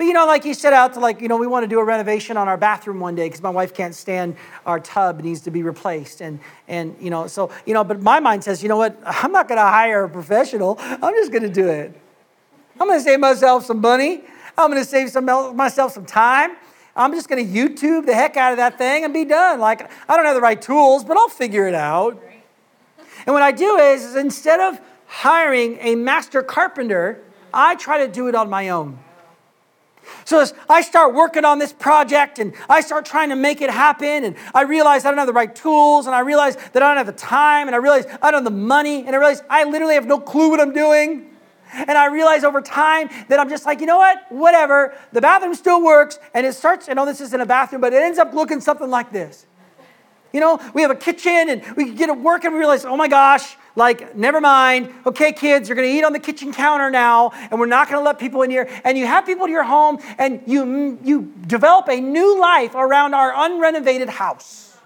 But 0.00 0.06
you 0.06 0.14
know, 0.14 0.26
like 0.26 0.46
you 0.46 0.54
set 0.54 0.72
out 0.72 0.94
to 0.94 0.98
like, 0.98 1.20
you 1.20 1.28
know, 1.28 1.36
we 1.36 1.46
want 1.46 1.64
to 1.64 1.68
do 1.68 1.78
a 1.78 1.84
renovation 1.84 2.38
on 2.38 2.48
our 2.48 2.56
bathroom 2.56 3.00
one 3.00 3.14
day 3.14 3.26
because 3.26 3.42
my 3.42 3.50
wife 3.50 3.74
can't 3.74 3.94
stand 3.94 4.34
our 4.64 4.80
tub 4.80 5.20
needs 5.20 5.42
to 5.42 5.50
be 5.50 5.62
replaced. 5.62 6.22
And 6.22 6.40
and 6.68 6.96
you 6.98 7.10
know, 7.10 7.26
so 7.26 7.50
you 7.66 7.74
know, 7.74 7.84
but 7.84 8.00
my 8.00 8.18
mind 8.18 8.42
says, 8.42 8.62
you 8.62 8.70
know 8.70 8.78
what, 8.78 8.98
I'm 9.04 9.30
not 9.30 9.46
gonna 9.46 9.60
hire 9.60 10.04
a 10.04 10.08
professional. 10.08 10.76
I'm 10.80 11.12
just 11.14 11.30
gonna 11.32 11.50
do 11.50 11.68
it. 11.68 12.00
I'm 12.80 12.88
going 12.88 12.98
to 12.98 13.04
save 13.04 13.20
myself 13.20 13.66
some 13.66 13.80
money. 13.80 14.22
I'm 14.56 14.70
going 14.70 14.82
to 14.82 14.88
save 14.88 15.10
some, 15.10 15.26
myself 15.54 15.92
some 15.92 16.06
time. 16.06 16.56
I'm 16.96 17.12
just 17.12 17.28
going 17.28 17.46
to 17.46 17.52
YouTube 17.52 18.06
the 18.06 18.14
heck 18.14 18.36
out 18.36 18.52
of 18.52 18.56
that 18.56 18.78
thing 18.78 19.04
and 19.04 19.12
be 19.12 19.24
done. 19.26 19.60
Like, 19.60 19.90
I 20.08 20.16
don't 20.16 20.24
have 20.24 20.34
the 20.34 20.40
right 20.40 20.60
tools, 20.60 21.04
but 21.04 21.16
I'll 21.16 21.28
figure 21.28 21.68
it 21.68 21.74
out. 21.74 22.20
And 23.26 23.34
what 23.34 23.42
I 23.42 23.52
do 23.52 23.76
is, 23.76 24.04
is 24.04 24.16
instead 24.16 24.60
of 24.60 24.80
hiring 25.06 25.76
a 25.80 25.94
master 25.94 26.42
carpenter, 26.42 27.22
I 27.52 27.74
try 27.76 27.98
to 27.98 28.08
do 28.08 28.28
it 28.28 28.34
on 28.34 28.48
my 28.48 28.70
own. 28.70 28.98
So 30.24 30.40
as 30.40 30.54
I 30.68 30.80
start 30.80 31.14
working 31.14 31.44
on 31.44 31.58
this 31.58 31.72
project 31.72 32.38
and 32.38 32.54
I 32.68 32.80
start 32.80 33.04
trying 33.04 33.28
to 33.28 33.36
make 33.36 33.60
it 33.60 33.70
happen, 33.70 34.24
and 34.24 34.36
I 34.54 34.62
realize 34.62 35.04
I 35.04 35.10
don't 35.10 35.18
have 35.18 35.26
the 35.26 35.32
right 35.32 35.54
tools, 35.54 36.06
and 36.06 36.14
I 36.14 36.20
realize 36.20 36.56
that 36.56 36.82
I 36.82 36.88
don't 36.88 36.96
have 36.96 37.06
the 37.06 37.12
time, 37.12 37.68
and 37.68 37.74
I 37.74 37.78
realize 37.78 38.06
I 38.22 38.30
don't 38.30 38.44
have 38.44 38.52
the 38.52 38.58
money, 38.58 39.04
and 39.06 39.14
I 39.14 39.18
realize 39.18 39.42
I 39.50 39.64
literally 39.64 39.94
have 39.94 40.06
no 40.06 40.18
clue 40.18 40.50
what 40.50 40.60
I'm 40.60 40.72
doing. 40.72 41.26
And 41.72 41.92
I 41.92 42.06
realize 42.06 42.44
over 42.44 42.60
time 42.60 43.08
that 43.28 43.38
I'm 43.38 43.48
just 43.48 43.66
like, 43.66 43.80
you 43.80 43.86
know 43.86 43.98
what? 43.98 44.30
Whatever. 44.30 44.94
The 45.12 45.20
bathroom 45.20 45.54
still 45.54 45.82
works. 45.82 46.18
And 46.34 46.46
it 46.46 46.54
starts, 46.54 46.88
I 46.88 46.94
know 46.94 47.06
this 47.06 47.20
isn't 47.20 47.40
a 47.40 47.46
bathroom, 47.46 47.80
but 47.80 47.92
it 47.92 48.02
ends 48.02 48.18
up 48.18 48.32
looking 48.34 48.60
something 48.60 48.90
like 48.90 49.12
this. 49.12 49.46
You 50.32 50.40
know, 50.40 50.60
we 50.74 50.82
have 50.82 50.90
a 50.90 50.96
kitchen 50.96 51.48
and 51.48 51.64
we 51.76 51.92
get 51.92 52.08
it 52.08 52.16
working. 52.16 52.48
And 52.48 52.54
we 52.54 52.60
realize, 52.60 52.84
oh 52.84 52.96
my 52.96 53.08
gosh, 53.08 53.56
like, 53.76 54.16
never 54.16 54.40
mind. 54.40 54.92
Okay, 55.06 55.32
kids, 55.32 55.68
you're 55.68 55.76
to 55.76 55.84
eat 55.84 56.04
on 56.04 56.12
the 56.12 56.18
kitchen 56.18 56.52
counter 56.52 56.90
now, 56.90 57.30
and 57.50 57.58
we're 57.58 57.66
not 57.66 57.88
to 58.00 58.00
let 58.00 58.18
people 58.18 58.42
in 58.42 58.50
here. 58.50 58.68
And 58.84 58.98
you 58.98 59.06
have 59.06 59.26
people 59.26 59.46
to 59.46 59.52
your 59.52 59.62
home, 59.62 59.98
and 60.18 60.42
you, 60.46 60.98
you 61.02 61.32
develop 61.46 61.88
a 61.88 62.00
new 62.00 62.40
life 62.40 62.74
around 62.74 63.14
our 63.14 63.32
unrenovated 63.32 64.08
house. 64.08 64.76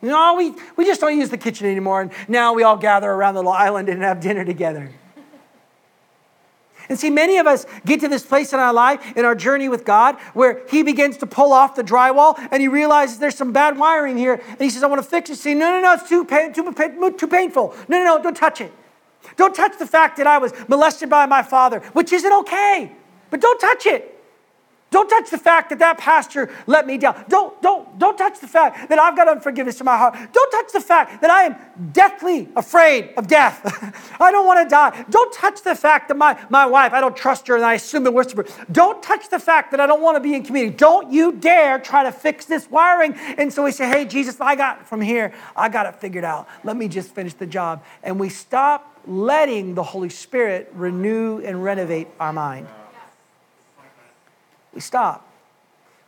You 0.00 0.08
know, 0.08 0.34
we, 0.36 0.54
we 0.76 0.84
just 0.84 1.00
don't 1.00 1.18
use 1.18 1.28
the 1.28 1.38
kitchen 1.38 1.66
anymore. 1.66 2.02
And 2.02 2.12
now 2.28 2.54
we 2.54 2.62
all 2.62 2.76
gather 2.76 3.10
around 3.10 3.34
the 3.34 3.40
little 3.40 3.52
island 3.52 3.88
and 3.88 4.02
have 4.02 4.20
dinner 4.20 4.44
together. 4.44 4.90
And 6.88 6.98
see, 6.98 7.10
many 7.10 7.38
of 7.38 7.46
us 7.46 7.66
get 7.84 8.00
to 8.00 8.08
this 8.08 8.24
place 8.24 8.52
in 8.52 8.60
our 8.60 8.72
life, 8.72 9.16
in 9.16 9.24
our 9.24 9.34
journey 9.34 9.68
with 9.68 9.84
God, 9.84 10.16
where 10.34 10.62
He 10.68 10.82
begins 10.82 11.16
to 11.18 11.26
pull 11.26 11.52
off 11.52 11.74
the 11.74 11.84
drywall 11.84 12.38
and 12.50 12.60
He 12.60 12.68
realizes 12.68 13.18
there's 13.18 13.36
some 13.36 13.52
bad 13.52 13.78
wiring 13.78 14.16
here. 14.16 14.40
And 14.48 14.60
He 14.60 14.70
says, 14.70 14.82
I 14.82 14.86
want 14.86 15.02
to 15.02 15.08
fix 15.08 15.30
it. 15.30 15.36
See, 15.36 15.54
no, 15.54 15.70
no, 15.70 15.80
no, 15.80 15.94
it's 15.94 16.08
too, 16.08 16.24
pain, 16.24 16.52
too, 16.52 16.72
too 17.12 17.28
painful. 17.28 17.74
No, 17.88 17.98
no, 17.98 18.16
no, 18.16 18.22
don't 18.22 18.36
touch 18.36 18.60
it. 18.60 18.72
Don't 19.36 19.54
touch 19.54 19.78
the 19.78 19.86
fact 19.86 20.16
that 20.16 20.26
I 20.26 20.38
was 20.38 20.52
molested 20.68 21.10
by 21.10 21.26
my 21.26 21.42
father, 21.42 21.80
which 21.92 22.12
isn't 22.12 22.32
okay, 22.32 22.92
but 23.30 23.40
don't 23.40 23.60
touch 23.60 23.86
it. 23.86 24.17
Don't 24.90 25.08
touch 25.08 25.30
the 25.30 25.38
fact 25.38 25.68
that 25.68 25.78
that 25.80 25.98
pastor 25.98 26.50
let 26.66 26.86
me 26.86 26.96
down. 26.96 27.22
Don't, 27.28 27.60
don't, 27.60 27.98
don't 27.98 28.16
touch 28.16 28.40
the 28.40 28.48
fact 28.48 28.88
that 28.88 28.98
I've 28.98 29.14
got 29.14 29.28
unforgiveness 29.28 29.80
in 29.80 29.84
my 29.84 29.98
heart. 29.98 30.16
Don't 30.32 30.50
touch 30.50 30.72
the 30.72 30.80
fact 30.80 31.20
that 31.20 31.30
I 31.30 31.42
am 31.42 31.56
deathly 31.92 32.48
afraid 32.56 33.10
of 33.18 33.26
death. 33.26 33.60
I 34.20 34.30
don't 34.30 34.46
want 34.46 34.66
to 34.66 34.70
die. 34.70 35.04
Don't 35.10 35.30
touch 35.34 35.62
the 35.62 35.74
fact 35.74 36.08
that 36.08 36.16
my, 36.16 36.42
my 36.48 36.64
wife, 36.64 36.94
I 36.94 37.02
don't 37.02 37.16
trust 37.16 37.48
her 37.48 37.56
and 37.56 37.64
I 37.66 37.74
assume 37.74 38.02
the 38.02 38.10
worst 38.10 38.32
of 38.32 38.38
her. 38.38 38.64
Don't 38.72 39.02
touch 39.02 39.28
the 39.28 39.38
fact 39.38 39.72
that 39.72 39.80
I 39.80 39.86
don't 39.86 40.00
want 40.00 40.16
to 40.16 40.20
be 40.20 40.34
in 40.34 40.42
community. 40.42 40.74
Don't 40.74 41.12
you 41.12 41.32
dare 41.32 41.78
try 41.78 42.02
to 42.04 42.12
fix 42.12 42.46
this 42.46 42.70
wiring. 42.70 43.12
And 43.36 43.52
so 43.52 43.64
we 43.64 43.72
say, 43.72 43.88
hey, 43.88 44.06
Jesus, 44.06 44.40
I 44.40 44.56
got 44.56 44.88
from 44.88 45.02
here, 45.02 45.34
I 45.54 45.68
got 45.68 45.84
it 45.84 45.96
figured 45.96 46.24
out. 46.24 46.48
Let 46.64 46.78
me 46.78 46.88
just 46.88 47.14
finish 47.14 47.34
the 47.34 47.46
job. 47.46 47.84
And 48.02 48.18
we 48.18 48.30
stop 48.30 49.02
letting 49.06 49.74
the 49.74 49.82
Holy 49.82 50.08
Spirit 50.08 50.70
renew 50.72 51.42
and 51.44 51.62
renovate 51.62 52.08
our 52.18 52.32
mind 52.32 52.68
we 54.78 54.82
stop. 54.82 55.26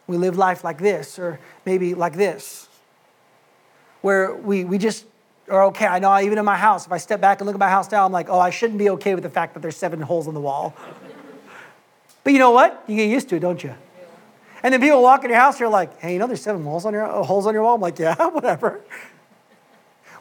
We 0.07 0.17
live 0.17 0.39
life 0.39 0.63
like 0.63 0.79
this, 0.79 1.19
or 1.19 1.41
maybe 1.67 1.93
like 1.93 2.15
this, 2.15 2.69
where 4.01 4.33
we, 4.33 4.63
we 4.63 4.79
just 4.79 5.07
are 5.49 5.65
okay. 5.65 5.89
I 5.89 5.99
know 5.99 6.17
even 6.21 6.39
in 6.39 6.45
my 6.45 6.57
house, 6.57 6.87
if 6.87 6.93
I 6.93 6.99
step 6.99 7.21
back 7.21 7.41
and 7.41 7.47
look 7.47 7.57
at 7.57 7.59
my 7.59 7.69
house 7.69 7.91
now, 7.91 8.07
I'm 8.07 8.13
like, 8.13 8.29
oh, 8.29 8.39
I 8.39 8.51
shouldn't 8.51 8.79
be 8.79 8.91
okay 8.91 9.17
with 9.17 9.25
the 9.25 9.31
fact 9.31 9.55
that 9.55 9.61
there's 9.61 9.77
seven 9.77 10.01
holes 10.01 10.29
in 10.29 10.35
the 10.35 10.41
wall. 10.41 10.77
but 12.23 12.33
you 12.33 12.39
know 12.39 12.53
what? 12.53 12.85
You 12.87 12.95
get 12.95 13.11
used 13.11 13.29
to 13.31 13.37
it, 13.37 13.41
don't 13.41 13.61
you? 13.61 13.75
And 14.63 14.73
then 14.73 14.81
people 14.81 15.03
walk 15.03 15.25
in 15.25 15.31
your 15.31 15.41
house, 15.41 15.59
you're 15.59 15.69
like, 15.69 15.99
hey, 15.99 16.13
you 16.13 16.21
know 16.21 16.29
there's 16.29 16.43
seven 16.43 16.63
holes 16.63 16.85
on 16.85 16.93
your, 16.93 17.07
uh, 17.07 17.25
holes 17.25 17.49
on 17.49 17.55
your 17.55 17.65
wall? 17.65 17.75
I'm 17.75 17.81
like, 17.81 17.99
yeah, 17.99 18.15
whatever. 18.29 18.81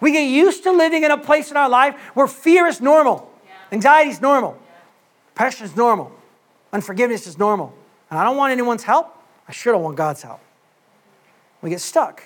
We 0.02 0.12
get 0.12 0.24
used 0.24 0.64
to 0.64 0.72
living 0.72 1.04
in 1.04 1.12
a 1.12 1.20
place 1.20 1.52
in 1.52 1.58
our 1.58 1.70
life 1.70 1.96
where 2.16 2.26
fear 2.26 2.66
is 2.66 2.82
normal, 2.82 3.32
yeah. 3.46 3.52
anxiety 3.74 4.10
is 4.10 4.22
normal, 4.22 4.58
yeah. 4.60 4.78
depression 5.28 5.66
is 5.68 5.76
normal, 5.76 6.12
unforgiveness 6.74 7.28
is 7.28 7.38
normal. 7.38 7.76
And 8.10 8.20
I 8.20 8.24
don't 8.24 8.38
want 8.38 8.52
anyone's 8.52 8.84
help. 8.84 9.16
I 9.48 9.52
sure 9.52 9.74
don't 9.74 9.84
want 9.84 9.98
God's 9.98 10.22
help. 10.22 10.40
We 11.62 11.70
get 11.70 11.82
stuck. 11.82 12.24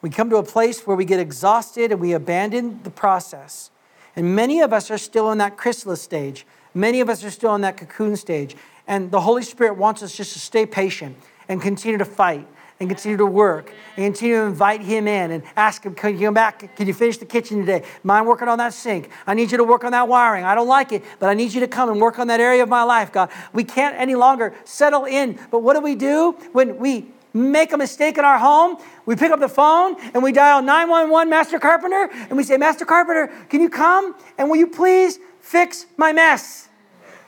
We 0.00 0.10
come 0.10 0.30
to 0.30 0.36
a 0.36 0.42
place 0.42 0.86
where 0.86 0.96
we 0.96 1.04
get 1.04 1.20
exhausted 1.20 1.92
and 1.92 2.00
we 2.00 2.12
abandon 2.12 2.82
the 2.82 2.90
process. 2.90 3.70
And 4.16 4.34
many 4.34 4.60
of 4.60 4.72
us 4.72 4.90
are 4.90 4.98
still 4.98 5.30
in 5.30 5.38
that 5.38 5.56
chrysalis 5.56 6.02
stage. 6.02 6.44
Many 6.74 7.00
of 7.00 7.08
us 7.08 7.24
are 7.24 7.30
still 7.30 7.54
in 7.54 7.60
that 7.60 7.76
cocoon 7.76 8.16
stage. 8.16 8.56
And 8.86 9.10
the 9.10 9.20
Holy 9.20 9.42
Spirit 9.42 9.76
wants 9.76 10.02
us 10.02 10.14
just 10.14 10.32
to 10.32 10.40
stay 10.40 10.66
patient 10.66 11.16
and 11.48 11.62
continue 11.62 11.98
to 11.98 12.04
fight 12.04 12.46
and 12.80 12.88
continue 12.88 13.16
to 13.16 13.26
work 13.26 13.72
and 13.96 14.04
continue 14.06 14.36
to 14.36 14.42
invite 14.42 14.80
him 14.80 15.06
in 15.06 15.30
and 15.30 15.42
ask 15.56 15.84
him, 15.84 15.94
Can 15.94 16.18
you 16.18 16.26
come 16.26 16.34
back? 16.34 16.76
Can 16.76 16.86
you 16.86 16.94
finish 16.94 17.18
the 17.18 17.24
kitchen 17.24 17.60
today? 17.60 17.84
Mind 18.02 18.26
working 18.26 18.48
on 18.48 18.58
that 18.58 18.74
sink? 18.74 19.10
I 19.26 19.34
need 19.34 19.50
you 19.50 19.58
to 19.58 19.64
work 19.64 19.84
on 19.84 19.92
that 19.92 20.08
wiring. 20.08 20.44
I 20.44 20.54
don't 20.54 20.68
like 20.68 20.92
it, 20.92 21.04
but 21.18 21.28
I 21.28 21.34
need 21.34 21.52
you 21.52 21.60
to 21.60 21.68
come 21.68 21.88
and 21.90 22.00
work 22.00 22.18
on 22.18 22.26
that 22.28 22.40
area 22.40 22.62
of 22.62 22.68
my 22.68 22.82
life, 22.82 23.12
God. 23.12 23.30
We 23.52 23.64
can't 23.64 23.96
any 23.96 24.14
longer 24.14 24.54
settle 24.64 25.04
in. 25.04 25.38
But 25.50 25.60
what 25.60 25.74
do 25.74 25.80
we 25.80 25.94
do 25.94 26.32
when 26.52 26.78
we 26.78 27.08
make 27.34 27.72
a 27.72 27.78
mistake 27.78 28.18
in 28.18 28.24
our 28.24 28.38
home? 28.38 28.76
We 29.06 29.16
pick 29.16 29.30
up 29.30 29.40
the 29.40 29.48
phone 29.48 29.96
and 30.14 30.22
we 30.22 30.32
dial 30.32 30.62
911 30.62 31.30
Master 31.30 31.58
Carpenter 31.58 32.08
and 32.12 32.36
we 32.36 32.42
say, 32.42 32.56
Master 32.56 32.84
Carpenter, 32.84 33.28
can 33.48 33.60
you 33.60 33.70
come 33.70 34.14
and 34.38 34.48
will 34.48 34.56
you 34.56 34.66
please 34.66 35.18
fix 35.40 35.86
my 35.96 36.12
mess? 36.12 36.68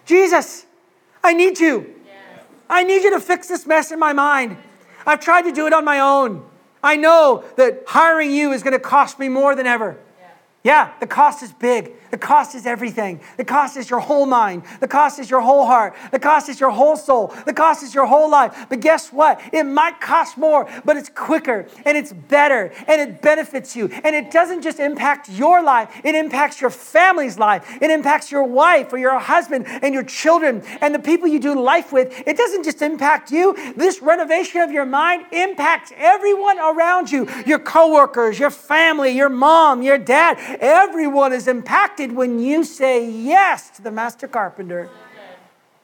Jesus, 0.05 0.67
I 1.23 1.33
need 1.33 1.59
you. 1.59 1.95
I 2.69 2.83
need 2.83 3.03
you 3.03 3.11
to 3.11 3.21
fix 3.21 3.49
this 3.49 3.67
mess 3.67 3.93
in 3.93 3.99
my 3.99 4.13
mind. 4.13 4.57
I've 5.07 5.21
tried 5.21 5.43
to 5.43 5.53
do 5.53 5.67
it 5.67 5.73
on 5.73 5.85
my 5.85 6.01
own. 6.01 6.45
I 6.83 6.97
know 6.97 7.45
that 7.57 7.85
hiring 7.87 8.31
you 8.31 8.53
is 8.53 8.63
going 8.63 8.73
to 8.73 8.79
cost 8.79 9.19
me 9.19 9.29
more 9.29 9.55
than 9.55 9.67
ever. 9.67 9.99
Yeah, 10.65 10.93
the 10.99 11.07
cost 11.07 11.43
is 11.43 11.53
big. 11.53 11.93
The 12.11 12.17
cost 12.17 12.55
is 12.55 12.65
everything. 12.65 13.21
The 13.37 13.45
cost 13.45 13.77
is 13.77 13.91
your 13.91 14.01
whole 14.01 14.25
mind. 14.25 14.63
The 14.81 14.89
cost 14.89 15.19
is 15.19 15.29
your 15.29 15.43
whole 15.43 15.67
heart. 15.67 15.95
The 16.11 16.19
cost 16.19 16.49
is 16.49 16.59
your 16.59 16.71
whole 16.71 16.97
soul. 16.97 17.35
The 17.45 17.53
cost 17.53 17.83
is 17.83 17.95
your 17.95 18.07
whole 18.07 18.31
life. 18.31 18.67
But 18.71 18.81
guess 18.81 19.13
what? 19.13 19.43
It 19.53 19.65
might 19.65 20.01
cost 20.01 20.39
more, 20.39 20.67
but 20.87 20.97
it's 20.97 21.11
quicker 21.11 21.67
and 21.85 21.99
it's 21.99 22.15
better 22.15 22.73
and 22.87 22.99
it 22.99 23.21
benefits 23.21 23.77
you. 23.77 23.91
And 24.05 24.17
it 24.17 24.31
doesn't 24.31 24.63
just 24.63 24.81
impact 24.81 25.29
your 25.29 25.63
life, 25.63 25.91
it 26.03 26.15
impacts 26.15 26.63
your 26.63 26.71
family's 26.71 27.39
life. 27.39 27.77
It 27.83 27.91
impacts 27.91 28.33
your 28.33 28.45
wife 28.45 28.91
or 28.91 28.97
your 28.97 29.19
husband 29.19 29.67
and 29.67 29.93
your 29.93 30.05
children 30.05 30.63
and 30.81 30.95
the 30.95 30.99
people 30.99 31.29
you 31.29 31.41
do 31.41 31.61
life 31.61 31.93
with. 31.93 32.27
It 32.27 32.39
doesn't 32.39 32.65
just 32.65 32.81
impact 32.81 33.31
you. 33.31 33.55
This 33.77 34.01
renovation 34.01 34.63
of 34.63 34.71
your 34.71 34.87
mind 34.87 35.27
impacts 35.31 35.93
everyone 35.97 36.59
around 36.59 37.13
you 37.13 37.29
your 37.45 37.59
coworkers, 37.59 38.39
your 38.39 38.51
family, 38.51 39.11
your 39.11 39.29
mom, 39.29 39.83
your 39.83 39.99
dad. 39.99 40.39
Everyone 40.61 41.33
is 41.33 41.49
impacted 41.49 42.13
when 42.13 42.39
you 42.39 42.65
say 42.65 43.09
yes 43.09 43.71
to 43.71 43.83
the 43.83 43.91
master 43.91 44.29
carpenter. 44.29 44.89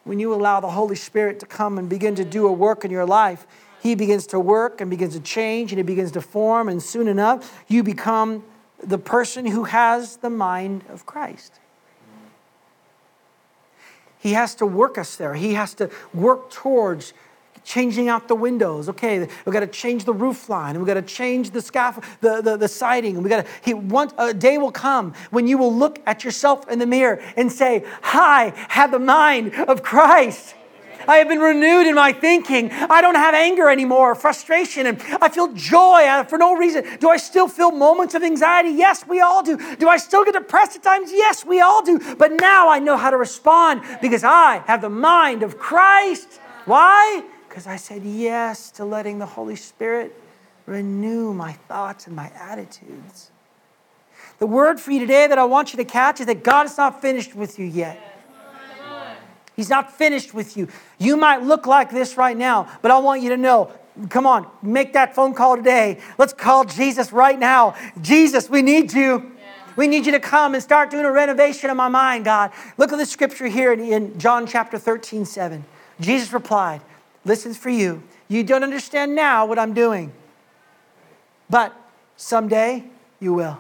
When 0.05 0.19
you 0.19 0.33
allow 0.35 0.61
the 0.61 0.71
Holy 0.71 0.97
Spirit 0.97 1.41
to 1.41 1.47
come 1.47 1.79
and 1.79 1.89
begin 1.89 2.15
to 2.17 2.25
do 2.25 2.47
a 2.47 2.53
work 2.53 2.85
in 2.85 2.91
your 2.91 3.07
life, 3.07 3.47
He 3.83 3.95
begins 3.95 4.27
to 4.29 4.41
work 4.41 4.81
and 4.81 4.91
begins 4.91 5.15
to 5.15 5.21
change 5.21 5.73
and 5.73 5.79
He 5.79 5.83
begins 5.83 6.13
to 6.13 6.23
form, 6.23 6.69
and 6.69 6.83
soon 6.83 7.07
enough, 7.07 7.63
you 7.69 7.83
become 7.83 8.45
the 8.83 8.99
person 8.99 9.47
who 9.47 9.65
has 9.65 10.17
the 10.17 10.31
mind 10.31 10.85
of 10.89 11.05
Christ. 11.05 11.61
He 14.19 14.33
has 14.33 14.55
to 14.57 14.67
work 14.67 14.99
us 14.99 15.17
there. 15.17 15.35
He 15.35 15.55
has 15.55 15.75
to 15.75 15.91
work 16.13 16.51
towards 16.51 17.13
changing 17.65 18.09
out 18.09 18.29
the 18.29 18.35
windows. 18.35 18.89
Okay, 18.89 19.21
we've 19.21 19.53
got 19.53 19.61
to 19.61 19.67
change 19.67 20.05
the 20.05 20.15
roof 20.15 20.49
line, 20.49 20.71
and 20.71 20.79
we've 20.79 20.87
got 20.87 20.95
to 20.95 21.03
change 21.03 21.51
the 21.51 21.63
scaffold, 21.63 22.05
the, 22.21 22.41
the, 22.43 22.57
the 22.57 22.69
siding. 22.69 23.17
And 23.17 23.25
we 23.25 23.31
got 23.31 23.45
to, 23.45 23.51
he, 23.63 23.75
one, 23.75 24.11
a 24.19 24.35
day 24.35 24.59
will 24.59 24.73
come 24.73 25.15
when 25.31 25.47
you 25.47 25.59
will 25.59 25.75
look 25.75 26.01
at 26.07 26.25
yourself 26.25 26.69
in 26.69 26.79
the 26.79 26.87
mirror 26.87 27.23
and 27.37 27.51
say, 27.51 27.85
I 28.03 28.53
have 28.69 28.91
the 28.91 28.99
mind 28.99 29.55
of 29.55 29.83
Christ. 29.83 30.55
I 31.09 31.17
have 31.17 31.29
been 31.29 31.41
renewed 31.41 31.87
in 31.87 31.95
my 31.95 32.13
thinking. 32.13 32.71
I 32.71 33.01
don't 33.01 33.15
have 33.15 33.35
anger 33.35 33.71
anymore, 33.71 34.15
frustration, 34.15 34.87
and 34.87 35.03
I 35.21 35.29
feel 35.29 35.53
joy 35.55 36.25
for 36.29 36.39
no 36.39 36.55
reason. 36.57 36.85
Do 37.01 37.09
I 37.09 37.17
still 37.17 37.49
feel 37.49 37.71
moments 37.71 38.15
of 38.15 38.23
anxiety? 38.23 38.71
Yes, 38.71 39.07
we 39.07 39.21
all 39.21 39.43
do. 39.43 39.57
Do 39.77 39.89
I 39.89 39.97
still 39.97 40.25
get 40.25 40.35
depressed 40.35 40.77
at 40.77 40.83
times? 40.83 41.11
Yes, 41.13 41.45
we 41.45 41.61
all 41.61 41.83
do. 41.83 41.99
But 42.17 42.33
now 42.33 42.69
I 42.69 42.79
know 42.79 42.97
how 42.97 43.11
to 43.11 43.17
respond 43.17 43.83
because 44.01 44.25
I 44.25 44.63
have 44.67 44.83
the 44.83 44.91
mind 44.91 45.43
of 45.43 45.59
Christ. 45.59 46.39
Why? 46.67 47.25
Because 47.51 47.67
I 47.67 47.75
said 47.75 48.05
yes 48.05 48.71
to 48.73 48.85
letting 48.85 49.19
the 49.19 49.27
Holy 49.27 49.57
Spirit 49.57 50.15
renew 50.67 51.35
my 51.35 51.53
thoughts 51.53 52.07
and 52.07 52.15
my 52.15 52.31
attitudes. 52.39 53.33
The 54.39 54.47
word 54.47 54.79
for 54.79 54.93
you 54.93 55.01
today 55.01 55.27
that 55.27 55.37
I 55.37 55.45
want 55.45 55.73
you 55.73 55.77
to 55.79 55.85
catch 55.85 56.21
is 56.21 56.27
that 56.27 56.45
God 56.45 56.67
is 56.67 56.79
not 56.79 57.03
finished 57.03 57.35
with 57.35 57.59
you 57.59 57.67
yet. 57.67 58.01
He's 59.57 59.69
not 59.69 59.93
finished 59.93 60.33
with 60.33 60.57
you. 60.57 60.69
You 60.99 61.17
might 61.17 61.43
look 61.43 61.67
like 61.67 61.91
this 61.91 62.17
right 62.17 62.37
now, 62.37 62.69
but 62.83 62.93
I 62.93 62.99
want 62.99 63.21
you 63.21 63.31
to 63.31 63.37
know 63.37 63.73
come 64.09 64.27
on, 64.27 64.47
make 64.63 64.93
that 64.93 65.15
phone 65.17 65.35
call 65.35 65.57
today. 65.57 66.01
Let's 66.17 66.33
call 66.33 66.65
Jesus 66.65 67.13
right 67.13 67.39
now. 67.39 67.75
Jesus, 68.01 68.49
we 68.49 68.63
need 68.63 68.93
you. 68.93 69.33
We 69.75 69.89
need 69.89 70.07
you 70.07 70.13
to 70.13 70.21
come 70.21 70.55
and 70.55 70.63
start 70.63 70.91
doing 70.91 71.05
a 71.05 71.13
renovation 71.13 71.69
of 71.69 71.77
my 71.77 71.89
mind, 71.89 72.25
God. 72.25 72.53
Look 72.79 72.93
at 72.93 72.99
the 72.99 73.05
scripture 73.05 73.49
here 73.49 73.73
in, 73.73 74.19
John 74.19 74.47
chapter 74.47 74.79
13, 74.79 75.25
7. 75.25 75.65
Jesus 76.01 76.33
replied, 76.33 76.81
listens 77.25 77.57
for 77.57 77.71
you. 77.71 78.03
You 78.29 78.45
don't 78.45 78.63
understand 78.63 79.15
now 79.15 79.47
what 79.47 79.59
I'm 79.59 79.75
doing, 79.75 80.13
but 81.49 81.75
someday 82.17 82.85
you 83.19 83.33
will. 83.35 83.59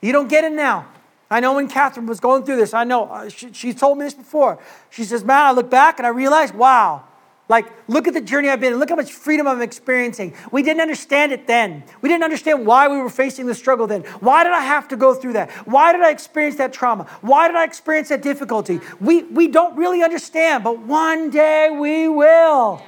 You 0.00 0.12
don't 0.12 0.28
get 0.28 0.44
it 0.44 0.52
now. 0.52 0.86
I 1.30 1.40
know 1.40 1.54
when 1.54 1.68
Catherine 1.68 2.06
was 2.06 2.18
going 2.18 2.44
through 2.44 2.56
this, 2.56 2.74
I 2.74 2.84
know 2.84 3.04
uh, 3.04 3.28
she, 3.28 3.52
she 3.52 3.72
told 3.72 3.98
me 3.98 4.04
this 4.04 4.14
before. 4.14 4.58
She 4.90 5.04
says, 5.04 5.22
Man, 5.22 5.46
I 5.46 5.52
look 5.52 5.70
back 5.70 5.98
and 5.98 6.06
I 6.06 6.10
realize, 6.10 6.52
wow, 6.52 7.04
like, 7.50 7.66
look 7.88 8.06
at 8.06 8.14
the 8.14 8.20
journey 8.20 8.48
I've 8.48 8.60
been. 8.60 8.76
Look 8.76 8.90
how 8.90 8.94
much 8.94 9.12
freedom 9.12 9.48
I'm 9.48 9.60
experiencing. 9.60 10.34
We 10.52 10.62
didn't 10.62 10.80
understand 10.80 11.32
it 11.32 11.48
then. 11.48 11.82
We 12.00 12.08
didn't 12.08 12.22
understand 12.22 12.64
why 12.64 12.86
we 12.86 12.96
were 12.98 13.10
facing 13.10 13.46
the 13.46 13.56
struggle 13.56 13.88
then. 13.88 14.02
Why 14.20 14.44
did 14.44 14.52
I 14.52 14.60
have 14.60 14.86
to 14.88 14.96
go 14.96 15.14
through 15.14 15.32
that? 15.32 15.50
Why 15.66 15.90
did 15.92 16.00
I 16.00 16.10
experience 16.10 16.56
that 16.58 16.72
trauma? 16.72 17.08
Why 17.22 17.48
did 17.48 17.56
I 17.56 17.64
experience 17.64 18.10
that 18.10 18.22
difficulty? 18.22 18.78
We, 19.00 19.24
we 19.24 19.48
don't 19.48 19.76
really 19.76 20.00
understand, 20.00 20.62
but 20.62 20.78
one 20.78 21.30
day 21.30 21.70
we 21.70 22.08
will. 22.08 22.82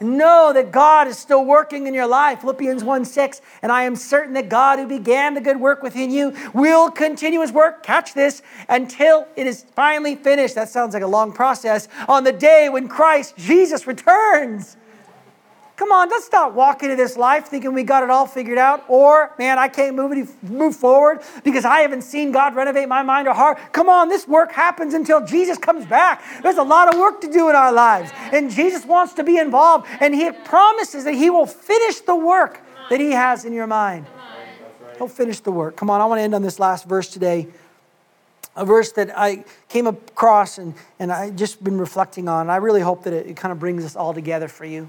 Know 0.00 0.52
that 0.52 0.72
God 0.72 1.08
is 1.08 1.18
still 1.18 1.44
working 1.44 1.86
in 1.86 1.94
your 1.94 2.06
life. 2.06 2.40
Philippians 2.40 2.84
1 2.84 3.04
6. 3.04 3.40
And 3.62 3.72
I 3.72 3.82
am 3.82 3.96
certain 3.96 4.34
that 4.34 4.48
God 4.48 4.78
who 4.78 4.86
began 4.86 5.34
the 5.34 5.40
good 5.40 5.60
work 5.60 5.82
within 5.82 6.10
you 6.10 6.34
will 6.52 6.90
continue 6.90 7.40
his 7.40 7.52
work, 7.52 7.82
catch 7.82 8.14
this, 8.14 8.42
until 8.68 9.26
it 9.36 9.46
is 9.46 9.64
finally 9.74 10.16
finished. 10.16 10.54
That 10.54 10.68
sounds 10.68 10.94
like 10.94 11.02
a 11.02 11.08
long 11.08 11.32
process. 11.32 11.88
On 12.08 12.24
the 12.24 12.32
day 12.32 12.68
when 12.68 12.88
Christ 12.88 13.36
Jesus 13.36 13.86
returns. 13.86 14.76
Come 15.76 15.90
on, 15.90 16.08
let's 16.08 16.30
not 16.30 16.54
walk 16.54 16.84
into 16.84 16.94
this 16.94 17.16
life 17.16 17.46
thinking 17.46 17.74
we 17.74 17.82
got 17.82 18.04
it 18.04 18.10
all 18.10 18.26
figured 18.26 18.58
out. 18.58 18.84
Or, 18.86 19.32
man, 19.38 19.58
I 19.58 19.66
can't 19.66 19.96
move, 19.96 20.12
it, 20.12 20.28
move 20.44 20.76
forward 20.76 21.20
because 21.42 21.64
I 21.64 21.80
haven't 21.80 22.02
seen 22.02 22.30
God 22.30 22.54
renovate 22.54 22.88
my 22.88 23.02
mind 23.02 23.26
or 23.26 23.34
heart. 23.34 23.58
Come 23.72 23.88
on, 23.88 24.08
this 24.08 24.28
work 24.28 24.52
happens 24.52 24.94
until 24.94 25.26
Jesus 25.26 25.58
comes 25.58 25.84
back. 25.84 26.22
There's 26.44 26.58
a 26.58 26.62
lot 26.62 26.94
of 26.94 27.00
work 27.00 27.20
to 27.22 27.32
do 27.32 27.50
in 27.50 27.56
our 27.56 27.72
lives. 27.72 28.12
And 28.32 28.52
Jesus 28.52 28.84
wants 28.84 29.14
to 29.14 29.24
be 29.24 29.36
involved. 29.36 29.88
And 29.98 30.14
He 30.14 30.30
promises 30.30 31.02
that 31.04 31.14
He 31.14 31.28
will 31.28 31.46
finish 31.46 32.00
the 32.00 32.14
work 32.14 32.60
that 32.88 33.00
He 33.00 33.10
has 33.10 33.44
in 33.44 33.52
your 33.52 33.66
mind. 33.66 34.06
He'll 34.96 35.08
finish 35.08 35.40
the 35.40 35.50
work. 35.50 35.74
Come 35.74 35.90
on, 35.90 36.00
I 36.00 36.06
want 36.06 36.20
to 36.20 36.22
end 36.22 36.36
on 36.36 36.42
this 36.42 36.60
last 36.60 36.86
verse 36.86 37.08
today. 37.08 37.48
a 38.54 38.64
verse 38.64 38.92
that 38.92 39.16
I 39.18 39.44
came 39.68 39.88
across 39.88 40.58
and, 40.58 40.74
and 41.00 41.10
I 41.10 41.30
just 41.30 41.64
been 41.64 41.78
reflecting 41.78 42.28
on. 42.28 42.48
I 42.48 42.56
really 42.56 42.80
hope 42.80 43.02
that 43.04 43.12
it, 43.12 43.26
it 43.26 43.36
kind 43.36 43.50
of 43.50 43.58
brings 43.58 43.84
us 43.84 43.96
all 43.96 44.14
together 44.14 44.46
for 44.46 44.64
you. 44.64 44.88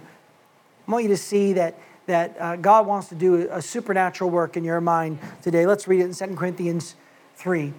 I 0.88 0.92
want 0.92 1.04
you 1.04 1.10
to 1.10 1.18
see 1.18 1.54
that, 1.54 1.80
that 2.06 2.36
uh, 2.40 2.56
God 2.58 2.86
wants 2.86 3.10
to 3.10 3.16
do 3.16 3.48
a, 3.52 3.62
supernatural 3.62 4.30
work 4.30 4.56
in 4.56 4.64
your 4.64 4.82
mind 4.82 5.20
today. 5.42 5.66
Let's 5.66 5.88
read 5.88 6.02
it 6.02 6.22
in 6.22 6.30
2 6.30 6.36
Corinthians 6.36 6.96
3. 7.38 7.74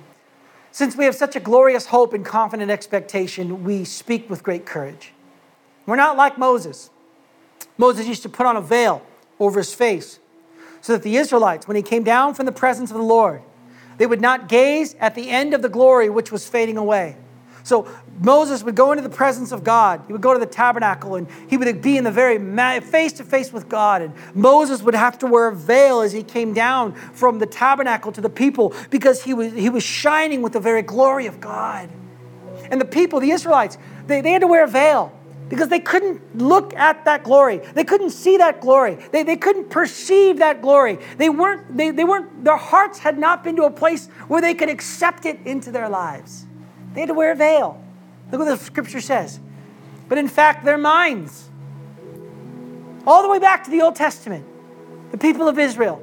Since 0.72 0.96
we 0.96 1.04
have 1.04 1.14
such 1.14 1.36
a 1.36 1.40
glorious 1.40 1.86
hope 1.86 2.12
and 2.12 2.24
confident 2.24 2.70
expectation, 2.70 3.64
we 3.64 3.84
speak 3.84 4.28
with 4.28 4.42
great 4.42 4.66
courage. 4.66 5.12
We're 5.86 5.96
not 5.96 6.16
like 6.16 6.36
Moses. 6.36 6.90
Moses 7.78 8.06
used 8.06 8.22
to 8.24 8.28
put 8.28 8.46
on 8.46 8.56
a 8.56 8.60
veil 8.60 9.02
over 9.38 9.60
his 9.60 9.72
face 9.72 10.18
so 10.80 10.92
that 10.92 11.02
the 11.02 11.16
Israelites, 11.16 11.68
when 11.68 11.76
he 11.76 11.82
came 11.82 12.02
down 12.02 12.34
from 12.34 12.46
the 12.46 12.52
presence 12.52 12.90
of 12.90 12.96
the 12.96 13.02
Lord, 13.02 13.42
they 13.98 14.06
would 14.06 14.20
not 14.20 14.48
gaze 14.48 14.94
at 15.00 15.14
the 15.14 15.30
end 15.30 15.54
of 15.54 15.62
the 15.62 15.68
glory 15.68 16.10
which 16.10 16.30
was 16.32 16.48
fading 16.48 16.76
away. 16.76 17.16
So 17.66 17.88
Moses 18.20 18.62
would 18.62 18.76
go 18.76 18.92
into 18.92 19.02
the 19.02 19.10
presence 19.10 19.50
of 19.50 19.64
God. 19.64 20.00
He 20.06 20.12
would 20.12 20.22
go 20.22 20.32
to 20.32 20.38
the 20.38 20.46
tabernacle 20.46 21.16
and 21.16 21.26
he 21.48 21.56
would 21.56 21.82
be 21.82 21.96
in 21.96 22.04
the 22.04 22.12
very 22.12 22.38
face 22.80 23.14
to 23.14 23.24
face 23.24 23.52
with 23.52 23.68
God. 23.68 24.02
And 24.02 24.14
Moses 24.36 24.84
would 24.84 24.94
have 24.94 25.18
to 25.18 25.26
wear 25.26 25.48
a 25.48 25.52
veil 25.52 26.00
as 26.00 26.12
he 26.12 26.22
came 26.22 26.54
down 26.54 26.94
from 26.94 27.40
the 27.40 27.46
tabernacle 27.46 28.12
to 28.12 28.20
the 28.20 28.30
people 28.30 28.72
because 28.90 29.24
he 29.24 29.34
was, 29.34 29.52
he 29.52 29.68
was 29.68 29.82
shining 29.82 30.42
with 30.42 30.52
the 30.52 30.60
very 30.60 30.82
glory 30.82 31.26
of 31.26 31.40
God. 31.40 31.90
And 32.70 32.80
the 32.80 32.84
people, 32.84 33.18
the 33.18 33.32
Israelites, 33.32 33.78
they, 34.06 34.20
they 34.20 34.30
had 34.30 34.42
to 34.42 34.46
wear 34.46 34.62
a 34.62 34.68
veil 34.68 35.12
because 35.48 35.66
they 35.68 35.80
couldn't 35.80 36.36
look 36.38 36.72
at 36.74 37.04
that 37.04 37.24
glory. 37.24 37.58
They 37.74 37.82
couldn't 37.82 38.10
see 38.10 38.36
that 38.36 38.60
glory. 38.60 38.96
They, 39.10 39.24
they 39.24 39.36
couldn't 39.36 39.70
perceive 39.70 40.38
that 40.38 40.62
glory. 40.62 41.00
They 41.16 41.30
weren't, 41.30 41.76
they, 41.76 41.90
they 41.90 42.04
weren't, 42.04 42.44
their 42.44 42.58
hearts 42.58 43.00
had 43.00 43.18
not 43.18 43.42
been 43.42 43.56
to 43.56 43.64
a 43.64 43.72
place 43.72 44.06
where 44.28 44.40
they 44.40 44.54
could 44.54 44.68
accept 44.68 45.26
it 45.26 45.40
into 45.44 45.72
their 45.72 45.88
lives. 45.88 46.46
They 46.96 47.02
had 47.02 47.08
to 47.08 47.14
wear 47.14 47.32
a 47.32 47.36
veil. 47.36 47.78
Look 48.32 48.38
what 48.38 48.46
the 48.46 48.56
scripture 48.56 49.02
says. 49.02 49.38
But 50.08 50.16
in 50.16 50.28
fact, 50.28 50.64
their 50.64 50.78
minds, 50.78 51.50
all 53.06 53.22
the 53.22 53.28
way 53.28 53.38
back 53.38 53.64
to 53.64 53.70
the 53.70 53.82
Old 53.82 53.96
Testament, 53.96 54.46
the 55.10 55.18
people 55.18 55.46
of 55.46 55.58
Israel, 55.58 56.02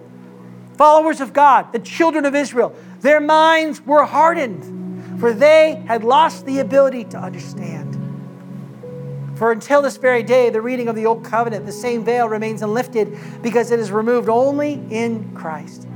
followers 0.77 1.19
of 1.19 1.33
God, 1.33 1.73
the 1.73 1.79
children 1.79 2.25
of 2.25 2.35
Israel, 2.35 2.75
their 2.99 3.19
minds 3.19 3.81
were 3.81 4.05
hardened, 4.05 5.19
for 5.19 5.33
they 5.33 5.83
had 5.87 6.03
lost 6.03 6.45
the 6.45 6.59
ability 6.59 7.05
to 7.05 7.17
understand. 7.17 7.99
For 9.35 9.51
until 9.51 9.81
this 9.81 9.97
very 9.97 10.21
day, 10.21 10.51
the 10.51 10.61
reading 10.61 10.89
of 10.89 10.95
the 10.95 11.07
Old 11.07 11.25
Covenant, 11.25 11.65
the 11.65 11.71
same 11.71 12.05
veil 12.05 12.29
remains 12.29 12.61
unlifted 12.61 13.17
because 13.41 13.71
it 13.71 13.79
is 13.79 13.91
removed 13.91 14.29
only 14.29 14.73
in 14.91 15.33
Christ. 15.33 15.87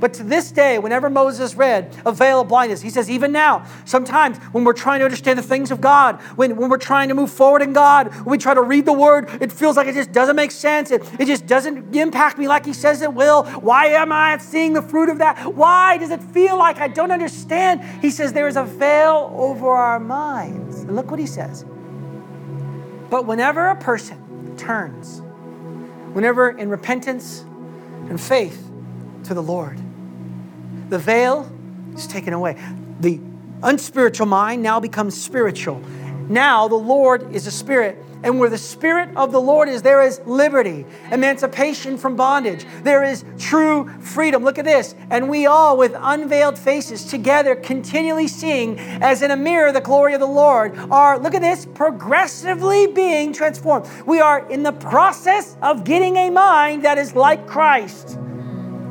But 0.00 0.14
to 0.14 0.22
this 0.22 0.50
day, 0.50 0.78
whenever 0.78 1.10
Moses 1.10 1.54
read 1.54 1.94
a 2.06 2.12
veil 2.12 2.40
of 2.40 2.48
blindness, 2.48 2.80
he 2.80 2.88
says, 2.88 3.10
even 3.10 3.32
now, 3.32 3.66
sometimes 3.84 4.38
when 4.52 4.64
we're 4.64 4.72
trying 4.72 5.00
to 5.00 5.04
understand 5.04 5.38
the 5.38 5.42
things 5.42 5.70
of 5.70 5.82
God, 5.82 6.20
when, 6.36 6.56
when 6.56 6.70
we're 6.70 6.78
trying 6.78 7.08
to 7.10 7.14
move 7.14 7.30
forward 7.30 7.60
in 7.60 7.74
God, 7.74 8.08
when 8.14 8.30
we 8.30 8.38
try 8.38 8.54
to 8.54 8.62
read 8.62 8.86
the 8.86 8.94
word, 8.94 9.28
it 9.42 9.52
feels 9.52 9.76
like 9.76 9.86
it 9.86 9.94
just 9.94 10.10
doesn't 10.10 10.36
make 10.36 10.52
sense. 10.52 10.90
It, 10.90 11.02
it 11.20 11.26
just 11.26 11.46
doesn't 11.46 11.94
impact 11.94 12.38
me 12.38 12.48
like 12.48 12.64
he 12.64 12.72
says 12.72 13.02
it 13.02 13.12
will. 13.12 13.44
Why 13.44 13.88
am 13.88 14.10
I 14.10 14.38
seeing 14.38 14.72
the 14.72 14.82
fruit 14.82 15.10
of 15.10 15.18
that? 15.18 15.54
Why 15.54 15.98
does 15.98 16.10
it 16.10 16.22
feel 16.22 16.56
like 16.56 16.78
I 16.78 16.88
don't 16.88 17.10
understand? 17.10 17.84
He 18.00 18.10
says, 18.10 18.32
there 18.32 18.48
is 18.48 18.56
a 18.56 18.64
veil 18.64 19.30
over 19.36 19.68
our 19.68 20.00
minds. 20.00 20.78
And 20.80 20.96
look 20.96 21.10
what 21.10 21.20
he 21.20 21.26
says. 21.26 21.66
But 23.10 23.26
whenever 23.26 23.66
a 23.66 23.76
person 23.76 24.56
turns, 24.56 25.20
whenever 26.14 26.48
in 26.48 26.70
repentance 26.70 27.44
and 28.08 28.18
faith 28.18 28.66
to 29.24 29.34
the 29.34 29.42
Lord, 29.42 29.78
the 30.90 30.98
veil 30.98 31.50
is 31.94 32.06
taken 32.06 32.34
away. 32.34 32.56
The 33.00 33.20
unspiritual 33.62 34.26
mind 34.26 34.62
now 34.62 34.80
becomes 34.80 35.20
spiritual. 35.20 35.80
Now 36.28 36.68
the 36.68 36.76
Lord 36.76 37.34
is 37.34 37.46
a 37.46 37.50
spirit. 37.50 37.96
And 38.22 38.38
where 38.38 38.50
the 38.50 38.58
Spirit 38.58 39.16
of 39.16 39.32
the 39.32 39.40
Lord 39.40 39.68
is, 39.70 39.80
there 39.80 40.02
is 40.02 40.20
liberty, 40.26 40.84
emancipation 41.10 41.96
from 41.96 42.16
bondage. 42.16 42.66
There 42.82 43.02
is 43.02 43.24
true 43.38 43.88
freedom. 44.00 44.44
Look 44.44 44.58
at 44.58 44.66
this. 44.66 44.94
And 45.08 45.30
we 45.30 45.46
all, 45.46 45.78
with 45.78 45.94
unveiled 45.96 46.58
faces, 46.58 47.06
together 47.06 47.56
continually 47.56 48.28
seeing, 48.28 48.78
as 48.78 49.22
in 49.22 49.30
a 49.30 49.36
mirror, 49.36 49.72
the 49.72 49.80
glory 49.80 50.12
of 50.12 50.20
the 50.20 50.26
Lord, 50.26 50.76
are, 50.90 51.18
look 51.18 51.34
at 51.34 51.40
this, 51.40 51.64
progressively 51.64 52.88
being 52.88 53.32
transformed. 53.32 53.88
We 54.04 54.20
are 54.20 54.46
in 54.50 54.64
the 54.64 54.72
process 54.72 55.56
of 55.62 55.84
getting 55.84 56.16
a 56.16 56.28
mind 56.28 56.84
that 56.84 56.98
is 56.98 57.14
like 57.14 57.46
Christ, 57.46 58.18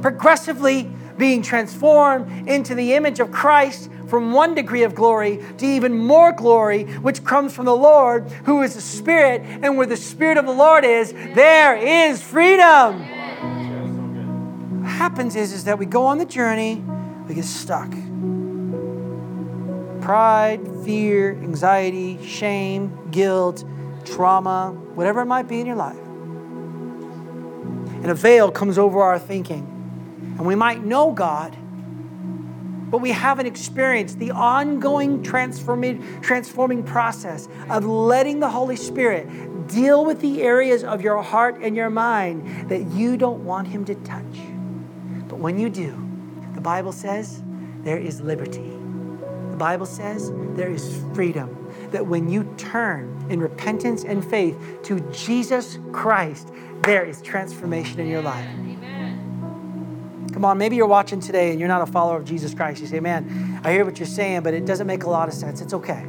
progressively 0.02 0.92
being 1.20 1.44
transformed 1.44 2.48
into 2.48 2.74
the 2.74 2.94
image 2.94 3.20
of 3.20 3.32
Christ 3.32 3.92
from 4.08 4.34
one 4.34 4.56
degree 4.56 4.82
of 4.84 4.96
glory 4.96 5.44
to 5.58 5.66
even 5.66 5.96
more 5.96 6.32
glory, 6.32 6.86
which 6.86 7.24
comes 7.24 7.54
from 7.54 7.66
the 7.66 7.76
Lord, 7.76 8.28
who 8.46 8.64
is 8.64 8.74
the 8.74 8.82
Spirit. 8.82 9.42
And 9.62 9.78
where 9.78 9.86
the 9.86 9.98
Spirit 9.98 10.38
of 10.38 10.48
the 10.48 10.52
Lord 10.52 10.84
is, 10.84 11.12
there 11.12 11.76
is 11.76 12.24
freedom. 12.24 13.02
What 14.82 14.90
happens 14.90 15.36
is, 15.36 15.54
is 15.54 15.66
that 15.66 15.78
we 15.78 15.86
go 15.86 16.06
on 16.08 16.18
the 16.18 16.26
journey, 16.26 16.84
we 17.28 17.36
get 17.36 17.46
stuck. 17.46 17.92
Pride, 20.02 20.62
fear, 20.84 21.34
anxiety, 21.34 22.26
shame, 22.26 23.12
guilt, 23.12 23.64
trauma, 24.06 24.72
whatever 24.96 25.22
it 25.22 25.26
might 25.26 25.48
be 25.48 25.60
in 25.60 25.68
your 25.68 25.76
life. 25.76 25.98
And 28.02 28.10
a 28.10 28.16
veil 28.16 28.50
comes 28.50 28.78
over 28.78 29.02
our 29.02 29.20
thinking. 29.20 29.79
And 30.40 30.48
we 30.48 30.56
might 30.56 30.86
know 30.86 31.12
God, 31.12 31.56
but 32.90 33.00
we 33.00 33.12
haven't 33.12 33.46
experienced 33.46 34.20
the 34.20 34.32
ongoing 34.32 35.22
transforming, 35.22 36.22
transforming 36.22 36.82
process 36.82 37.50
of 37.70 37.84
letting 37.84 38.40
the 38.40 38.50
Holy 38.50 38.78
Spirit 38.78 39.68
deal 39.68 40.06
with 40.06 40.22
the 40.22 40.42
areas 40.42 40.86
of 40.86 41.02
your 41.02 41.22
heart 41.22 41.60
and 41.62 41.76
your 41.76 41.90
mind 41.90 42.70
that 42.70 42.90
you 42.94 43.18
don't 43.18 43.44
want 43.44 43.68
Him 43.68 43.84
to 43.84 43.96
touch. 43.96 44.40
But 45.28 45.40
when 45.40 45.60
you 45.60 45.70
do, 45.70 45.92
the 46.56 46.62
Bible 46.62 46.94
says 46.94 47.44
there 47.84 48.00
is 48.00 48.22
liberty. 48.22 48.72
The 49.52 49.58
Bible 49.58 49.86
says 49.86 50.32
there 50.56 50.72
is 50.72 51.04
freedom. 51.14 51.58
That 51.92 52.08
when 52.08 52.30
you 52.30 52.46
turn 52.58 53.28
in 53.30 53.42
repentance 53.42 54.06
and 54.06 54.26
faith 54.26 54.58
to 54.84 55.02
Jesus 55.12 55.80
Christ, 55.92 56.50
there 56.84 57.04
is 57.04 57.22
transformation 57.22 58.00
in 58.00 58.08
your 58.08 58.22
life. 58.22 58.48
Come 60.40 60.46
on, 60.46 60.58
maybe 60.58 60.78
you're 60.78 60.88
watching 60.88 61.20
today 61.20 61.52
and 61.52 61.60
you're 61.60 61.68
not 61.68 61.82
a 61.82 61.86
follower 61.86 62.16
of 62.16 62.24
Jesus 62.24 62.54
Christ. 62.54 62.80
You 62.80 62.88
say, 62.88 63.02
man, 63.02 63.60
I 63.62 63.74
hear 63.74 63.84
what 63.84 64.00
you're 64.00 64.08
saying, 64.08 64.44
but 64.44 64.54
it 64.54 64.66
doesn't 64.66 64.88
make 64.88 65.04
a 65.04 65.10
lot 65.10 65.28
of 65.28 65.34
sense. 65.34 65.60
It's 65.60 65.74
okay. 65.74 66.06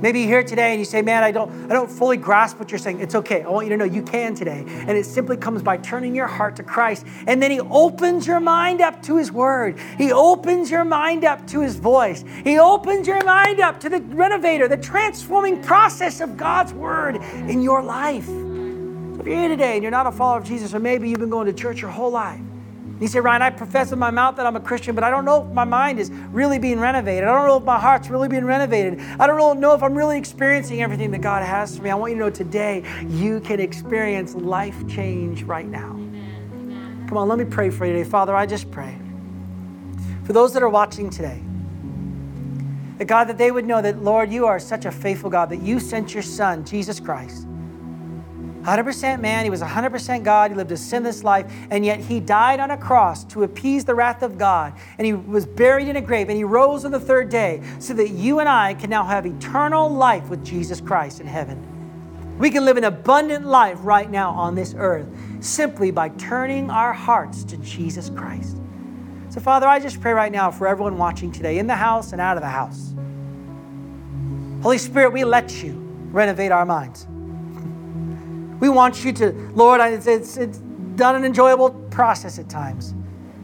Maybe 0.00 0.20
you're 0.20 0.28
here 0.28 0.42
today 0.42 0.70
and 0.70 0.78
you 0.78 0.86
say, 0.86 1.02
man, 1.02 1.22
I 1.22 1.30
don't, 1.30 1.70
I 1.70 1.74
don't 1.74 1.90
fully 1.90 2.16
grasp 2.16 2.58
what 2.58 2.70
you're 2.70 2.78
saying. 2.78 3.00
It's 3.00 3.14
okay. 3.14 3.42
I 3.42 3.50
want 3.50 3.66
you 3.66 3.70
to 3.72 3.76
know 3.76 3.84
you 3.84 4.02
can 4.02 4.34
today. 4.34 4.64
And 4.66 4.92
it 4.92 5.04
simply 5.04 5.36
comes 5.36 5.62
by 5.62 5.76
turning 5.76 6.14
your 6.14 6.26
heart 6.26 6.56
to 6.56 6.62
Christ. 6.62 7.04
And 7.26 7.42
then 7.42 7.50
He 7.50 7.60
opens 7.60 8.26
your 8.26 8.40
mind 8.40 8.80
up 8.80 9.02
to 9.02 9.18
His 9.18 9.30
Word. 9.30 9.78
He 9.98 10.10
opens 10.10 10.70
your 10.70 10.86
mind 10.86 11.26
up 11.26 11.46
to 11.48 11.60
His 11.60 11.76
voice. 11.76 12.24
He 12.42 12.58
opens 12.58 13.06
your 13.06 13.22
mind 13.22 13.60
up 13.60 13.80
to 13.80 13.90
the 13.90 14.00
renovator, 14.00 14.66
the 14.66 14.78
transforming 14.78 15.62
process 15.62 16.22
of 16.22 16.38
God's 16.38 16.72
Word 16.72 17.16
in 17.16 17.60
your 17.60 17.82
life. 17.82 18.26
If 18.26 19.26
you're 19.26 19.40
here 19.40 19.48
today 19.48 19.74
and 19.74 19.82
you're 19.82 19.90
not 19.90 20.06
a 20.06 20.12
follower 20.12 20.38
of 20.38 20.44
Jesus, 20.44 20.72
or 20.72 20.78
maybe 20.78 21.10
you've 21.10 21.20
been 21.20 21.28
going 21.28 21.48
to 21.48 21.52
church 21.52 21.82
your 21.82 21.90
whole 21.90 22.10
life, 22.10 22.40
you 23.00 23.08
say, 23.08 23.18
Ryan, 23.18 23.42
I 23.42 23.50
profess 23.50 23.90
with 23.90 23.98
my 23.98 24.10
mouth 24.10 24.36
that 24.36 24.46
I'm 24.46 24.54
a 24.54 24.60
Christian, 24.60 24.94
but 24.94 25.02
I 25.02 25.10
don't 25.10 25.24
know 25.24 25.44
if 25.44 25.52
my 25.52 25.64
mind 25.64 25.98
is 25.98 26.10
really 26.30 26.58
being 26.58 26.78
renovated. 26.78 27.24
I 27.24 27.34
don't 27.34 27.48
know 27.48 27.56
if 27.56 27.64
my 27.64 27.78
heart's 27.78 28.08
really 28.08 28.28
being 28.28 28.44
renovated. 28.44 29.00
I 29.18 29.26
don't 29.26 29.60
know 29.60 29.74
if 29.74 29.82
I'm 29.82 29.94
really 29.94 30.16
experiencing 30.16 30.80
everything 30.80 31.10
that 31.10 31.20
God 31.20 31.42
has 31.42 31.76
for 31.76 31.82
me. 31.82 31.90
I 31.90 31.96
want 31.96 32.12
you 32.12 32.18
to 32.18 32.24
know 32.24 32.30
today 32.30 32.84
you 33.08 33.40
can 33.40 33.58
experience 33.58 34.34
life 34.34 34.86
change 34.86 35.42
right 35.42 35.66
now. 35.66 35.90
Come 37.08 37.18
on, 37.18 37.28
let 37.28 37.38
me 37.38 37.44
pray 37.44 37.70
for 37.70 37.84
you 37.84 37.92
today. 37.92 38.08
Father, 38.08 38.34
I 38.34 38.46
just 38.46 38.70
pray 38.70 38.96
for 40.24 40.32
those 40.32 40.52
that 40.54 40.62
are 40.62 40.68
watching 40.68 41.10
today. 41.10 41.42
That 42.98 43.06
God, 43.06 43.24
that 43.24 43.38
they 43.38 43.50
would 43.50 43.66
know 43.66 43.82
that, 43.82 44.04
Lord, 44.04 44.32
you 44.32 44.46
are 44.46 44.60
such 44.60 44.84
a 44.84 44.92
faithful 44.92 45.30
God, 45.30 45.50
that 45.50 45.60
you 45.60 45.80
sent 45.80 46.14
your 46.14 46.22
Son, 46.22 46.64
Jesus 46.64 47.00
Christ 47.00 47.48
100% 48.64 49.20
man, 49.20 49.44
he 49.44 49.50
was 49.50 49.60
100% 49.60 50.24
God, 50.24 50.50
he 50.50 50.56
lived 50.56 50.72
a 50.72 50.76
sinless 50.76 51.22
life, 51.22 51.52
and 51.70 51.84
yet 51.84 52.00
he 52.00 52.18
died 52.18 52.60
on 52.60 52.70
a 52.70 52.78
cross 52.78 53.22
to 53.24 53.42
appease 53.42 53.84
the 53.84 53.94
wrath 53.94 54.22
of 54.22 54.38
God. 54.38 54.72
And 54.96 55.06
he 55.06 55.12
was 55.12 55.44
buried 55.44 55.86
in 55.86 55.96
a 55.96 56.00
grave, 56.00 56.30
and 56.30 56.38
he 56.38 56.44
rose 56.44 56.86
on 56.86 56.90
the 56.90 57.00
third 57.00 57.28
day 57.28 57.62
so 57.78 57.92
that 57.92 58.08
you 58.08 58.40
and 58.40 58.48
I 58.48 58.72
can 58.72 58.88
now 58.88 59.04
have 59.04 59.26
eternal 59.26 59.90
life 59.90 60.30
with 60.30 60.42
Jesus 60.42 60.80
Christ 60.80 61.20
in 61.20 61.26
heaven. 61.26 62.38
We 62.38 62.50
can 62.50 62.64
live 62.64 62.78
an 62.78 62.84
abundant 62.84 63.44
life 63.44 63.78
right 63.82 64.10
now 64.10 64.30
on 64.30 64.54
this 64.54 64.74
earth 64.78 65.06
simply 65.40 65.90
by 65.90 66.08
turning 66.08 66.70
our 66.70 66.94
hearts 66.94 67.44
to 67.44 67.58
Jesus 67.58 68.08
Christ. 68.08 68.56
So, 69.28 69.40
Father, 69.40 69.66
I 69.66 69.78
just 69.78 70.00
pray 70.00 70.12
right 70.12 70.32
now 70.32 70.50
for 70.50 70.66
everyone 70.66 70.96
watching 70.96 71.30
today, 71.30 71.58
in 71.58 71.66
the 71.66 71.74
house 71.74 72.12
and 72.12 72.20
out 72.20 72.38
of 72.38 72.42
the 72.42 72.48
house. 72.48 72.94
Holy 74.62 74.78
Spirit, 74.78 75.12
we 75.12 75.24
let 75.24 75.62
you 75.62 75.74
renovate 76.10 76.50
our 76.50 76.64
minds. 76.64 77.06
We 78.64 78.70
want 78.70 79.04
you 79.04 79.12
to, 79.12 79.30
Lord, 79.54 79.78
it's, 79.82 80.06
it's, 80.06 80.38
it's 80.38 80.56
done 80.96 81.16
an 81.16 81.26
enjoyable 81.26 81.68
process 81.90 82.38
at 82.38 82.48
times. 82.48 82.94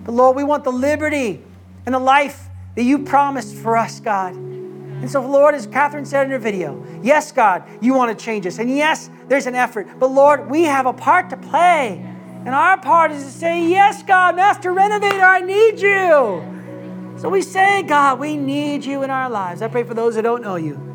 But 0.03 0.13
Lord, 0.13 0.35
we 0.35 0.45
want 0.45 0.65
the 0.65 0.73
liberty 0.73 1.45
and 1.85 1.95
the 1.95 1.99
life 1.99 2.49
that 2.75 2.85
you 2.85 3.01
promised 3.01 3.55
for 3.55 3.77
us, 3.77 4.01
God. 4.01 4.35
And 4.35 5.11
so, 5.11 5.21
Lord, 5.21 5.55
as 5.55 5.67
Catherine 5.67 6.07
said 6.07 6.25
in 6.25 6.31
her 6.31 6.39
video, 6.39 6.83
yes, 7.03 7.33
God, 7.33 7.65
you 7.83 7.93
want 7.93 8.19
to 8.19 8.25
change 8.25 8.47
us. 8.47 8.59
And 8.59 8.75
yes, 8.75 9.11
there's 9.29 9.45
an 9.45 9.55
effort. 9.55 9.89
But 9.99 10.11
Lord, 10.11 10.51
we 10.51 10.63
have 10.63 10.87
a 10.87 10.95
part 10.95 11.29
to 11.29 11.37
play. 11.37 11.99
And 12.47 12.49
our 12.49 12.79
part 12.81 13.11
is 13.11 13.23
to 13.23 13.31
say, 13.31 13.69
Yes, 13.69 14.03
God, 14.03 14.37
Master 14.37 14.73
Renovator, 14.73 15.21
I 15.21 15.41
need 15.41 15.81
you. 15.81 17.19
So 17.19 17.29
we 17.29 17.43
say, 17.43 17.83
God, 17.83 18.19
we 18.19 18.39
need 18.39 18.87
you 18.87 19.03
in 19.03 19.11
our 19.11 19.29
lives. 19.29 19.61
I 19.61 19.69
pray 19.69 19.83
for 19.83 19.93
those 19.93 20.15
that 20.15 20.23
don't 20.23 20.41
know 20.41 20.57
you, 20.57 20.90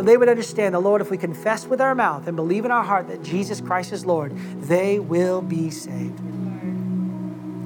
that 0.00 0.06
they 0.06 0.16
would 0.16 0.30
understand 0.30 0.74
the 0.74 0.80
Lord, 0.80 1.02
if 1.02 1.10
we 1.10 1.18
confess 1.18 1.66
with 1.66 1.78
our 1.78 1.94
mouth 1.94 2.26
and 2.26 2.34
believe 2.34 2.64
in 2.64 2.70
our 2.70 2.82
heart 2.82 3.08
that 3.08 3.22
Jesus 3.22 3.60
Christ 3.60 3.92
is 3.92 4.06
Lord, 4.06 4.34
they 4.62 4.98
will 4.98 5.42
be 5.42 5.68
saved. 5.68 6.18